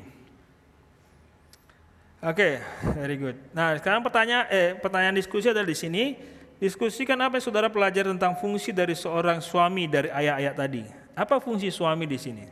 [2.20, 2.60] Oke,
[3.00, 3.40] very good.
[3.56, 6.20] Nah, sekarang pertanyaan eh pertanyaan diskusi adalah di sini.
[6.60, 10.84] Diskusikan apa yang saudara pelajari tentang fungsi dari seorang suami dari ayat-ayat tadi.
[11.16, 12.44] Apa fungsi suami di sini?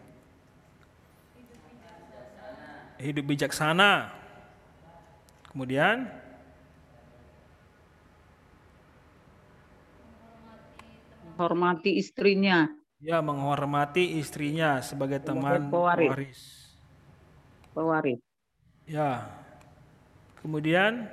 [3.04, 4.16] Hidup bijaksana.
[5.52, 6.08] Kemudian
[11.36, 12.87] hormati istrinya.
[12.98, 16.10] Ya menghormati istrinya sebagai teman pewaris.
[16.10, 16.42] pewaris.
[17.74, 18.22] Pewaris.
[18.90, 19.30] Ya.
[20.42, 21.10] Kemudian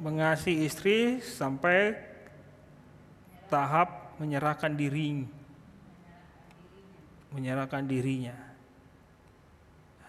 [0.00, 1.94] mengasihi istri sampai
[3.46, 5.26] tahap menyerahkan diri
[7.34, 8.34] menyerahkan dirinya.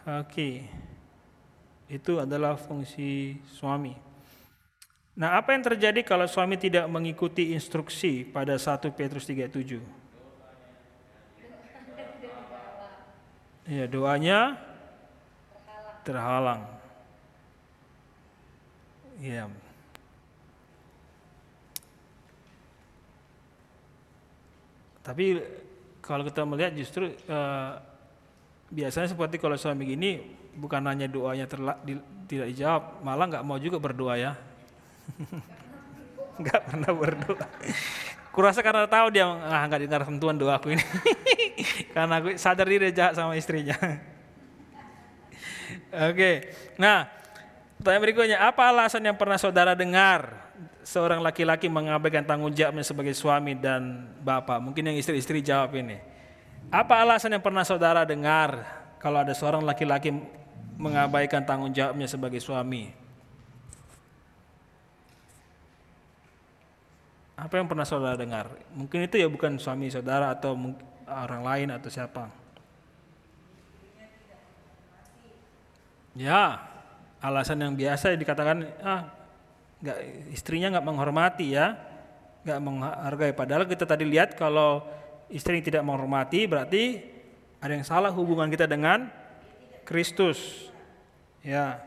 [0.06, 0.70] Oke.
[1.90, 4.05] Itu adalah fungsi suami.
[5.16, 9.80] Nah, apa yang terjadi kalau suami tidak mengikuti instruksi pada 1 Petrus 3:7?
[13.66, 14.60] Ya, doanya
[16.04, 16.68] terhalang.
[19.24, 19.48] Ya.
[25.00, 25.40] Tapi
[26.04, 27.72] kalau kita melihat justru eh,
[28.68, 30.20] biasanya seperti kalau suami gini
[30.60, 34.34] bukan hanya doanya terla- di- tidak dijawab, malah nggak mau juga berdoa ya.
[36.42, 37.48] nggak pernah berdoa.
[38.36, 40.84] Kurasa karena tahu dia ah nggak dengar sentuhan doaku ini.
[41.96, 43.80] karena aku sadar diri jahat sama istrinya.
[46.12, 46.52] Oke.
[46.76, 47.08] Nah,
[47.80, 50.52] pertanyaan berikutnya, apa alasan yang pernah saudara dengar
[50.84, 54.60] seorang laki-laki mengabaikan tanggung jawabnya sebagai suami dan bapak?
[54.60, 55.98] Mungkin yang istri-istri jawab ini.
[56.68, 58.68] Apa alasan yang pernah saudara dengar
[59.00, 60.12] kalau ada seorang laki-laki
[60.76, 63.05] mengabaikan tanggung jawabnya sebagai suami?
[67.36, 68.48] Apa yang pernah saudara dengar?
[68.72, 70.56] Mungkin itu ya bukan suami saudara atau
[71.04, 72.32] orang lain atau siapa.
[76.16, 76.64] Ya,
[77.20, 79.12] alasan yang biasa dikatakan ah
[79.84, 80.00] nggak
[80.32, 81.76] istrinya nggak menghormati ya,
[82.48, 83.34] nggak menghargai.
[83.36, 84.80] Padahal kita tadi lihat kalau
[85.28, 87.04] istri tidak menghormati berarti
[87.60, 89.12] ada yang salah hubungan kita dengan
[89.84, 90.72] Kristus.
[91.44, 91.84] Ya.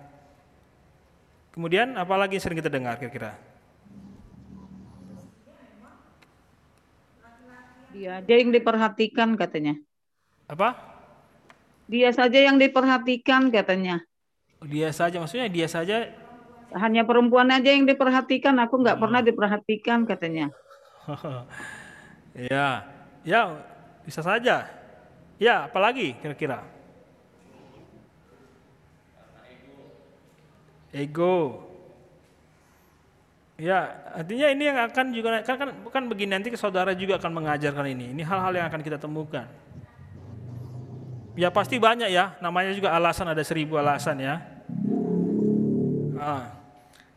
[1.56, 3.47] Kemudian apalagi sering kita dengar kira-kira?
[7.98, 9.74] Dia aja yang diperhatikan katanya.
[10.46, 10.78] Apa?
[11.90, 14.06] Dia saja yang diperhatikan katanya.
[14.62, 16.14] Dia saja maksudnya dia saja
[16.78, 20.52] Hanya perempuan aja yang diperhatikan, aku nggak pernah diperhatikan katanya.
[22.52, 22.84] ya,
[23.24, 23.40] ya
[24.04, 24.68] bisa saja.
[25.40, 26.60] Ya, apalagi kira-kira?
[30.92, 31.68] Ego.
[33.59, 37.90] Ya, artinya ini yang akan juga kan kan bukan begini nanti saudara juga akan mengajarkan
[37.90, 38.14] ini.
[38.14, 39.51] Ini hal-hal yang akan kita temukan.
[41.35, 44.47] Ya pasti banyak ya, namanya juga alasan ada seribu alasan ya.
[46.22, 46.55] Ah.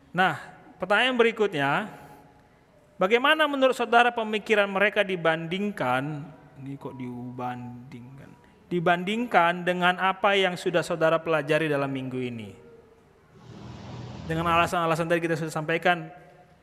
[0.10, 0.42] Nah,
[0.82, 1.94] pertanyaan berikutnya,
[2.98, 6.26] bagaimana menurut saudara pemikiran mereka dibandingkan,
[6.58, 8.30] ini kok dibandingkan,
[8.66, 12.50] dibandingkan dengan apa yang sudah saudara pelajari dalam minggu ini?
[14.26, 16.21] Dengan alasan-alasan tadi kita sudah sampaikan,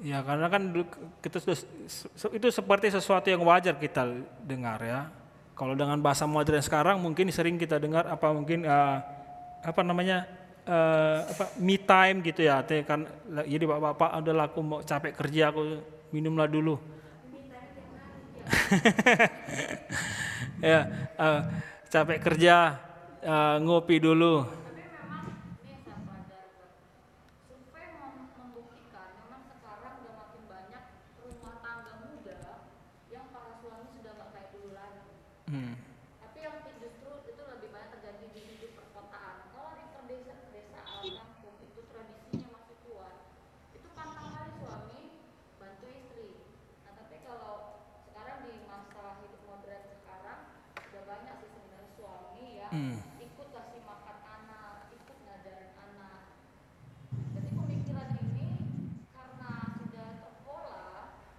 [0.00, 0.62] Ya karena kan
[1.20, 1.56] kita sudah
[2.32, 4.08] itu seperti sesuatu yang wajar kita
[4.40, 5.12] dengar ya.
[5.52, 8.96] Kalau dengan bahasa modern sekarang mungkin sering kita dengar apa mungkin eh,
[9.60, 10.24] apa namanya
[10.64, 12.64] eh, apa me time gitu ya.
[12.82, 13.04] Kan
[13.44, 16.80] jadi bapak-bapak adalah aku mau capek kerja aku minumlah dulu.
[20.60, 20.80] ya
[21.14, 21.40] eh,
[21.86, 22.56] capek kerja
[23.20, 24.42] eh, ngopi dulu.
[24.42, 25.24] tapi memang
[25.60, 26.70] ini yang saya pelajari Pak.
[27.46, 30.84] survei mem- membuktikan memang sekarang udah makin banyak
[31.20, 32.38] rumah tangga muda
[33.08, 35.02] yang para suami sudah nggak kayak dulu lagi
[35.50, 35.74] Hmm.
[36.20, 41.56] tapi yang justru itu lebih banyak terjadi di hidup perkotaan kalau di perdesa pedesaan kampung
[41.60, 43.14] itu tradisinya masih kuat
[43.72, 45.02] itu pantang kali suami
[45.58, 46.30] bantu istri
[46.82, 50.40] nah tapi kalau sekarang di masa hidup modern sekarang
[50.78, 52.96] udah banyak sih sebenarnya suami yang Hmm.
[53.18, 56.20] ikut kasih makan anak ikut ngajarin anak
[57.34, 58.48] jadi pemikiran ini
[59.10, 60.86] karena sudah terpola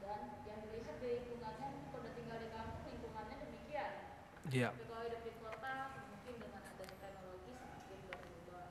[0.04, 3.92] dan yang dilihat di lingkungannya kalau udah tinggal di kampung lingkungannya demikian
[4.52, 4.68] Iya.
[4.68, 5.74] tapi kalau hidup di kota
[6.12, 8.66] mungkin dengan adanya teknologi semakin berubah.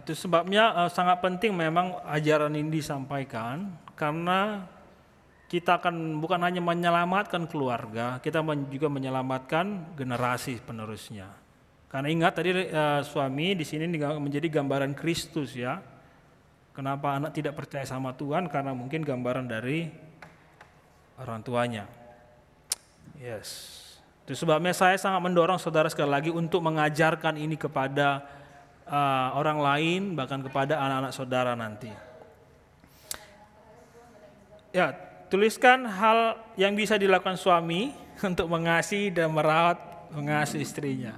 [0.00, 4.66] Itu sebabnya eh, sangat penting memang ajaran ini disampaikan karena
[5.48, 11.32] kita akan bukan hanya menyelamatkan keluarga, kita juga menyelamatkan generasi penerusnya.
[11.88, 15.80] Karena ingat tadi eh, suami di sini menjadi gambaran Kristus ya.
[16.76, 18.46] Kenapa anak tidak percaya sama Tuhan?
[18.46, 19.90] Karena mungkin gambaran dari
[21.18, 21.90] orang tuanya.
[23.18, 23.82] Yes.
[24.22, 28.37] Itu sebabnya saya sangat mendorong saudara sekali lagi untuk mengajarkan ini kepada
[28.88, 31.92] uh, orang lain, bahkan kepada anak-anak saudara nanti.
[34.72, 34.92] Ya,
[35.32, 37.92] tuliskan hal yang bisa dilakukan suami
[38.28, 39.78] untuk mengasihi dan merawat
[40.12, 41.14] mengasihi istrinya.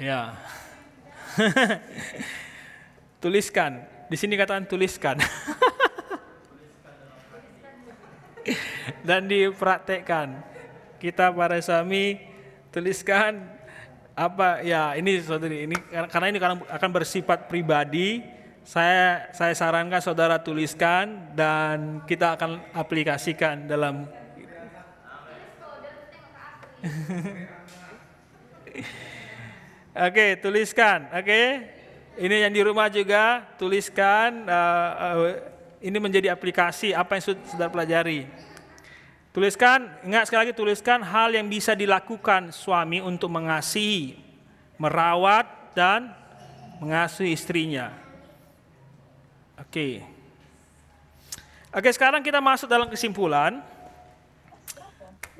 [0.00, 0.32] Ya.
[3.22, 3.84] tuliskan.
[4.08, 5.20] Di sini katakan tuliskan.
[9.06, 10.40] dan dipraktekkan.
[10.96, 12.16] Kita para suami
[12.72, 13.59] tuliskan
[14.20, 15.76] apa ya ini saudari ini
[16.12, 16.36] karena ini
[16.68, 18.20] akan bersifat pribadi
[18.60, 24.04] saya saya sarankan saudara tuliskan dan kita akan aplikasikan dalam
[29.90, 31.12] Oke, tuliskan.
[31.12, 31.60] Oke.
[32.16, 35.36] Ini yang di rumah juga tuliskan uh, uh,
[35.84, 38.24] ini menjadi aplikasi apa yang sud- saudara pelajari.
[39.30, 44.18] Tuliskan, ingat sekali lagi tuliskan hal yang bisa dilakukan suami untuk mengasihi,
[44.74, 46.10] merawat dan
[46.82, 47.94] mengasuhi istrinya.
[49.54, 50.02] Oke.
[51.70, 53.62] Oke, sekarang kita masuk dalam kesimpulan.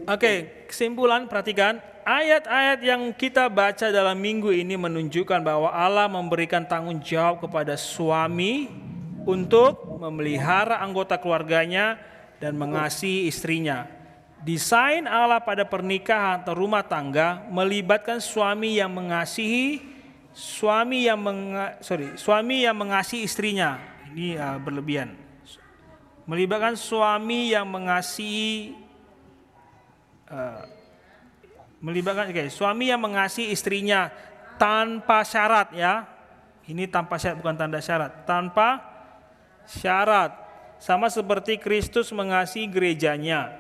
[0.07, 7.03] Oke, kesimpulan perhatikan ayat-ayat yang kita baca dalam minggu ini menunjukkan bahwa Allah memberikan tanggung
[7.03, 8.71] jawab kepada suami
[9.27, 11.99] untuk memelihara anggota keluarganya
[12.41, 13.87] dan mengasihi istrinya.
[14.41, 19.85] Desain Allah pada pernikahan atau rumah tangga melibatkan suami yang mengasihi
[20.33, 23.79] suami yang menga, sorry, suami yang mengasihi istrinya.
[24.11, 25.15] Ini uh, berlebihan.
[26.27, 28.75] Melibatkan suami yang mengasihi
[30.31, 30.63] uh,
[31.81, 34.09] melibatkan okay, suami yang mengasihi istrinya
[34.57, 36.07] tanpa syarat ya.
[36.71, 38.79] Ini tanpa syarat bukan tanda syarat, tanpa
[39.67, 40.40] syarat.
[40.81, 43.53] Sama seperti Kristus mengasihi gerejanya.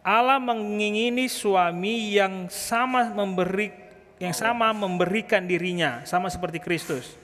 [0.00, 3.70] Allah mengingini suami yang sama memberi
[4.18, 7.14] yang sama memberikan dirinya sama seperti Kristus.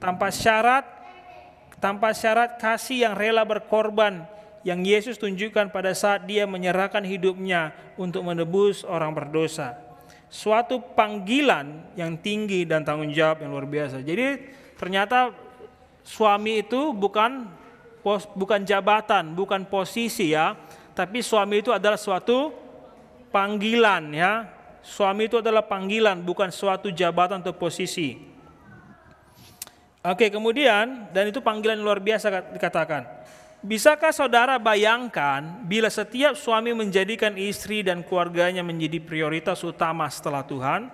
[0.00, 0.82] Tanpa syarat
[1.76, 4.24] tanpa syarat kasih yang rela berkorban
[4.66, 9.78] yang Yesus tunjukkan pada saat dia menyerahkan hidupnya untuk menebus orang berdosa.
[10.26, 14.02] Suatu panggilan yang tinggi dan tanggung jawab yang luar biasa.
[14.02, 15.30] Jadi ternyata
[16.02, 17.46] suami itu bukan
[18.06, 20.54] pos, bukan jabatan, bukan posisi ya,
[20.94, 22.54] tapi suami itu adalah suatu
[23.34, 24.46] panggilan ya.
[24.86, 28.14] Suami itu adalah panggilan, bukan suatu jabatan atau posisi.
[30.06, 33.02] Oke, kemudian dan itu panggilan luar biasa dikatakan.
[33.66, 40.86] Bisakah saudara bayangkan bila setiap suami menjadikan istri dan keluarganya menjadi prioritas utama setelah Tuhan?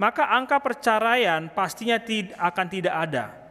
[0.00, 2.00] Maka angka perceraian pastinya
[2.40, 3.41] akan tidak ada.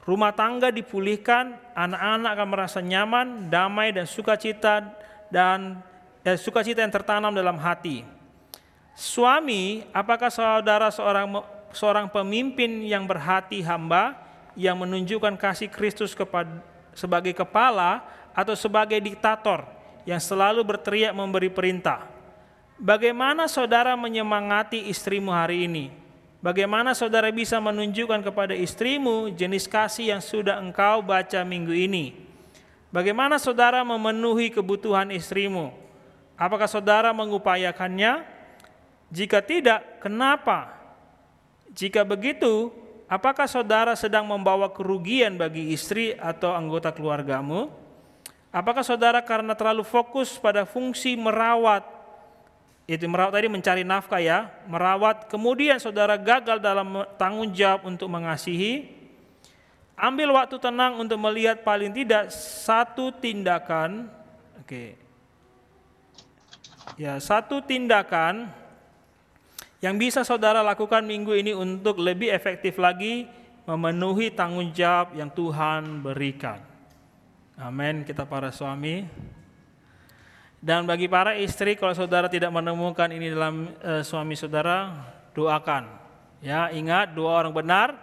[0.00, 4.96] Rumah tangga dipulihkan, anak-anak akan merasa nyaman, damai dan sukacita
[5.28, 5.84] dan
[6.24, 8.02] eh, sukacita yang tertanam dalam hati.
[8.96, 14.16] Suami, apakah saudara seorang seorang pemimpin yang berhati hamba
[14.58, 16.64] yang menunjukkan kasih Kristus kepada
[16.96, 18.02] sebagai kepala
[18.34, 19.62] atau sebagai diktator
[20.08, 22.08] yang selalu berteriak memberi perintah?
[22.80, 25.92] Bagaimana saudara menyemangati istrimu hari ini?
[26.40, 32.16] Bagaimana saudara bisa menunjukkan kepada istrimu jenis kasih yang sudah engkau baca minggu ini?
[32.88, 35.68] Bagaimana saudara memenuhi kebutuhan istrimu?
[36.40, 38.24] Apakah saudara mengupayakannya?
[39.12, 40.72] Jika tidak, kenapa?
[41.76, 42.72] Jika begitu,
[43.04, 47.68] apakah saudara sedang membawa kerugian bagi istri atau anggota keluargamu?
[48.48, 51.99] Apakah saudara karena terlalu fokus pada fungsi merawat
[52.98, 55.30] itu merawat tadi mencari nafkah ya, merawat.
[55.30, 58.90] Kemudian saudara gagal dalam tanggung jawab untuk mengasihi.
[59.94, 64.08] Ambil waktu tenang untuk melihat paling tidak satu tindakan,
[64.58, 64.96] oke,
[66.96, 68.48] ya satu tindakan
[69.84, 73.28] yang bisa saudara lakukan minggu ini untuk lebih efektif lagi
[73.70, 76.58] memenuhi tanggung jawab yang Tuhan berikan.
[77.60, 78.02] Amin.
[78.02, 79.04] Kita para suami.
[80.60, 84.92] Dan bagi para istri kalau saudara tidak menemukan ini dalam e, suami saudara,
[85.32, 85.88] doakan.
[86.44, 87.96] Ya, ingat dua orang benar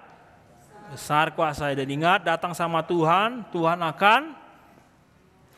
[0.90, 4.34] besar kuasa dan ingat datang sama Tuhan, Tuhan akan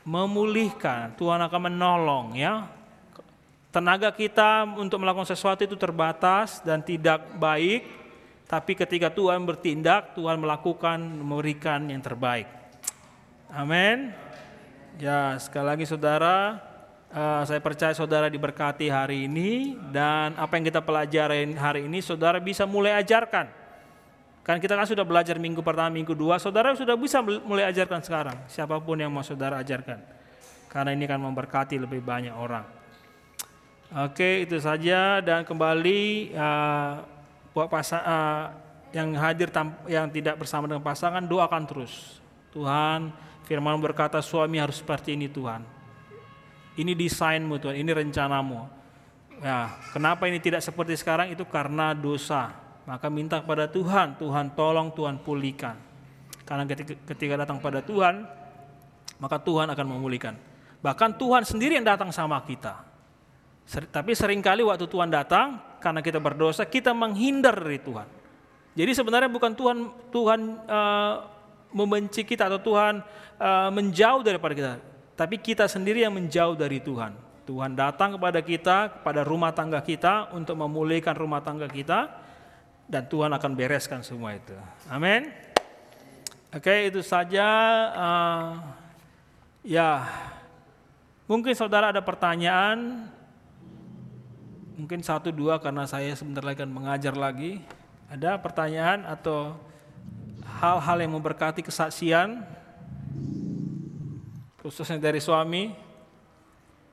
[0.03, 2.67] memulihkan, Tuhan akan menolong ya.
[3.69, 7.85] Tenaga kita untuk melakukan sesuatu itu terbatas dan tidak baik,
[8.49, 12.49] tapi ketika Tuhan bertindak, Tuhan melakukan memberikan yang terbaik.
[13.53, 14.09] Amin.
[14.97, 16.68] Ya, sekali lagi saudara,
[17.13, 22.37] uh, saya percaya saudara diberkati hari ini dan apa yang kita pelajari hari ini saudara
[22.37, 23.49] bisa mulai ajarkan.
[24.45, 28.37] Kan kita kan sudah belajar minggu pertama, minggu dua, saudara sudah bisa mulai ajarkan sekarang.
[28.49, 30.01] Siapa pun yang mau saudara ajarkan.
[30.69, 32.65] Karena ini kan memberkati lebih banyak orang.
[33.89, 37.01] Oke, itu saja dan kembali uh,
[37.53, 38.53] buat pasang uh,
[38.89, 39.49] yang hadir
[39.85, 42.21] yang tidak bersama dengan pasangan doakan terus.
[42.49, 43.13] Tuhan,
[43.45, 45.78] firman berkata suami harus seperti ini Tuhan.
[46.79, 48.79] Ini desainmu Tuhan, ini rencanamu.
[49.43, 52.55] Ya, kenapa ini tidak seperti sekarang itu karena dosa.
[52.87, 55.75] Maka minta kepada Tuhan, Tuhan tolong, Tuhan pulihkan.
[56.47, 56.63] Karena
[57.05, 58.25] ketika, datang pada Tuhan,
[59.19, 60.33] maka Tuhan akan memulihkan.
[60.79, 62.87] Bahkan Tuhan sendiri yang datang sama kita.
[63.69, 68.07] Tapi sering kali waktu Tuhan datang, karena kita berdosa, kita menghindar dari Tuhan.
[68.73, 69.77] Jadi sebenarnya bukan Tuhan
[70.09, 71.13] Tuhan uh,
[71.75, 73.03] membenci kita atau Tuhan
[73.37, 74.73] uh, menjauh daripada kita,
[75.19, 77.11] tapi kita sendiri yang menjauh dari Tuhan.
[77.43, 82.07] Tuhan datang kepada kita, kepada rumah tangga kita untuk memulihkan rumah tangga kita,
[82.87, 84.55] dan Tuhan akan bereskan semua itu.
[84.87, 85.27] Amin.
[86.55, 87.47] Oke, itu saja.
[87.91, 88.49] eh,
[89.75, 90.07] ya,
[91.27, 93.11] mungkin saudara ada pertanyaan.
[94.79, 97.59] Mungkin satu dua karena saya sebentar lagi akan mengajar lagi.
[98.07, 99.59] Ada pertanyaan atau
[100.63, 102.41] hal-hal yang memberkati kesaksian,
[104.63, 105.71] khususnya dari suami.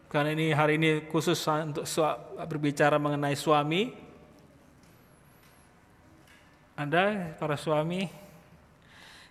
[0.06, 1.84] Karena ini hari ini khusus untuk
[2.46, 3.90] berbicara mengenai suami.
[6.78, 8.26] Ada para suami?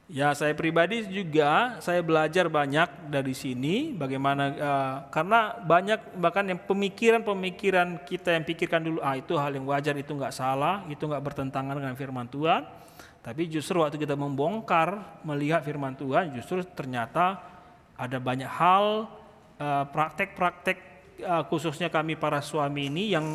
[0.05, 6.61] Ya, saya pribadi juga saya belajar banyak dari sini bagaimana eh, karena banyak bahkan yang
[6.61, 11.25] pemikiran-pemikiran kita yang pikirkan dulu ah itu hal yang wajar itu nggak salah itu nggak
[11.25, 12.69] bertentangan dengan firman Tuhan
[13.25, 17.54] tapi justru waktu kita membongkar melihat firman Tuhan justru ternyata
[17.95, 19.07] ada banyak hal
[19.59, 20.77] eh, praktek-praktek
[21.19, 23.25] eh, khususnya kami para suami ini yang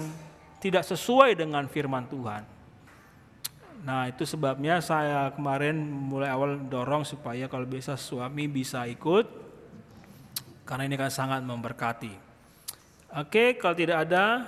[0.61, 2.45] tidak sesuai dengan firman Tuhan.
[3.81, 9.25] Nah itu sebabnya saya kemarin mulai awal dorong supaya kalau bisa suami bisa ikut
[10.69, 12.13] karena ini kan sangat memberkati.
[13.17, 14.45] Oke kalau tidak ada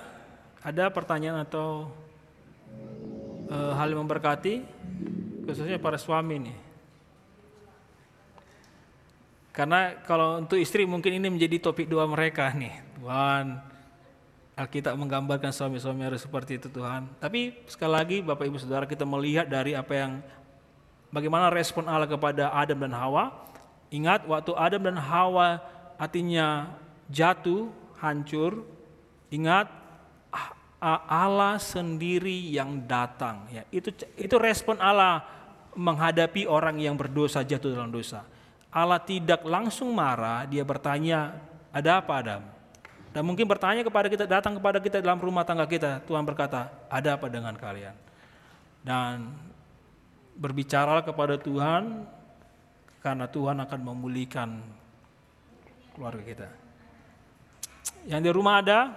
[0.60, 1.89] ada pertanyaan atau
[3.48, 4.60] eh, hal yang memberkati
[5.48, 6.56] khususnya para suami nih.
[9.52, 12.72] Karena kalau untuk istri mungkin ini menjadi topik doa mereka nih.
[12.96, 13.60] Tuhan,
[14.56, 17.04] Alkitab menggambarkan suami-suami harus seperti itu Tuhan.
[17.20, 20.12] Tapi sekali lagi Bapak Ibu Saudara kita melihat dari apa yang
[21.12, 23.32] bagaimana respon Allah kepada Adam dan Hawa.
[23.92, 25.60] Ingat waktu Adam dan Hawa
[26.00, 26.72] artinya
[27.12, 27.68] jatuh,
[28.00, 28.64] hancur.
[29.28, 29.68] Ingat
[30.32, 30.48] ah,
[30.80, 33.68] ah, Allah sendiri yang datang ya.
[33.68, 35.28] Itu itu respon Allah
[35.76, 38.31] menghadapi orang yang berdosa jatuh dalam dosa.
[38.73, 41.36] Allah tidak langsung marah, dia bertanya,
[41.69, 42.43] "Ada apa, Adam?"
[43.12, 46.01] Dan mungkin bertanya kepada kita, datang kepada kita dalam rumah tangga kita.
[46.09, 47.93] Tuhan berkata, ada apa dengan kalian?
[48.81, 49.36] Dan
[50.32, 52.09] berbicaralah kepada Tuhan,
[53.05, 54.65] karena Tuhan akan memulihkan
[55.93, 56.49] keluarga kita.
[58.09, 58.97] Yang di rumah ada?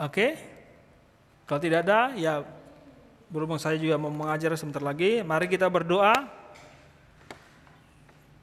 [0.00, 0.40] Oke.
[1.44, 2.40] Kalau tidak ada, ya
[3.32, 6.12] berhubung saya juga mau mengajar sebentar lagi, mari kita berdoa.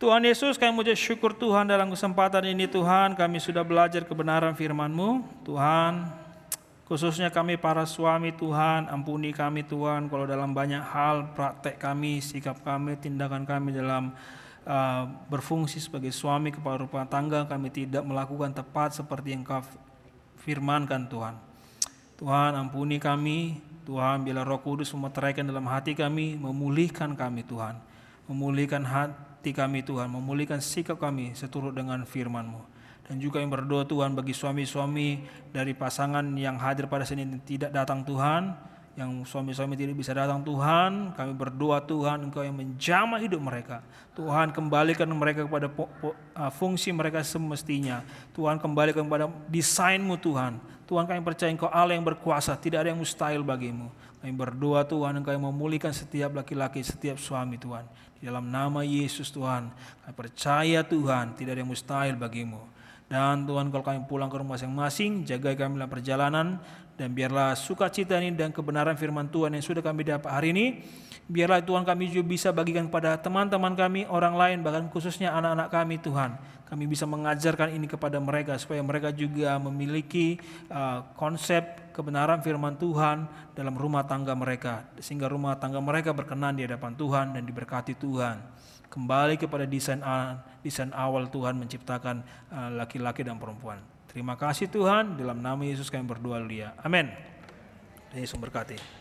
[0.01, 3.13] Tuhan Yesus kami mengucap syukur Tuhan dalam kesempatan ini Tuhan.
[3.19, 5.43] Kami sudah belajar kebenaran firman-Mu.
[5.43, 6.07] Tuhan
[6.87, 12.65] khususnya kami para suami Tuhan ampuni kami Tuhan kalau dalam banyak hal praktek kami sikap
[12.65, 14.09] kami tindakan kami dalam
[14.65, 19.61] uh, berfungsi sebagai suami kepada rumah tangga kami tidak melakukan tepat seperti yang kau
[20.41, 21.35] firmankan Tuhan.
[22.17, 27.89] Tuhan ampuni kami Tuhan bila roh kudus memeteraikan dalam hati kami memulihkan kami Tuhan
[28.29, 32.61] memulihkan hati kami Tuhan, memulihkan sikap kami seturut dengan firman-Mu.
[33.09, 38.05] Dan juga yang berdoa Tuhan bagi suami-suami dari pasangan yang hadir pada sini tidak datang
[38.05, 38.53] Tuhan,
[38.93, 43.81] yang suami-suami tidak bisa datang Tuhan, kami berdoa Tuhan Engkau yang menjamah hidup mereka.
[44.13, 48.05] Tuhan kembalikan mereka kepada uh, fungsi mereka semestinya.
[48.37, 50.61] Tuhan kembalikan kepada desainmu Tuhan.
[50.89, 53.93] Tuhan kami percaya Engkau Allah yang berkuasa, tidak ada yang mustahil bagimu.
[54.25, 57.85] Kami berdoa Tuhan Engkau yang memulihkan setiap laki-laki, setiap suami Tuhan.
[58.17, 62.57] Di dalam nama Yesus Tuhan, kami percaya Tuhan tidak ada yang mustahil bagimu.
[63.05, 66.47] Dan Tuhan kalau kami pulang ke rumah masing-masing, jaga kami dalam perjalanan,
[66.97, 70.81] dan biarlah sukacita ini dan kebenaran firman Tuhan yang sudah kami dapat hari ini,
[71.29, 76.01] biarlah Tuhan kami juga bisa bagikan kepada teman-teman kami, orang lain, bahkan khususnya anak-anak kami
[76.01, 76.33] Tuhan.
[76.69, 80.37] Kami bisa mengajarkan ini kepada mereka supaya mereka juga memiliki
[80.69, 83.25] uh, konsep kebenaran firman Tuhan
[83.57, 88.37] dalam rumah tangga mereka sehingga rumah tangga mereka berkenan di hadapan Tuhan dan diberkati Tuhan.
[88.89, 90.01] Kembali kepada desain
[90.61, 92.21] desain awal Tuhan menciptakan
[92.53, 93.81] uh, laki-laki dan perempuan.
[94.09, 96.41] Terima kasih Tuhan dalam nama Yesus kami berdoa.
[96.85, 97.09] Amin.
[98.13, 98.98] Yesus memberkati.